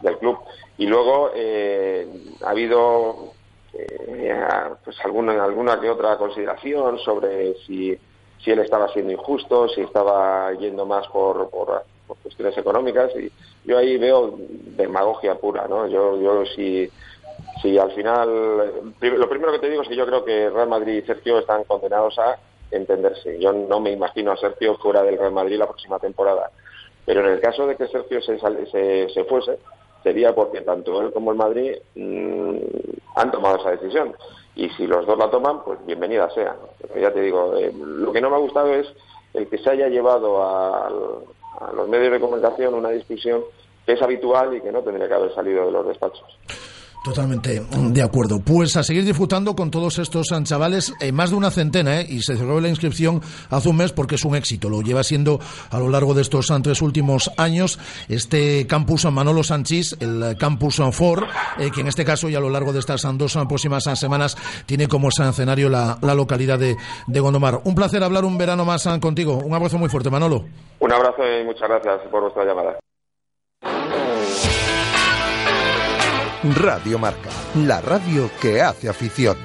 del 0.00 0.18
club. 0.18 0.38
Y 0.78 0.86
luego 0.86 1.30
eh, 1.34 2.06
ha 2.44 2.50
habido 2.50 3.32
eh, 3.74 4.44
pues 4.84 4.98
alguna, 5.04 5.42
alguna 5.42 5.80
que 5.80 5.90
otra 5.90 6.16
consideración 6.18 6.98
sobre 6.98 7.54
si, 7.66 7.98
si 8.38 8.50
él 8.50 8.58
estaba 8.60 8.88
siendo 8.88 9.12
injusto, 9.12 9.68
si 9.68 9.80
estaba 9.80 10.52
yendo 10.54 10.84
más 10.84 11.06
por, 11.08 11.48
por, 11.50 11.84
cuestiones 12.20 12.56
económicas. 12.56 13.10
Y 13.16 13.30
yo 13.64 13.78
ahí 13.78 13.96
veo 13.98 14.38
demagogia 14.76 15.34
pura, 15.36 15.66
¿no? 15.68 15.86
Yo, 15.86 16.20
yo 16.20 16.44
si, 16.46 16.90
si 17.60 17.78
al 17.78 17.92
final. 17.92 18.84
Lo 19.00 19.28
primero 19.28 19.52
que 19.52 19.58
te 19.58 19.70
digo 19.70 19.82
es 19.82 19.88
que 19.88 19.96
yo 19.96 20.06
creo 20.06 20.24
que 20.24 20.50
Real 20.50 20.68
Madrid 20.68 21.02
y 21.02 21.06
Sergio 21.06 21.38
están 21.38 21.64
condenados 21.64 22.18
a 22.18 22.38
entenderse. 22.70 23.38
Yo 23.38 23.52
no 23.52 23.80
me 23.80 23.92
imagino 23.92 24.32
a 24.32 24.36
Sergio 24.36 24.76
fuera 24.76 25.02
del 25.02 25.18
Real 25.18 25.32
Madrid 25.32 25.58
la 25.58 25.66
próxima 25.66 25.98
temporada. 25.98 26.50
Pero 27.04 27.20
en 27.20 27.32
el 27.32 27.40
caso 27.40 27.66
de 27.66 27.76
que 27.76 27.88
Sergio 27.88 28.20
se, 28.22 28.38
se, 28.38 29.08
se 29.08 29.24
fuese, 29.24 29.58
sería 30.02 30.34
porque 30.34 30.60
tanto 30.60 31.00
él 31.00 31.12
como 31.12 31.30
el 31.32 31.36
Madrid 31.36 31.76
mm, 31.94 32.56
han 33.16 33.30
tomado 33.30 33.56
esa 33.56 33.70
decisión. 33.70 34.14
Y 34.54 34.68
si 34.70 34.86
los 34.86 35.06
dos 35.06 35.18
la 35.18 35.30
toman, 35.30 35.62
pues 35.64 35.84
bienvenida 35.86 36.28
sea. 36.30 36.56
ya 37.00 37.12
te 37.12 37.20
digo, 37.20 37.56
eh, 37.56 37.72
lo 37.74 38.12
que 38.12 38.20
no 38.20 38.30
me 38.30 38.36
ha 38.36 38.40
gustado 38.40 38.74
es 38.74 38.86
el 39.32 39.48
que 39.48 39.58
se 39.58 39.70
haya 39.70 39.88
llevado 39.88 40.42
a, 40.42 40.90
los 41.72 41.88
medios 41.88 42.12
de 42.12 42.20
comunicación 42.20 42.74
una 42.74 42.90
discusión 42.90 43.42
que 43.86 43.92
es 43.92 44.02
habitual 44.02 44.56
y 44.56 44.60
que 44.60 44.72
no 44.72 44.82
tendría 44.82 45.08
que 45.08 45.14
haber 45.14 45.34
salido 45.34 45.66
de 45.66 45.72
los 45.72 45.86
despachos. 45.86 46.38
Totalmente 47.02 47.60
de 47.60 48.02
acuerdo. 48.02 48.38
Pues 48.40 48.76
a 48.76 48.84
seguir 48.84 49.04
disfrutando 49.04 49.56
con 49.56 49.72
todos 49.72 49.98
estos 49.98 50.28
chavales, 50.44 50.94
eh, 51.00 51.10
más 51.10 51.30
de 51.30 51.36
una 51.36 51.50
centena, 51.50 52.00
eh, 52.00 52.06
y 52.08 52.22
se 52.22 52.36
cerró 52.36 52.60
la 52.60 52.68
inscripción 52.68 53.20
hace 53.50 53.68
un 53.68 53.76
mes 53.76 53.92
porque 53.92 54.14
es 54.14 54.24
un 54.24 54.36
éxito. 54.36 54.68
Lo 54.68 54.82
lleva 54.82 55.02
siendo 55.02 55.40
a 55.70 55.80
lo 55.80 55.88
largo 55.88 56.14
de 56.14 56.22
estos 56.22 56.52
tres 56.62 56.80
últimos 56.80 57.30
años 57.36 57.80
este 58.08 58.68
campus 58.68 59.04
Manolo 59.06 59.42
Sanchís, 59.42 59.96
el 59.98 60.36
campus 60.38 60.80
Ford, 60.92 61.24
eh, 61.58 61.72
que 61.74 61.80
en 61.80 61.88
este 61.88 62.04
caso 62.04 62.28
y 62.28 62.36
a 62.36 62.40
lo 62.40 62.50
largo 62.50 62.72
de 62.72 62.78
estas 62.78 63.02
dos 63.14 63.36
próximas 63.48 63.84
semanas 63.98 64.36
tiene 64.66 64.86
como 64.86 65.08
escenario 65.08 65.68
la, 65.68 65.98
la 66.02 66.14
localidad 66.14 66.58
de, 66.58 66.76
de, 67.08 67.20
Gondomar. 67.20 67.62
Un 67.64 67.74
placer 67.74 68.04
hablar 68.04 68.24
un 68.24 68.38
verano 68.38 68.64
más 68.64 68.88
contigo. 69.00 69.38
Un 69.38 69.54
abrazo 69.54 69.76
muy 69.76 69.88
fuerte, 69.88 70.08
Manolo. 70.08 70.44
Un 70.78 70.92
abrazo 70.92 71.22
y 71.24 71.44
muchas 71.44 71.68
gracias 71.68 72.00
por 72.10 72.22
vuestra 72.22 72.44
llamada. 72.44 72.81
Radio 76.44 76.98
Marca, 76.98 77.30
la 77.54 77.80
radio 77.80 78.28
que 78.40 78.60
hace 78.60 78.88
afición. 78.88 79.36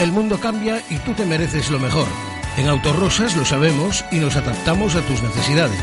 El 0.00 0.12
mundo 0.12 0.40
cambia 0.40 0.82
y 0.88 0.96
tú 1.00 1.12
te 1.12 1.26
mereces 1.26 1.70
lo 1.70 1.78
mejor. 1.78 2.06
En 2.56 2.68
Autorosas 2.68 3.36
lo 3.36 3.44
sabemos 3.44 4.02
y 4.10 4.16
nos 4.16 4.34
adaptamos 4.36 4.94
a 4.94 5.02
tus 5.02 5.22
necesidades. 5.22 5.78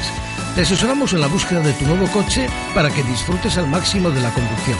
Te 0.55 0.61
asesoramos 0.61 1.13
en 1.13 1.21
la 1.21 1.27
búsqueda 1.27 1.59
de 1.59 1.73
tu 1.73 1.85
nuevo 1.85 2.07
coche 2.07 2.47
para 2.73 2.89
que 2.89 3.03
disfrutes 3.03 3.59
al 3.59 3.67
máximo 3.67 4.09
de 4.09 4.21
la 4.21 4.33
conducción. 4.33 4.79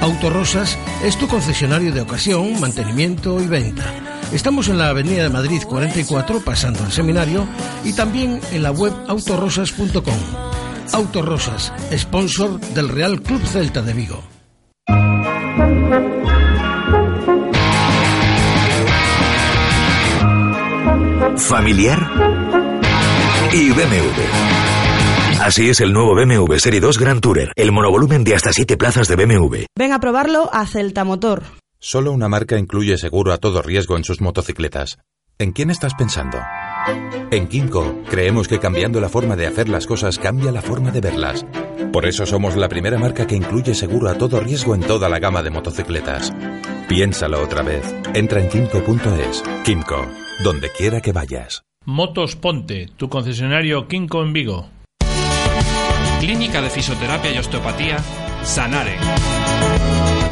Autorosas 0.00 0.78
es 1.02 1.18
tu 1.18 1.26
concesionario 1.26 1.92
de 1.92 2.02
ocasión, 2.02 2.60
mantenimiento 2.60 3.40
y 3.40 3.48
venta. 3.48 3.92
Estamos 4.32 4.68
en 4.68 4.78
la 4.78 4.90
Avenida 4.90 5.24
de 5.24 5.28
Madrid 5.28 5.62
44, 5.66 6.40
pasando 6.44 6.84
al 6.84 6.92
seminario, 6.92 7.48
y 7.82 7.94
también 7.94 8.40
en 8.52 8.62
la 8.62 8.70
web 8.70 8.92
autorosas.com. 9.08 10.67
Autorosas, 10.92 11.72
sponsor 11.92 12.60
del 12.60 12.88
Real 12.88 13.20
Club 13.22 13.42
Celta 13.44 13.82
de 13.82 13.92
Vigo. 13.92 14.22
Familiar 21.36 22.10
y 23.52 23.70
BMW. 23.70 25.40
Así 25.40 25.70
es 25.70 25.80
el 25.80 25.92
nuevo 25.92 26.14
BMW 26.14 26.56
Serie 26.56 26.80
2 26.80 26.98
Grand 26.98 27.20
Tourer, 27.20 27.52
el 27.54 27.72
monovolumen 27.72 28.24
de 28.24 28.34
hasta 28.34 28.52
7 28.52 28.76
plazas 28.76 29.08
de 29.08 29.16
BMW. 29.16 29.64
Ven 29.76 29.92
a 29.92 30.00
probarlo 30.00 30.50
a 30.52 30.66
Celta 30.66 31.04
Motor. 31.04 31.44
Solo 31.78 32.12
una 32.12 32.28
marca 32.28 32.58
incluye 32.58 32.98
seguro 32.98 33.32
a 33.32 33.38
todo 33.38 33.62
riesgo 33.62 33.96
en 33.96 34.04
sus 34.04 34.20
motocicletas. 34.20 34.98
¿En 35.38 35.52
quién 35.52 35.70
estás 35.70 35.94
pensando? 35.94 36.38
En 37.30 37.46
Kinko 37.46 38.02
creemos 38.08 38.48
que 38.48 38.58
cambiando 38.58 39.00
la 39.00 39.08
forma 39.08 39.36
de 39.36 39.46
hacer 39.46 39.68
las 39.68 39.86
cosas 39.86 40.18
cambia 40.18 40.50
la 40.52 40.62
forma 40.62 40.90
de 40.90 41.00
verlas. 41.00 41.44
Por 41.92 42.06
eso 42.06 42.26
somos 42.26 42.56
la 42.56 42.68
primera 42.68 42.98
marca 42.98 43.26
que 43.26 43.36
incluye 43.36 43.74
seguro 43.74 44.08
a 44.08 44.14
todo 44.16 44.40
riesgo 44.40 44.74
en 44.74 44.80
toda 44.80 45.08
la 45.08 45.18
gama 45.18 45.42
de 45.42 45.50
motocicletas. 45.50 46.32
Piénsalo 46.88 47.42
otra 47.42 47.62
vez. 47.62 47.94
Entra 48.14 48.40
en 48.40 48.48
kinko.es. 48.48 49.42
Kinko, 49.64 50.06
donde 50.42 50.70
quiera 50.70 51.00
que 51.00 51.12
vayas. 51.12 51.62
Motos 51.84 52.36
Ponte, 52.36 52.88
tu 52.96 53.08
concesionario 53.08 53.88
Kinko 53.88 54.22
en 54.22 54.32
Vigo. 54.32 54.68
Clínica 56.20 56.60
de 56.60 56.68
Fisioterapia 56.68 57.32
y 57.32 57.38
Osteopatía, 57.38 57.98
Sanare. 58.42 58.96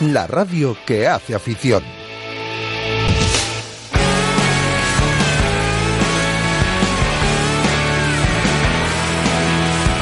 la 0.00 0.26
radio 0.26 0.76
que 0.86 1.06
hace 1.06 1.34
afición. 1.34 1.82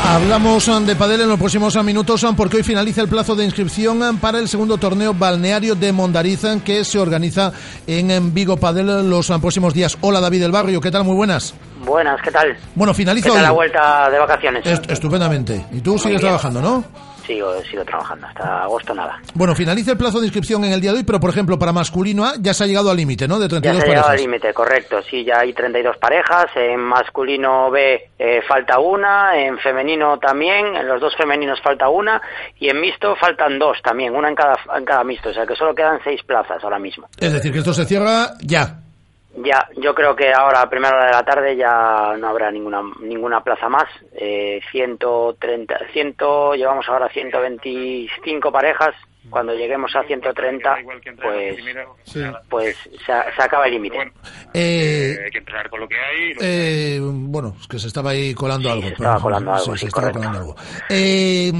Hablamos 0.05 0.67
um, 0.67 0.85
de 0.85 0.97
padel 0.97 1.21
en 1.21 1.29
los 1.29 1.39
próximos 1.39 1.77
um, 1.77 1.85
minutos 1.85 2.25
um, 2.25 2.35
porque 2.35 2.57
hoy 2.57 2.63
finaliza 2.65 3.01
el 3.01 3.07
plazo 3.09 3.37
de 3.37 3.45
inscripción 3.45 4.19
para 4.19 4.39
el 4.41 4.49
segundo 4.49 4.77
torneo 4.77 5.15
balneario 5.15 5.77
de 5.77 5.93
Mondariza 5.93 6.59
que 6.65 6.85
se 6.85 6.99
organiza 6.99 7.53
en 7.87 8.35
Vigo 8.35 8.57
Padel 8.57 9.09
los 9.09 9.29
próximos 9.41 9.73
días. 9.73 9.97
Hola 10.01 10.19
David 10.21 10.41
del 10.41 10.51
Barrio, 10.51 10.81
¿qué 10.81 10.91
tal? 10.91 11.05
Muy 11.05 11.15
buenas. 11.15 11.55
Buenas, 11.85 12.21
¿qué 12.23 12.33
tal? 12.33 12.57
Bueno, 12.75 12.93
finaliza 12.93 13.29
¿Qué 13.29 13.37
hoy. 13.37 13.43
la 13.43 13.51
vuelta 13.53 14.11
de 14.11 14.19
vacaciones? 14.19 14.67
estupendamente. 14.89 15.65
¿Y 15.71 15.81
tú 15.81 15.97
sigues 15.97 16.21
trabajando, 16.21 16.61
no? 16.61 16.85
Sigo, 17.27 17.61
sigo 17.63 17.85
trabajando, 17.85 18.27
hasta 18.27 18.63
agosto 18.63 18.95
nada. 18.95 19.21
Bueno, 19.35 19.55
finaliza 19.55 19.93
el 19.93 19.99
plazo 19.99 20.21
de 20.21 20.27
inscripción 20.27 20.65
en 20.65 20.73
el 20.73 20.81
día 20.81 20.93
de 20.93 20.99
hoy, 20.99 21.05
pero 21.05 21.21
por 21.21 21.31
ejemplo, 21.31 21.59
para 21.59 21.73
masculino 21.73 22.25
A 22.25 22.35
ya 22.41 22.55
se 22.55 22.65
ha 22.65 22.67
llegado 22.67 22.91
al 22.91 22.97
límite, 22.97 23.29
¿no? 23.29 23.39
De 23.39 23.49
32 23.49 23.79
ya 23.79 23.81
se 23.81 23.87
ha 23.87 23.95
llegado 23.95 24.11
al 24.11 24.17
límite, 24.17 24.53
correcto. 24.53 25.03
Sí, 25.03 25.25
ya 25.25 25.41
hay 25.41 25.53
32 25.53 25.97
parejas. 25.99 26.47
En 26.57 26.81
masculino 26.81 27.71
B 27.71 28.11
eh, 28.19 28.41
falta 28.47 28.79
una, 28.79 29.37
en 29.37 29.59
femenino 29.59 30.19
también, 30.19 30.77
en 30.77 30.87
los 30.87 31.01
dos 31.01 31.15
femeninos 31.17 31.61
falta 31.63 31.89
una, 31.89 32.21
y 32.59 32.69
en 32.69 32.81
mixto 32.81 33.15
faltan 33.17 33.59
dos 33.59 33.79
también, 33.83 34.15
una 34.15 34.29
en 34.29 34.35
cada, 34.35 34.57
en 34.77 34.85
cada 34.85 35.05
mixto. 35.05 35.31
O 35.31 35.33
sea 35.33 35.47
que 35.47 35.55
solo 35.57 35.75
quedan 35.75 36.01
seis 36.03 36.23
plazas 36.23 36.63
ahora 36.63 36.79
mismo. 36.79 37.09
Es 37.19 37.33
decir, 37.33 37.53
que 37.53 37.59
esto 37.59 37.73
se 37.73 37.85
cierra 37.85 38.33
ya. 38.41 38.81
Ya, 39.37 39.69
yo 39.77 39.95
creo 39.95 40.17
que 40.17 40.33
ahora 40.33 40.63
a 40.63 40.69
primera 40.69 40.97
hora 40.97 41.07
de 41.07 41.13
la 41.13 41.25
tarde 41.25 41.57
ya 41.57 42.17
no 42.19 42.29
habrá 42.29 42.51
ninguna 42.51 42.83
ninguna 43.01 43.43
plaza 43.43 43.69
más. 43.69 43.89
Eh, 44.13 44.61
130, 44.73 45.79
100, 45.93 46.17
llevamos 46.57 46.89
ahora 46.89 47.09
125 47.09 48.53
parejas. 48.53 48.95
Cuando 49.29 49.55
lleguemos 49.55 49.95
a 49.95 50.03
130, 50.03 50.79
pues, 51.23 51.57
pues 52.49 52.77
se, 53.05 53.13
acaba 53.13 53.67
el 53.67 53.73
límite. 53.73 54.13
Eh, 54.55 55.17
hay 55.25 55.31
que 55.31 55.39
empezar 55.39 55.69
con 55.69 55.81
lo 55.81 55.89
que 55.89 55.95
hay. 55.95 56.33
Eh, 56.41 56.99
bueno, 57.01 57.55
es 57.61 57.69
que 57.69 57.79
se 57.79 57.89
estaba 57.89 58.11
ahí 58.11 58.35
colando 58.35 58.73
algo. 58.73 58.89
Se 58.89 58.95
estaba 58.95 59.21
colando 59.21 59.53
algo, 59.53 59.77
sí, 59.77 59.81
se 59.81 59.87
estaba 59.87 60.11
colando 60.11 60.39
algo. 60.39 60.57
Eh, 60.89 61.53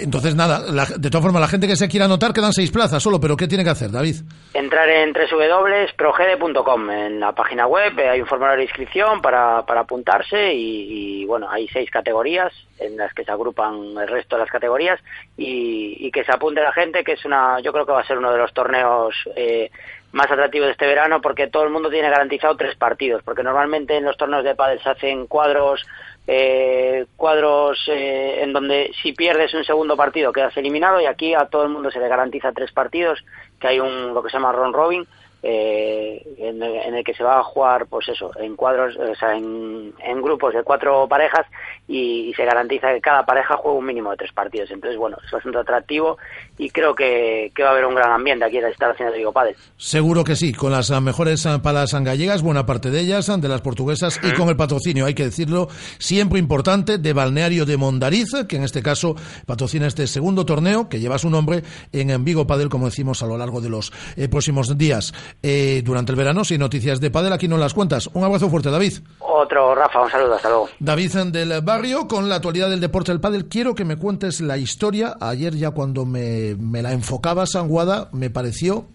entonces, 0.00 0.34
nada, 0.34 0.60
de 0.96 1.10
todas 1.10 1.24
formas, 1.24 1.40
la 1.40 1.48
gente 1.48 1.66
que 1.66 1.76
se 1.76 1.88
quiera 1.88 2.06
anotar 2.06 2.32
quedan 2.32 2.52
seis 2.52 2.70
plazas 2.70 3.02
solo, 3.02 3.20
pero 3.20 3.36
¿qué 3.36 3.46
tiene 3.48 3.64
que 3.64 3.70
hacer, 3.70 3.90
David? 3.90 4.16
Entrar 4.54 4.88
en 4.88 5.12
www.progede.com, 5.12 6.90
en 6.90 7.20
la 7.20 7.32
página 7.32 7.66
web, 7.66 7.92
hay 7.98 8.20
un 8.20 8.26
formulario 8.26 8.58
de 8.58 8.64
inscripción 8.64 9.20
para, 9.20 9.64
para 9.64 9.80
apuntarse 9.80 10.52
y, 10.54 11.24
bueno, 11.26 11.48
hay 11.50 11.68
seis 11.68 11.90
categorías 11.90 12.52
en 12.78 12.96
las 12.96 13.12
que 13.14 13.24
se 13.24 13.32
agrupan 13.32 13.96
el 13.98 14.08
resto 14.08 14.36
de 14.36 14.42
las 14.42 14.50
categorías 14.50 15.00
y, 15.36 15.96
y, 15.98 16.10
que 16.10 16.24
se 16.24 16.32
apunte 16.32 16.60
la 16.60 16.72
gente, 16.72 17.02
que 17.04 17.12
es 17.12 17.24
una, 17.24 17.60
yo 17.60 17.72
creo 17.72 17.86
que 17.86 17.92
va 17.92 18.00
a 18.00 18.06
ser 18.06 18.18
uno 18.18 18.30
de 18.32 18.38
los 18.38 18.52
torneos 18.52 19.14
eh, 19.34 19.70
más 20.12 20.30
atractivos 20.30 20.66
de 20.66 20.72
este 20.72 20.86
verano 20.86 21.20
porque 21.20 21.48
todo 21.48 21.64
el 21.64 21.70
mundo 21.70 21.90
tiene 21.90 22.10
garantizado 22.10 22.56
tres 22.56 22.76
partidos, 22.76 23.22
porque 23.22 23.42
normalmente 23.42 23.96
en 23.96 24.04
los 24.04 24.16
torneos 24.16 24.44
de 24.44 24.54
pádel 24.54 24.82
se 24.82 24.90
hacen 24.90 25.26
cuadros 25.26 25.84
eh, 26.26 27.06
cuadros 27.16 27.78
eh, 27.88 28.42
en 28.42 28.52
donde 28.52 28.90
si 29.02 29.12
pierdes 29.12 29.54
un 29.54 29.64
segundo 29.64 29.96
partido 29.96 30.32
quedas 30.32 30.56
eliminado 30.56 31.00
y 31.00 31.06
aquí 31.06 31.34
a 31.34 31.46
todo 31.46 31.62
el 31.62 31.68
mundo 31.68 31.90
se 31.90 32.00
le 32.00 32.08
garantiza 32.08 32.52
tres 32.52 32.72
partidos, 32.72 33.24
que 33.60 33.68
hay 33.68 33.80
un 33.80 34.12
lo 34.12 34.22
que 34.22 34.30
se 34.30 34.36
llama 34.36 34.52
round 34.52 34.74
robin 34.74 35.06
eh, 35.48 36.22
en, 36.38 36.60
el, 36.60 37.04
que 37.04 37.14
se 37.14 37.22
va 37.22 37.38
a 37.38 37.44
jugar, 37.44 37.86
pues 37.86 38.08
eso, 38.08 38.32
en 38.40 38.56
cuadros, 38.56 38.96
o 38.96 39.14
sea, 39.14 39.36
en, 39.36 39.92
grupos 40.20 40.52
de 40.54 40.64
cuatro 40.64 41.06
parejas 41.06 41.46
y, 41.86 42.32
se 42.34 42.44
garantiza 42.44 42.92
que 42.92 43.00
cada 43.00 43.24
pareja 43.24 43.56
juegue 43.56 43.78
un 43.78 43.86
mínimo 43.86 44.10
de 44.10 44.16
tres 44.16 44.32
partidos. 44.32 44.70
Entonces, 44.72 44.98
bueno, 44.98 45.16
es 45.24 45.30
bastante 45.30 45.58
atractivo 45.58 46.18
y 46.58 46.70
creo 46.70 46.96
que, 46.96 47.52
va 47.60 47.68
a 47.68 47.70
haber 47.70 47.84
un 47.84 47.94
gran 47.94 48.10
ambiente 48.10 48.44
aquí 48.44 48.56
en 48.56 48.62
las 48.62 48.72
instalaciones 48.72 49.12
de 49.12 49.18
Vigo 49.18 49.32
Padel. 49.32 49.54
Seguro 49.76 50.24
que 50.24 50.34
sí, 50.34 50.52
con 50.52 50.72
las 50.72 50.90
mejores 51.00 51.46
palas 51.62 51.94
gallegas, 51.94 52.42
buena 52.42 52.66
parte 52.66 52.90
de 52.90 53.00
ellas, 53.00 53.26
de 53.40 53.48
las 53.48 53.60
portuguesas 53.60 54.18
y 54.24 54.32
con 54.32 54.48
el 54.48 54.56
patrocinio, 54.56 55.06
hay 55.06 55.14
que 55.14 55.24
decirlo, 55.24 55.68
siempre 55.98 56.40
importante, 56.40 56.98
de 56.98 57.12
Balneario 57.12 57.66
de 57.66 57.76
Mondariz, 57.76 58.32
que 58.48 58.56
en 58.56 58.64
este 58.64 58.82
caso 58.82 59.14
patrocina 59.46 59.86
este 59.86 60.08
segundo 60.08 60.44
torneo 60.44 60.88
que 60.88 60.98
lleva 60.98 61.18
su 61.18 61.30
nombre 61.30 61.62
en 61.92 62.24
Vigo 62.24 62.48
Padel, 62.48 62.68
como 62.68 62.86
decimos, 62.86 63.22
a 63.22 63.26
lo 63.26 63.38
largo 63.38 63.60
de 63.60 63.68
los 63.68 63.92
eh, 64.16 64.28
próximos 64.28 64.76
días. 64.76 65.12
Eh, 65.42 65.82
durante 65.84 66.12
el 66.12 66.16
verano, 66.16 66.44
sin 66.44 66.58
noticias 66.58 67.00
de 67.00 67.10
Padel, 67.10 67.32
aquí 67.32 67.46
no 67.46 67.56
las 67.56 67.74
cuentas. 67.74 68.08
Un 68.14 68.24
abrazo 68.24 68.50
fuerte, 68.50 68.70
David. 68.70 68.94
Otro, 69.20 69.74
Rafa, 69.74 70.02
un 70.02 70.10
saludo, 70.10 70.34
hasta 70.34 70.48
luego. 70.48 70.68
David 70.80 71.14
del 71.26 71.60
Barrio, 71.62 72.08
con 72.08 72.28
la 72.28 72.36
actualidad 72.36 72.70
del 72.70 72.80
deporte 72.80 73.12
del 73.12 73.20
Padel, 73.20 73.46
quiero 73.46 73.74
que 73.74 73.84
me 73.84 73.96
cuentes 73.96 74.40
la 74.40 74.56
historia. 74.56 75.16
Ayer 75.20 75.54
ya 75.54 75.70
cuando 75.70 76.04
me, 76.04 76.56
me 76.58 76.82
la 76.82 76.92
enfocaba 76.92 77.46
Sanguada, 77.46 78.08
me 78.12 78.30
pareció 78.30 78.88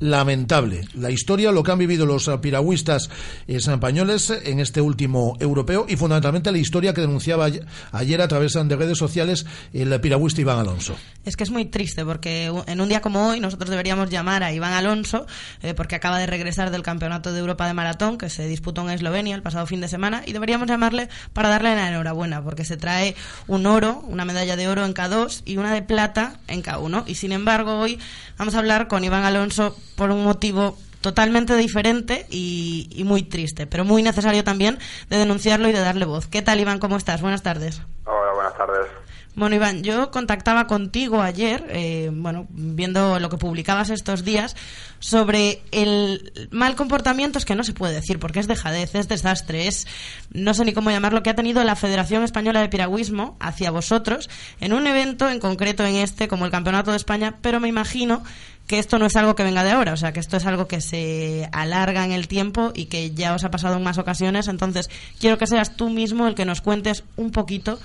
lamentable. 0.00 0.88
La 0.94 1.10
historia, 1.10 1.52
lo 1.52 1.62
que 1.62 1.70
han 1.70 1.78
vivido 1.78 2.06
los 2.06 2.28
piragüistas 2.40 3.10
españoles 3.46 4.30
en 4.44 4.58
este 4.58 4.80
último 4.80 5.36
europeo 5.38 5.86
y 5.88 5.96
fundamentalmente 5.96 6.50
la 6.50 6.58
historia 6.58 6.94
que 6.94 7.02
denunciaba 7.02 7.48
ayer 7.92 8.20
a 8.20 8.28
través 8.28 8.54
de 8.54 8.76
redes 8.76 8.98
sociales 8.98 9.46
el 9.72 10.00
piragüista 10.00 10.40
Iván 10.40 10.58
Alonso. 10.58 10.96
Es 11.24 11.36
que 11.36 11.44
es 11.44 11.50
muy 11.50 11.66
triste 11.66 12.04
porque 12.04 12.50
en 12.66 12.80
un 12.80 12.88
día 12.88 13.00
como 13.00 13.28
hoy 13.28 13.40
nosotros 13.40 13.70
deberíamos 13.70 14.08
llamar 14.08 14.42
a 14.42 14.52
Iván 14.52 14.72
Alonso 14.72 15.26
eh, 15.62 15.74
porque 15.74 15.94
acaba 15.94 16.18
de 16.18 16.26
regresar 16.26 16.70
del 16.70 16.82
Campeonato 16.82 17.32
de 17.32 17.40
Europa 17.40 17.66
de 17.66 17.74
Maratón 17.74 18.16
que 18.16 18.30
se 18.30 18.48
disputó 18.48 18.82
en 18.82 18.90
Eslovenia 18.90 19.34
el 19.34 19.42
pasado 19.42 19.66
fin 19.66 19.80
de 19.80 19.88
semana 19.88 20.22
y 20.26 20.32
deberíamos 20.32 20.66
llamarle 20.66 21.08
para 21.34 21.50
darle 21.50 21.74
la 21.74 21.88
enhorabuena 21.88 22.42
porque 22.42 22.64
se 22.64 22.78
trae 22.78 23.14
un 23.46 23.66
oro, 23.66 24.02
una 24.08 24.24
medalla 24.24 24.56
de 24.56 24.68
oro 24.68 24.84
en 24.84 24.94
K2 24.94 25.42
y 25.44 25.58
una 25.58 25.74
de 25.74 25.82
plata 25.82 26.40
en 26.48 26.62
K1 26.62 27.04
y 27.06 27.14
sin 27.16 27.32
embargo 27.32 27.78
hoy 27.78 27.98
vamos 28.38 28.54
a 28.54 28.58
hablar 28.58 28.88
con 28.88 29.04
Iván 29.04 29.24
Alonso 29.24 29.76
por 30.00 30.12
un 30.12 30.24
motivo 30.24 30.78
totalmente 31.02 31.54
diferente 31.56 32.24
y, 32.30 33.02
muy 33.04 33.22
triste, 33.22 33.66
pero 33.66 33.84
muy 33.84 34.02
necesario 34.02 34.42
también 34.44 34.78
de 35.10 35.18
denunciarlo 35.18 35.68
y 35.68 35.72
de 35.72 35.80
darle 35.80 36.06
voz. 36.06 36.26
¿Qué 36.26 36.40
tal, 36.40 36.58
Iván? 36.58 36.78
¿Cómo 36.78 36.96
estás? 36.96 37.20
Buenas 37.20 37.42
tardes. 37.42 37.82
Hola, 38.06 38.32
buenas 38.32 38.56
tardes. 38.56 38.86
Bueno, 39.34 39.56
Iván, 39.56 39.82
yo 39.82 40.10
contactaba 40.10 40.66
contigo 40.66 41.20
ayer, 41.20 41.66
eh, 41.68 42.10
bueno, 42.12 42.46
viendo 42.48 43.20
lo 43.20 43.28
que 43.28 43.36
publicabas 43.36 43.90
estos 43.90 44.24
días, 44.24 44.56
sobre 45.00 45.60
el 45.70 46.48
mal 46.50 46.76
comportamiento, 46.76 47.38
es 47.38 47.44
que 47.44 47.54
no 47.54 47.62
se 47.62 47.74
puede 47.74 47.92
decir, 47.92 48.18
porque 48.18 48.40
es 48.40 48.48
dejadez, 48.48 48.94
es 48.94 49.06
desastre, 49.06 49.68
es, 49.68 49.86
no 50.32 50.54
sé 50.54 50.64
ni 50.64 50.72
cómo 50.72 50.90
llamarlo, 50.90 51.22
que 51.22 51.28
ha 51.28 51.34
tenido 51.34 51.62
la 51.62 51.76
Federación 51.76 52.24
Española 52.24 52.62
de 52.62 52.70
Piragüismo 52.70 53.36
hacia 53.38 53.70
vosotros, 53.70 54.30
en 54.60 54.72
un 54.72 54.86
evento, 54.86 55.28
en 55.28 55.40
concreto 55.40 55.84
en 55.84 55.96
este, 55.96 56.26
como 56.26 56.46
el 56.46 56.50
Campeonato 56.50 56.90
de 56.90 56.96
España, 56.96 57.36
pero 57.42 57.60
me 57.60 57.68
imagino 57.68 58.24
que 58.70 58.78
esto 58.78 59.00
no 59.00 59.06
es 59.06 59.16
algo 59.16 59.34
que 59.34 59.42
venga 59.42 59.64
de 59.64 59.72
ahora, 59.72 59.92
o 59.94 59.96
sea, 59.96 60.12
que 60.12 60.20
esto 60.20 60.36
es 60.36 60.46
algo 60.46 60.68
que 60.68 60.80
se 60.80 61.48
alarga 61.50 62.04
en 62.04 62.12
el 62.12 62.28
tiempo 62.28 62.70
y 62.72 62.86
que 62.86 63.10
ya 63.10 63.34
os 63.34 63.42
ha 63.42 63.50
pasado 63.50 63.78
en 63.78 63.82
más 63.82 63.98
ocasiones. 63.98 64.46
Entonces, 64.46 64.88
quiero 65.18 65.38
que 65.38 65.48
seas 65.48 65.76
tú 65.76 65.90
mismo 65.90 66.28
el 66.28 66.36
que 66.36 66.44
nos 66.44 66.60
cuentes 66.60 67.02
un 67.16 67.32
poquito 67.32 67.80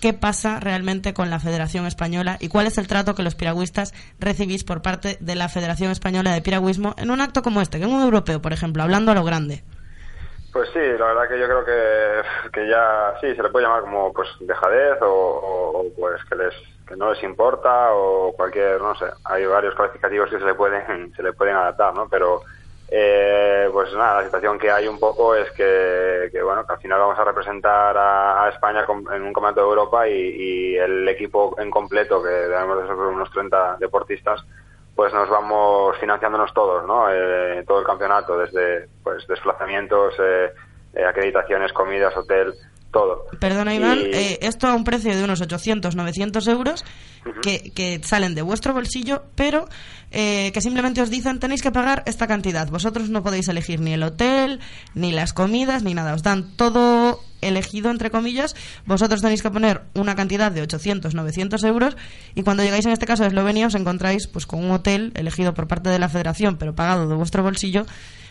qué 0.00 0.14
pasa 0.14 0.58
realmente 0.58 1.12
con 1.12 1.28
la 1.28 1.40
Federación 1.40 1.84
Española 1.84 2.38
y 2.40 2.48
cuál 2.48 2.66
es 2.66 2.78
el 2.78 2.88
trato 2.88 3.14
que 3.14 3.22
los 3.22 3.34
piragüistas 3.34 3.92
recibís 4.18 4.64
por 4.64 4.80
parte 4.80 5.18
de 5.20 5.34
la 5.34 5.50
Federación 5.50 5.90
Española 5.90 6.32
de 6.32 6.40
Piragüismo 6.40 6.94
en 6.96 7.10
un 7.10 7.20
acto 7.20 7.42
como 7.42 7.60
este, 7.60 7.76
que 7.78 7.84
en 7.84 7.92
un 7.92 8.02
europeo, 8.02 8.40
por 8.40 8.54
ejemplo, 8.54 8.82
hablando 8.82 9.12
a 9.12 9.14
lo 9.14 9.24
grande. 9.24 9.62
Pues 10.54 10.70
sí, 10.72 10.80
la 10.80 11.04
verdad 11.04 11.28
que 11.28 11.38
yo 11.38 11.44
creo 11.48 11.64
que, 11.66 12.50
que 12.50 12.66
ya 12.66 13.12
sí, 13.20 13.36
se 13.36 13.42
le 13.42 13.50
puede 13.50 13.66
llamar 13.66 13.82
como 13.82 14.10
pues 14.14 14.30
dejadez 14.40 14.96
o 15.02 15.84
pues 15.98 16.24
que 16.30 16.36
les 16.36 16.54
no 16.96 17.12
les 17.12 17.22
importa 17.22 17.92
o 17.94 18.32
cualquier, 18.32 18.80
no 18.80 18.94
sé, 18.94 19.06
hay 19.24 19.46
varios 19.46 19.74
calificativos 19.74 20.30
que 20.30 20.38
se 20.38 20.44
le 20.44 20.54
pueden, 20.54 21.12
se 21.16 21.22
le 21.22 21.32
pueden 21.32 21.56
adaptar, 21.56 21.94
¿no? 21.94 22.08
Pero, 22.08 22.42
eh, 22.92 23.68
pues 23.72 23.92
nada, 23.94 24.16
la 24.16 24.24
situación 24.24 24.58
que 24.58 24.70
hay 24.70 24.88
un 24.88 24.98
poco 24.98 25.34
es 25.34 25.50
que, 25.52 26.30
bueno, 26.42 26.66
que 26.66 26.72
al 26.72 26.80
final 26.80 26.98
vamos 26.98 27.18
a 27.18 27.24
representar 27.24 27.96
a, 27.96 28.48
España 28.48 28.84
en 28.88 29.22
un 29.22 29.32
campeonato 29.32 29.60
de 29.60 29.66
Europa 29.66 30.08
y, 30.08 30.76
el 30.76 31.08
equipo 31.08 31.54
en 31.58 31.70
completo, 31.70 32.22
que 32.22 32.28
debemos 32.28 32.82
de 32.82 32.88
ser 32.88 32.96
unos 32.96 33.30
30 33.30 33.76
deportistas, 33.78 34.44
pues 34.96 35.14
nos 35.14 35.30
vamos 35.30 35.96
financiándonos 35.98 36.52
todos, 36.52 36.84
¿no? 36.86 37.06
Eh, 37.10 37.64
todo 37.66 37.78
el 37.78 37.86
campeonato, 37.86 38.36
desde 38.36 38.88
pues 39.04 39.26
desplazamientos, 39.28 40.14
eh, 40.18 40.52
eh 40.94 41.04
acreditaciones, 41.04 41.72
comidas, 41.72 42.16
hotel, 42.16 42.54
todo. 42.90 43.26
Perdona, 43.38 43.74
Iván, 43.74 43.98
eh, 44.12 44.38
esto 44.42 44.66
a 44.66 44.74
un 44.74 44.84
precio 44.84 45.16
de 45.16 45.22
unos 45.22 45.40
800, 45.40 45.94
900 45.94 46.46
euros 46.48 46.84
que, 47.42 47.70
que, 47.74 48.00
salen 48.02 48.34
de 48.34 48.42
vuestro 48.42 48.74
bolsillo, 48.74 49.24
pero 49.34 49.68
eh, 50.10 50.50
que 50.52 50.60
simplemente 50.60 51.00
os 51.00 51.10
dicen 51.10 51.38
tenéis 51.38 51.62
que 51.62 51.70
pagar 51.70 52.02
esta 52.06 52.26
cantidad. 52.26 52.68
Vosotros 52.68 53.10
no 53.10 53.22
podéis 53.22 53.48
elegir 53.48 53.80
ni 53.80 53.92
el 53.92 54.02
hotel, 54.02 54.60
ni 54.94 55.12
las 55.12 55.32
comidas, 55.32 55.82
ni 55.82 55.94
nada. 55.94 56.14
Os 56.14 56.22
dan 56.22 56.56
todo 56.56 57.20
elegido, 57.40 57.90
entre 57.90 58.10
comillas. 58.10 58.54
Vosotros 58.86 59.22
tenéis 59.22 59.42
que 59.42 59.50
poner 59.50 59.82
una 59.94 60.14
cantidad 60.14 60.50
de 60.50 60.62
800, 60.62 61.14
900 61.14 61.62
euros 61.64 61.96
y 62.34 62.42
cuando 62.42 62.62
llegáis 62.62 62.86
en 62.86 62.92
este 62.92 63.06
caso 63.06 63.24
a 63.24 63.26
Eslovenia 63.26 63.66
os 63.66 63.74
encontráis 63.74 64.26
pues 64.26 64.46
con 64.46 64.64
un 64.64 64.70
hotel 64.70 65.12
elegido 65.14 65.54
por 65.54 65.68
parte 65.68 65.90
de 65.90 65.98
la 65.98 66.08
federación, 66.08 66.56
pero 66.56 66.74
pagado 66.74 67.08
de 67.08 67.14
vuestro 67.14 67.42
bolsillo, 67.42 67.86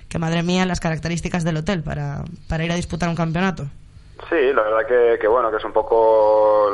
que 0.08 0.20
madre 0.20 0.44
mía 0.44 0.66
las 0.66 0.80
características 0.80 1.44
del 1.44 1.58
hotel 1.58 1.84
para, 1.84 2.24
para 2.48 2.66
ir 2.66 2.72
a 2.72 2.76
disputar 2.76 3.10
un 3.10 3.16
campeonato. 3.16 3.70
Sí, 4.30 4.54
la 4.54 4.62
verdad 4.62 4.86
que, 4.86 5.18
que, 5.20 5.28
bueno, 5.28 5.50
que 5.50 5.58
es 5.58 5.66
un 5.66 5.74
poco 5.74 6.70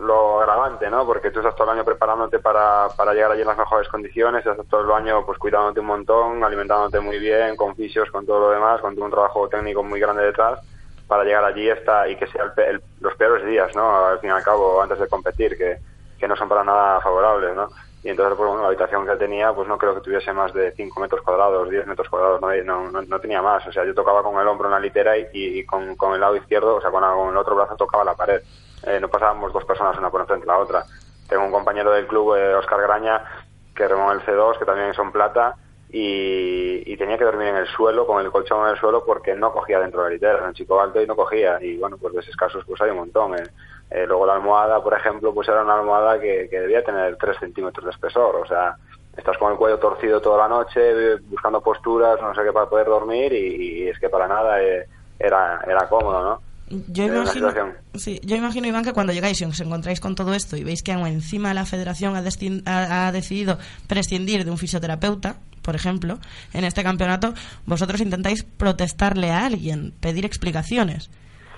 lo 0.00 0.40
agravante, 0.40 0.88
¿no? 0.88 1.04
Porque 1.04 1.30
tú 1.30 1.40
estás 1.40 1.54
todo 1.54 1.70
el 1.70 1.76
año 1.76 1.84
preparándote 1.84 2.38
para, 2.38 2.88
para 2.96 3.12
llegar 3.12 3.30
allí 3.32 3.42
en 3.42 3.48
las 3.48 3.58
mejores 3.58 3.88
condiciones, 3.88 4.46
estás 4.46 4.66
todo 4.68 4.80
el 4.80 4.92
año 4.92 5.26
pues 5.26 5.38
cuidándote 5.38 5.80
un 5.80 5.86
montón, 5.86 6.42
alimentándote 6.42 7.00
muy 7.00 7.18
bien, 7.18 7.56
con 7.56 7.76
fisios, 7.76 8.10
con 8.10 8.24
todo 8.24 8.40
lo 8.40 8.50
demás, 8.50 8.80
con 8.80 9.00
un 9.00 9.10
trabajo 9.10 9.46
técnico 9.50 9.82
muy 9.82 10.00
grande 10.00 10.24
detrás, 10.24 10.60
para 11.06 11.24
llegar 11.24 11.44
allí 11.44 11.68
está, 11.68 12.08
y 12.08 12.16
que 12.16 12.26
sea 12.26 12.54
los 13.00 13.14
peores 13.16 13.44
días, 13.44 13.76
¿no? 13.76 14.06
Al 14.06 14.18
fin 14.20 14.30
y 14.30 14.32
al 14.32 14.42
cabo, 14.42 14.80
antes 14.80 14.98
de 14.98 15.06
competir, 15.06 15.58
que, 15.58 15.76
que 16.18 16.26
no 16.26 16.36
son 16.36 16.48
para 16.48 16.64
nada 16.64 17.02
favorables, 17.02 17.54
¿no? 17.54 17.68
Y 18.04 18.10
entonces 18.10 18.36
pues, 18.36 18.46
bueno, 18.46 18.60
la 18.60 18.68
habitación 18.68 19.06
que 19.06 19.16
tenía 19.16 19.54
pues 19.54 19.66
no 19.66 19.78
creo 19.78 19.94
que 19.94 20.02
tuviese 20.02 20.30
más 20.34 20.52
de 20.52 20.72
5 20.72 21.00
metros 21.00 21.22
cuadrados, 21.22 21.70
10 21.70 21.86
metros 21.86 22.10
cuadrados, 22.10 22.38
no, 22.38 22.90
no, 22.90 23.02
no, 23.02 23.18
tenía 23.18 23.40
más, 23.40 23.66
o 23.66 23.72
sea, 23.72 23.82
yo 23.86 23.94
tocaba 23.94 24.22
con 24.22 24.38
el 24.38 24.46
hombro 24.46 24.66
en 24.68 24.72
la 24.72 24.80
litera 24.80 25.14
y, 25.16 25.64
con, 25.64 25.96
con, 25.96 26.12
el 26.12 26.20
lado 26.20 26.36
izquierdo, 26.36 26.76
o 26.76 26.80
sea, 26.82 26.90
con, 26.90 27.02
el 27.02 27.36
otro 27.36 27.56
brazo 27.56 27.76
tocaba 27.76 28.04
la 28.04 28.14
pared, 28.14 28.42
eh, 28.86 28.98
no 29.00 29.08
pasábamos 29.08 29.54
dos 29.54 29.64
personas 29.64 29.96
una 29.96 30.10
por 30.10 30.20
enfrente 30.20 30.44
de 30.44 30.52
la 30.52 30.58
otra. 30.58 30.84
Tengo 31.26 31.44
un 31.44 31.50
compañero 31.50 31.90
del 31.92 32.06
club, 32.06 32.36
eh, 32.36 32.54
Oscar 32.54 32.82
Graña, 32.82 33.24
que 33.74 33.88
remó 33.88 34.12
el 34.12 34.20
C2, 34.20 34.58
que 34.58 34.66
también 34.66 34.92
son 34.92 35.10
plata, 35.10 35.56
y, 35.88 36.82
y, 36.84 36.96
tenía 36.98 37.16
que 37.16 37.24
dormir 37.24 37.48
en 37.48 37.56
el 37.56 37.68
suelo, 37.68 38.06
con 38.06 38.22
el 38.22 38.30
colchón 38.30 38.66
en 38.66 38.72
el 38.72 38.78
suelo, 38.78 39.02
porque 39.06 39.34
no 39.34 39.50
cogía 39.50 39.80
dentro 39.80 40.02
de 40.02 40.10
la 40.10 40.14
litera, 40.14 40.34
era 40.34 40.48
un 40.48 40.52
chico 40.52 40.78
alto 40.78 41.00
y 41.00 41.06
no 41.06 41.16
cogía, 41.16 41.58
y 41.62 41.78
bueno, 41.78 41.96
pues 41.96 42.12
de 42.12 42.20
esos 42.20 42.36
casos 42.36 42.64
pues 42.66 42.80
hay 42.82 42.90
un 42.90 42.98
montón. 42.98 43.38
Eh. 43.38 43.44
Eh, 43.94 44.06
luego 44.08 44.26
la 44.26 44.34
almohada, 44.34 44.82
por 44.82 44.92
ejemplo, 44.92 45.32
pues 45.32 45.48
era 45.48 45.62
una 45.62 45.74
almohada 45.74 46.18
que, 46.20 46.48
debía 46.50 46.82
tener 46.82 47.16
3 47.16 47.38
centímetros 47.38 47.84
de 47.84 47.92
espesor. 47.92 48.34
O 48.34 48.44
sea, 48.44 48.74
estás 49.16 49.38
con 49.38 49.52
el 49.52 49.56
cuello 49.56 49.78
torcido 49.78 50.20
toda 50.20 50.36
la 50.36 50.48
noche, 50.48 51.14
buscando 51.28 51.60
posturas, 51.60 52.20
no 52.20 52.34
sé 52.34 52.42
qué, 52.42 52.52
para 52.52 52.68
poder 52.68 52.88
dormir 52.88 53.32
y, 53.32 53.86
es 53.86 53.96
que 54.00 54.08
para 54.08 54.26
nada 54.26 54.60
eh, 54.60 54.88
era, 55.16 55.60
era 55.64 55.88
cómodo, 55.88 56.24
¿no? 56.24 56.40
Yo 56.88 57.04
imagino, 57.04 57.52
sí, 57.94 58.20
yo 58.24 58.34
imagino, 58.34 58.66
Iván, 58.66 58.82
que 58.82 58.94
cuando 58.94 59.12
llegáis 59.12 59.40
y 59.40 59.44
os 59.44 59.60
encontráis 59.60 60.00
con 60.00 60.16
todo 60.16 60.34
esto 60.34 60.56
y 60.56 60.64
veis 60.64 60.82
que 60.82 60.92
aún 60.92 61.06
encima 61.06 61.54
la 61.54 61.66
federación 61.66 62.16
ha, 62.16 63.06
ha, 63.06 63.12
decidido 63.12 63.58
prescindir 63.86 64.44
de 64.44 64.50
un 64.50 64.58
fisioterapeuta, 64.58 65.36
por 65.62 65.76
ejemplo, 65.76 66.18
en 66.52 66.64
este 66.64 66.82
campeonato, 66.82 67.34
vosotros 67.64 68.00
intentáis 68.00 68.42
protestarle 68.42 69.30
a 69.30 69.44
alguien, 69.44 69.92
pedir 70.00 70.24
explicaciones. 70.24 71.10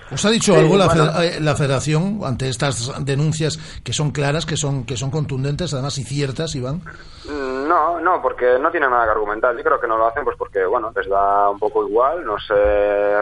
¿Os 0.09 0.23
ha 0.25 0.29
dicho 0.29 0.55
algo 0.55 0.75
eh, 0.75 1.39
la, 1.41 1.55
Federación 1.55 2.21
ante 2.23 2.47
estas 2.47 3.03
denuncias 3.03 3.57
que 3.83 3.91
son 3.91 4.11
claras, 4.11 4.45
que 4.45 4.55
son 4.55 4.85
que 4.85 4.95
son 4.95 5.11
contundentes, 5.11 5.73
además 5.73 5.97
y 5.97 6.03
ciertas, 6.03 6.55
Iván? 6.55 6.81
Mm, 7.25 7.67
no, 7.67 7.99
no, 7.99 8.21
porque 8.21 8.57
no 8.57 8.71
tienen 8.71 8.89
nada 8.89 9.03
que 9.05 9.11
argumentar. 9.11 9.55
Yo 9.57 9.63
creo 9.63 9.79
que 9.79 9.87
no 9.87 9.97
lo 9.97 10.07
hacen 10.07 10.23
pues 10.23 10.37
porque, 10.37 10.65
bueno, 10.65 10.93
les 10.95 11.09
da 11.09 11.49
un 11.49 11.59
poco 11.59 11.85
igual. 11.85 12.25
No 12.25 12.39
sé 12.39 12.53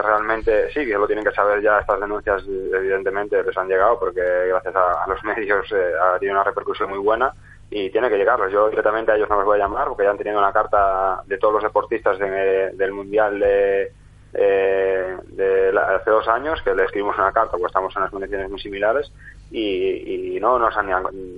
realmente, 0.02 0.70
sí, 0.72 0.86
que 0.86 0.94
lo 0.94 1.06
tienen 1.06 1.24
que 1.24 1.32
saber 1.32 1.60
ya 1.60 1.80
estas 1.80 2.00
denuncias, 2.00 2.44
evidentemente 2.46 3.42
les 3.42 3.56
han 3.56 3.68
llegado 3.68 3.98
porque 3.98 4.22
gracias 4.48 4.74
a, 4.76 5.06
los 5.08 5.22
medios 5.24 5.66
eh, 5.72 5.92
ha 6.00 6.18
tenido 6.18 6.36
una 6.36 6.44
repercusión 6.44 6.90
muy 6.90 6.98
buena 6.98 7.34
y 7.68 7.90
tiene 7.90 8.08
que 8.08 8.16
llegarles. 8.16 8.52
Yo 8.52 8.68
directamente 8.68 9.10
a 9.10 9.16
ellos 9.16 9.28
no 9.28 9.38
les 9.38 9.44
voy 9.44 9.58
a 9.58 9.64
llamar 9.64 9.88
porque 9.88 10.04
ya 10.04 10.10
han 10.10 10.18
tenido 10.18 10.38
una 10.38 10.52
carta 10.52 11.22
de 11.26 11.38
todos 11.38 11.54
los 11.54 11.62
deportistas 11.64 12.16
del 12.18 12.92
Mundial 12.92 13.40
de 13.40 13.92
eh, 14.38 15.16
de 15.28 15.78
hace 15.78 16.10
dos 16.10 16.28
años 16.28 16.60
que 16.62 16.74
le 16.74 16.84
escribimos 16.84 17.16
una 17.16 17.32
carta, 17.32 17.52
porque 17.52 17.66
estamos 17.66 17.94
en 17.96 18.02
unas 18.02 18.10
condiciones 18.10 18.50
muy 18.50 18.60
similares 18.60 19.10
y, 19.50 20.38
no 20.40 20.58
nos 20.58 20.76
han 20.76 20.90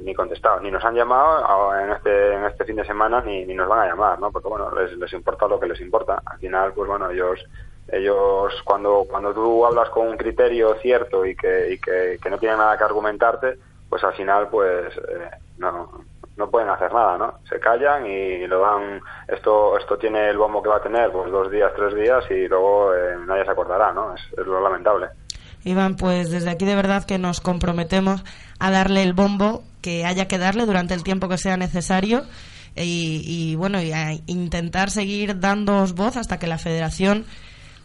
ni, 0.05 0.13
contestado, 0.15 0.61
ni 0.61 0.71
nos 0.71 0.85
han 0.85 0.95
llamado 0.95 1.79
en 1.79 1.93
este, 1.93 2.35
en 2.35 2.45
este 2.45 2.65
fin 2.65 2.77
de 2.77 2.85
semana 2.85 3.23
ni, 3.23 3.47
ni 3.47 3.55
nos 3.55 3.69
van 3.69 3.81
a 3.81 3.87
llamar, 3.87 4.19
¿no? 4.19 4.31
Porque 4.33 4.49
bueno, 4.49 4.71
les, 4.75 4.93
les 4.99 5.13
importa 5.13 5.47
lo 5.47 5.61
que 5.61 5.69
les 5.69 5.81
importa. 5.81 6.21
Al 6.27 6.39
final, 6.39 6.73
pues 6.75 6.89
bueno, 6.89 7.09
ellos 7.11 7.41
ellos 7.91 8.53
cuando 8.65 9.07
cuando 9.09 9.33
tú 9.33 9.65
hablas 9.65 9.89
con 9.91 10.09
un 10.09 10.17
criterio 10.17 10.75
cierto 10.75 11.25
y 11.25 11.35
que, 11.35 11.73
y 11.73 11.79
que, 11.79 12.31
no 12.31 12.39
tienen 12.39 12.59
nada 12.59 12.77
que 12.77 12.85
argumentarte, 12.85 13.59
pues 13.89 14.05
al 14.05 14.15
final 14.15 14.49
pues 14.51 14.95
eh, 14.97 15.31
no, 15.59 16.05
no 16.39 16.49
pueden 16.49 16.71
hacer 16.71 16.93
nada, 16.93 17.19
¿no? 17.19 17.41
Se 17.49 17.59
callan 17.59 18.07
y 18.07 18.47
lo 18.47 18.61
dan, 18.61 19.01
esto 19.27 19.77
esto 19.77 19.99
tiene 19.99 20.31
el 20.31 20.39
bombo 20.39 20.63
que 20.63 20.69
va 20.69 20.77
a 20.77 20.83
tener, 20.83 21.11
pues 21.11 21.31
dos 21.31 21.51
días, 21.51 21.73
tres 21.77 21.95
días 21.95 22.25
y 22.31 22.47
luego 22.47 22.95
eh, 22.95 23.17
nadie 23.27 23.45
se 23.45 23.51
acordará, 23.51 23.93
¿no? 23.93 24.15
Es, 24.15 24.47
lo 24.47 24.61
lamentable. 24.63 25.09
Iván, 25.65 25.97
pues 25.97 26.31
desde 26.31 26.51
aquí 26.51 26.65
de 26.65 26.77
verdad 26.77 27.05
que 27.05 27.19
nos 27.19 27.41
comprometemos 27.41 28.25
a 28.61 28.71
darle 28.71 29.03
el 29.03 29.13
bombo 29.13 29.65
que 29.83 30.07
haya 30.07 30.29
que 30.29 30.39
darle 30.39 30.65
durante 30.65 30.95
el 30.95 31.03
tiempo 31.03 31.29
que 31.29 31.37
sea 31.37 31.57
necesario 31.57 32.23
y, 32.77 33.23
y 33.27 33.57
bueno, 33.57 33.83
y 33.83 33.93
a 33.93 34.13
intentar 34.27 34.91
seguir 34.91 35.41
dándoos 35.41 35.95
voz 35.95 36.17
hasta 36.17 36.39
que 36.39 36.47
la 36.47 36.59
federación 36.59 37.27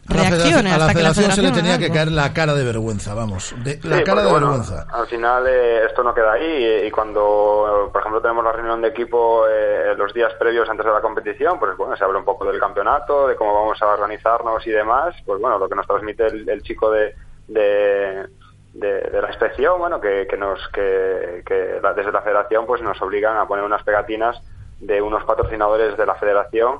a 0.10 0.14
la 0.16 0.24
federación, 0.24 0.68
a 0.68 0.78
la 0.78 0.90
federación, 0.90 1.32
se 1.32 1.42
le 1.42 1.52
tenía 1.52 1.78
que 1.78 1.90
caer 1.90 2.12
la 2.12 2.34
cara 2.34 2.54
de 2.54 2.64
vergüenza, 2.64 3.14
vamos, 3.14 3.56
de, 3.64 3.80
la 3.84 4.04
cara 4.04 4.24
de 4.24 4.34
vergüenza. 4.34 4.86
Al 4.92 5.08
final 5.08 5.48
eh, 5.48 5.86
esto 5.86 6.04
no 6.04 6.14
queda 6.14 6.34
ahí 6.34 6.86
y, 6.86 6.92
cuando, 6.92 7.90
por 7.92 8.02
ejemplo, 8.02 8.22
tenemos 8.22 8.44
la 8.44 8.52
reunión 8.52 8.82
de 8.82 8.90
equipo 8.90 9.46
eh, 9.48 9.94
los 9.98 10.14
días 10.14 10.34
previos 10.34 10.70
antes 10.70 10.86
de 10.86 10.92
la 10.92 11.02
competición, 11.02 11.58
pues 11.58 11.78
bueno, 11.78 11.96
se 11.96 12.04
habla 12.04 12.20
un 12.20 12.26
poco 12.26 12.46
del 12.46 12.60
campeonato, 12.60 13.28
de 13.28 13.36
cómo 13.36 13.54
vamos 13.54 13.82
a 13.82 13.88
organizarnos 13.88 14.66
y 14.68 14.72
demás, 14.72 15.16
pues 15.26 15.40
bueno, 15.40 15.58
lo 15.58 15.70
que 15.70 15.76
nos 15.76 15.88
transmite 15.88 16.28
el, 16.28 16.62
chico 16.64 16.92
de, 16.92 17.16
de, 17.48 18.28
de, 18.74 19.22
la 19.22 19.30
inspección, 19.30 19.80
bueno, 19.80 20.02
que, 20.02 20.28
que 20.30 20.38
nos, 20.38 20.60
que, 20.70 21.44
que 21.46 21.80
desde 21.96 22.12
la 22.12 22.22
federación 22.22 22.66
pues 22.66 22.82
nos 22.82 23.02
obligan 23.02 23.38
a 23.38 23.48
poner 23.48 23.64
unas 23.64 23.84
pegatinas 23.84 24.38
de 24.80 25.02
unos 25.02 25.24
patrocinadores 25.24 25.98
de 25.98 26.06
la 26.06 26.16
federación 26.16 26.80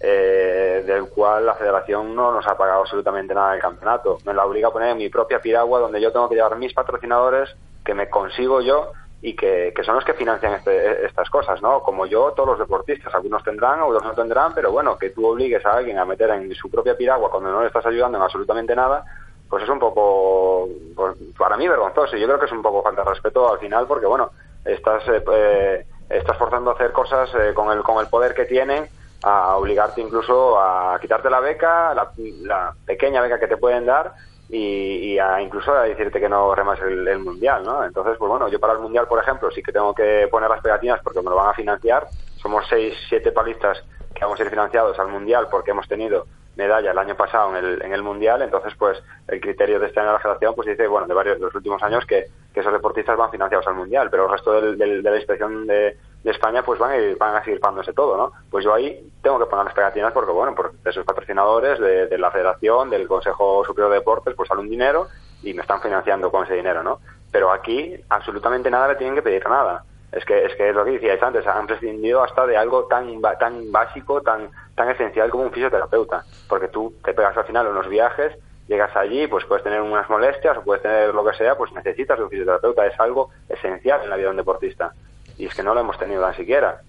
eh, 0.00 0.82
del 0.86 1.08
cual 1.08 1.46
la 1.46 1.54
federación 1.54 2.14
no 2.14 2.32
nos 2.32 2.46
ha 2.46 2.56
pagado 2.56 2.80
absolutamente 2.80 3.34
nada 3.34 3.52
del 3.52 3.60
campeonato. 3.60 4.18
Me 4.24 4.34
la 4.34 4.44
obliga 4.44 4.68
a 4.68 4.72
poner 4.72 4.90
en 4.90 4.98
mi 4.98 5.08
propia 5.08 5.40
piragua 5.40 5.80
donde 5.80 6.00
yo 6.00 6.12
tengo 6.12 6.28
que 6.28 6.34
llevar 6.34 6.56
mis 6.56 6.74
patrocinadores 6.74 7.54
que 7.84 7.94
me 7.94 8.10
consigo 8.10 8.60
yo 8.60 8.92
y 9.22 9.34
que, 9.34 9.72
son 9.84 9.94
los 9.94 10.04
que 10.04 10.12
financian 10.12 10.52
este, 10.52 11.06
estas 11.06 11.30
cosas, 11.30 11.62
¿no? 11.62 11.82
Como 11.82 12.04
yo, 12.04 12.32
todos 12.32 12.50
los 12.50 12.58
deportistas, 12.58 13.14
algunos 13.14 13.42
tendrán, 13.42 13.80
otros 13.80 14.04
no 14.04 14.12
tendrán, 14.12 14.52
pero 14.54 14.70
bueno, 14.70 14.98
que 14.98 15.10
tú 15.10 15.26
obligues 15.26 15.64
a 15.64 15.72
alguien 15.72 15.98
a 15.98 16.04
meter 16.04 16.28
en 16.30 16.54
su 16.54 16.70
propia 16.70 16.94
piragua 16.94 17.30
cuando 17.30 17.50
no 17.50 17.62
le 17.62 17.68
estás 17.68 17.86
ayudando 17.86 18.18
en 18.18 18.24
absolutamente 18.24 18.76
nada, 18.76 19.02
pues 19.48 19.62
es 19.62 19.68
un 19.70 19.78
poco, 19.78 20.68
pues, 20.94 21.14
para 21.38 21.56
mí, 21.56 21.66
vergonzoso. 21.66 22.16
Y 22.16 22.20
yo 22.20 22.26
creo 22.26 22.38
que 22.38 22.44
es 22.44 22.52
un 22.52 22.60
poco 22.60 22.82
falta 22.82 23.02
de 23.02 23.10
respeto 23.10 23.50
al 23.50 23.58
final 23.58 23.86
porque, 23.86 24.06
bueno, 24.06 24.30
estás, 24.64 25.02
eh, 25.08 25.24
eh 25.32 25.86
estás 26.10 26.36
forzando 26.36 26.70
a 26.70 26.74
hacer 26.74 26.92
cosas 26.92 27.30
eh, 27.34 27.54
con, 27.54 27.72
el, 27.72 27.82
con 27.82 27.98
el 28.00 28.08
poder 28.08 28.34
que 28.34 28.44
tienen 28.44 28.88
a 29.24 29.56
obligarte 29.56 30.02
incluso 30.02 30.60
a 30.60 30.98
quitarte 31.00 31.30
la 31.30 31.40
beca, 31.40 31.94
la, 31.94 32.74
pequeña 32.84 33.22
beca 33.22 33.40
que 33.40 33.46
te 33.46 33.56
pueden 33.56 33.86
dar 33.86 34.12
y, 34.50 35.18
a 35.18 35.40
incluso 35.40 35.72
a 35.72 35.84
decirte 35.84 36.20
que 36.20 36.28
no 36.28 36.54
remas 36.54 36.78
el, 36.82 37.18
mundial, 37.20 37.64
¿no? 37.64 37.82
Entonces, 37.84 38.16
pues 38.18 38.28
bueno, 38.28 38.48
yo 38.48 38.60
para 38.60 38.74
el 38.74 38.80
mundial, 38.80 39.06
por 39.08 39.18
ejemplo, 39.18 39.50
sí 39.50 39.62
que 39.62 39.72
tengo 39.72 39.94
que 39.94 40.28
poner 40.30 40.50
las 40.50 40.60
pegatinas 40.60 41.00
porque 41.02 41.22
me 41.22 41.30
lo 41.30 41.36
van 41.36 41.48
a 41.48 41.54
financiar. 41.54 42.06
Somos 42.36 42.66
seis, 42.68 42.94
siete 43.08 43.32
palistas 43.32 43.82
que 44.14 44.24
vamos 44.24 44.38
a 44.38 44.42
ir 44.42 44.50
financiados 44.50 44.98
al 44.98 45.08
mundial 45.08 45.48
porque 45.50 45.70
hemos 45.70 45.88
tenido 45.88 46.26
medalla 46.56 46.90
el 46.90 46.98
año 46.98 47.16
pasado 47.16 47.56
en 47.56 47.64
el, 47.64 47.82
en 47.82 47.92
el 47.92 48.02
mundial, 48.02 48.42
entonces 48.42 48.74
pues 48.78 49.02
el 49.28 49.40
criterio 49.40 49.80
de 49.80 49.86
este 49.86 50.00
año 50.00 50.10
de 50.10 50.14
la 50.14 50.20
federación 50.20 50.54
pues 50.54 50.68
dice, 50.68 50.86
bueno, 50.86 51.06
de 51.06 51.14
varios 51.14 51.38
de 51.38 51.44
los 51.44 51.54
últimos 51.54 51.82
años 51.82 52.04
que, 52.06 52.26
esos 52.54 52.72
deportistas 52.72 53.16
van 53.16 53.32
financiados 53.32 53.66
al 53.66 53.74
mundial, 53.74 54.08
pero 54.10 54.26
el 54.26 54.30
resto 54.30 54.52
del, 54.52 54.78
de 54.78 55.10
la 55.10 55.16
inspección 55.16 55.66
de, 55.66 55.98
de 56.24 56.30
España 56.30 56.62
pues 56.62 56.80
van 56.80 56.98
ir, 56.98 57.16
van 57.18 57.36
a 57.36 57.44
seguir 57.44 57.60
pagándose 57.60 57.92
todo, 57.92 58.16
¿no? 58.16 58.32
Pues 58.50 58.64
yo 58.64 58.72
ahí 58.72 59.12
tengo 59.22 59.38
que 59.38 59.44
poner 59.44 59.66
las 59.66 59.74
pegatinas 59.74 60.10
porque, 60.12 60.32
bueno, 60.32 60.54
por, 60.54 60.72
de 60.72 60.90
esos 60.90 61.04
patrocinadores, 61.04 61.78
de, 61.78 62.18
la 62.18 62.30
federación, 62.30 62.88
del 62.88 63.06
Consejo 63.06 63.62
Superior 63.64 63.90
de 63.90 63.98
Deportes, 63.98 64.34
pues 64.34 64.48
sale 64.48 64.62
un 64.62 64.70
dinero 64.70 65.06
y 65.42 65.52
me 65.52 65.60
están 65.60 65.82
financiando 65.82 66.30
con 66.30 66.44
ese 66.44 66.54
dinero, 66.54 66.82
¿no? 66.82 66.98
Pero 67.30 67.52
aquí 67.52 67.94
absolutamente 68.08 68.70
nada 68.70 68.88
le 68.88 68.96
tienen 68.96 69.14
que 69.14 69.22
pedir 69.22 69.46
nada. 69.46 69.84
Es 70.14 70.24
que 70.24 70.44
es 70.44 70.54
que 70.54 70.70
es 70.70 70.74
lo 70.74 70.84
que 70.84 70.92
decíais 70.92 71.22
antes, 71.22 71.46
han 71.46 71.66
prescindido 71.66 72.22
hasta 72.22 72.46
de 72.46 72.56
algo 72.56 72.84
tan 72.84 73.20
tan 73.38 73.72
básico, 73.72 74.22
tan 74.22 74.50
tan 74.74 74.88
esencial 74.90 75.30
como 75.30 75.44
un 75.44 75.52
fisioterapeuta, 75.52 76.24
porque 76.48 76.68
tú 76.68 76.94
te 77.04 77.12
pegas 77.12 77.36
al 77.36 77.44
final 77.44 77.66
unos 77.66 77.88
viajes, 77.88 78.32
llegas 78.68 78.94
allí, 78.96 79.26
pues 79.26 79.44
puedes 79.44 79.64
tener 79.64 79.80
unas 79.80 80.08
molestias 80.08 80.56
o 80.56 80.62
puedes 80.62 80.82
tener 80.82 81.12
lo 81.12 81.24
que 81.24 81.36
sea, 81.36 81.56
pues 81.56 81.72
necesitas 81.72 82.18
un 82.20 82.30
fisioterapeuta, 82.30 82.86
es 82.86 82.98
algo 83.00 83.30
esencial 83.48 84.02
en 84.04 84.10
la 84.10 84.16
vida 84.16 84.26
de 84.26 84.30
un 84.30 84.36
deportista. 84.36 84.92
Y 85.36 85.46
es 85.46 85.54
que 85.54 85.62
no 85.62 85.74
lo 85.74 85.80
hemos 85.80 85.98
tenido 85.98 86.22
tan 86.22 86.34
siquiera. 86.34 86.80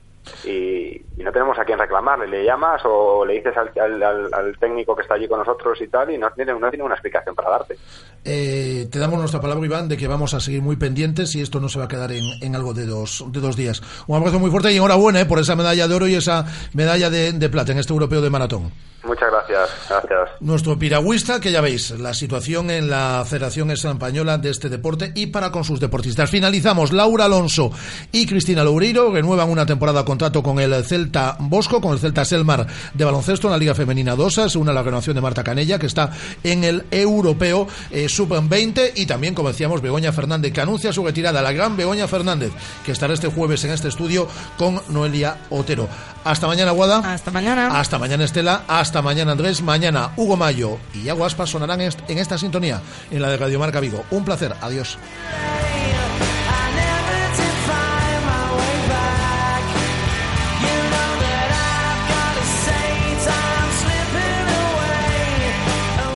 Y, 0.45 1.01
no 1.17 1.31
tenemos 1.31 1.57
a 1.57 1.65
quién 1.65 1.79
reclamarle. 1.79 2.27
Le 2.27 2.43
llamas 2.43 2.81
o 2.85 3.25
le 3.25 3.33
dices 3.35 3.53
al, 3.57 4.57
técnico 4.59 4.95
que 4.95 5.01
está 5.01 5.15
allí 5.15 5.27
con 5.27 5.39
nosotros 5.39 5.79
y 5.81 5.87
tal, 5.87 6.11
y 6.11 6.17
no 6.17 6.29
tiene, 6.31 6.53
no 6.53 6.85
una 6.85 6.93
explicación 6.93 7.33
para 7.33 7.49
darte. 7.49 7.77
Eh, 8.23 8.87
te 8.91 8.99
damos 8.99 9.17
nuestra 9.17 9.41
palabra, 9.41 9.65
Iván, 9.65 9.87
de 9.89 9.97
que 9.97 10.07
vamos 10.07 10.33
a 10.33 10.39
seguir 10.39 10.61
muy 10.61 10.75
pendientes 10.75 11.35
y 11.35 11.41
esto 11.41 11.59
no 11.59 11.67
se 11.67 11.79
va 11.79 11.85
a 11.85 11.87
quedar 11.87 12.11
en, 12.11 12.55
algo 12.55 12.73
de 12.73 12.85
dos, 12.85 13.25
de 13.31 13.39
dos 13.39 13.55
días. 13.55 13.81
Un 14.07 14.17
abrazo 14.17 14.39
muy 14.39 14.51
fuerte 14.51 14.71
y 14.71 14.77
enhorabuena 14.77 15.21
eh, 15.21 15.25
por 15.25 15.39
esa 15.39 15.55
medalla 15.55 15.87
de 15.87 15.95
oro 15.95 16.07
y 16.07 16.15
esa 16.15 16.45
medalla 16.73 17.09
de 17.09 17.49
plata 17.49 17.71
en 17.71 17.79
este 17.79 17.93
europeo 17.93 18.21
de 18.21 18.29
maratón. 18.29 18.71
Muchas 19.05 19.29
gracias, 19.29 19.69
gracias. 19.87 20.29
Nuestro 20.39 20.77
piragüista, 20.77 21.39
que 21.39 21.51
ya 21.51 21.61
veis, 21.61 21.91
la 21.91 22.13
situación 22.13 22.71
en 22.71 22.89
la 22.89 23.23
Federación 23.27 23.69
Española 23.71 24.37
de 24.37 24.49
este 24.49 24.69
deporte 24.69 25.11
y 25.13 25.27
para 25.27 25.51
con 25.51 25.63
sus 25.63 25.79
deportistas. 25.79 26.29
Finalizamos, 26.29 26.91
Laura 26.91 27.25
Alonso 27.25 27.71
y 28.11 28.25
Cristina 28.25 28.63
Loureiro 28.63 29.11
renuevan 29.11 29.49
una 29.49 29.65
temporada 29.65 29.99
de 29.99 30.05
contrato 30.05 30.41
con 30.41 30.59
el 30.59 30.83
Celta 30.83 31.37
Bosco, 31.39 31.81
con 31.81 31.93
el 31.93 31.99
Celta 31.99 32.25
Selmar 32.25 32.65
de 32.93 33.05
baloncesto 33.05 33.47
en 33.47 33.51
la 33.51 33.57
Liga 33.57 33.75
Femenina 33.75 34.15
2, 34.15 34.33
se 34.33 34.57
une 34.57 34.73
la 34.73 34.81
renovación 34.81 35.15
de 35.15 35.21
Marta 35.21 35.43
Canella, 35.43 35.77
que 35.77 35.85
está 35.85 36.11
en 36.43 36.63
el 36.63 36.85
Europeo 36.91 37.67
eh, 37.91 38.09
Sub-20 38.09 38.93
y 38.95 39.05
también, 39.05 39.35
como 39.35 39.49
decíamos, 39.49 39.81
Begoña 39.81 40.11
Fernández, 40.11 40.51
que 40.51 40.61
anuncia 40.61 40.91
su 40.91 41.05
retirada, 41.05 41.41
la 41.41 41.51
gran 41.51 41.77
Begoña 41.77 42.07
Fernández, 42.07 42.51
que 42.85 42.91
estará 42.91 43.13
este 43.13 43.27
jueves 43.27 43.63
en 43.65 43.71
este 43.71 43.87
estudio 43.87 44.27
con 44.57 44.81
Noelia 44.89 45.37
Otero. 45.49 45.87
Hasta 46.23 46.47
mañana, 46.47 46.71
Guada. 46.71 47.13
Hasta 47.13 47.29
mañana. 47.29 47.79
Hasta 47.79 47.99
mañana, 47.99 48.23
Estela. 48.23 48.63
Hasta 48.67 48.94
mañana, 49.01 49.31
Andrés. 49.31 49.61
Mañana, 49.61 50.11
Hugo 50.15 50.37
Mayo 50.37 50.77
y 50.93 51.09
Aguaspa 51.09 51.45
sonarán 51.45 51.81
en 51.81 52.17
esta 52.17 52.37
sintonía 52.37 52.81
en 53.11 53.21
la 53.21 53.29
de 53.29 53.37
Radio 53.37 53.59
Marca 53.59 53.79
Vigo. 53.79 54.03
Un 54.11 54.25
placer. 54.25 54.55
Adiós. 54.61 54.97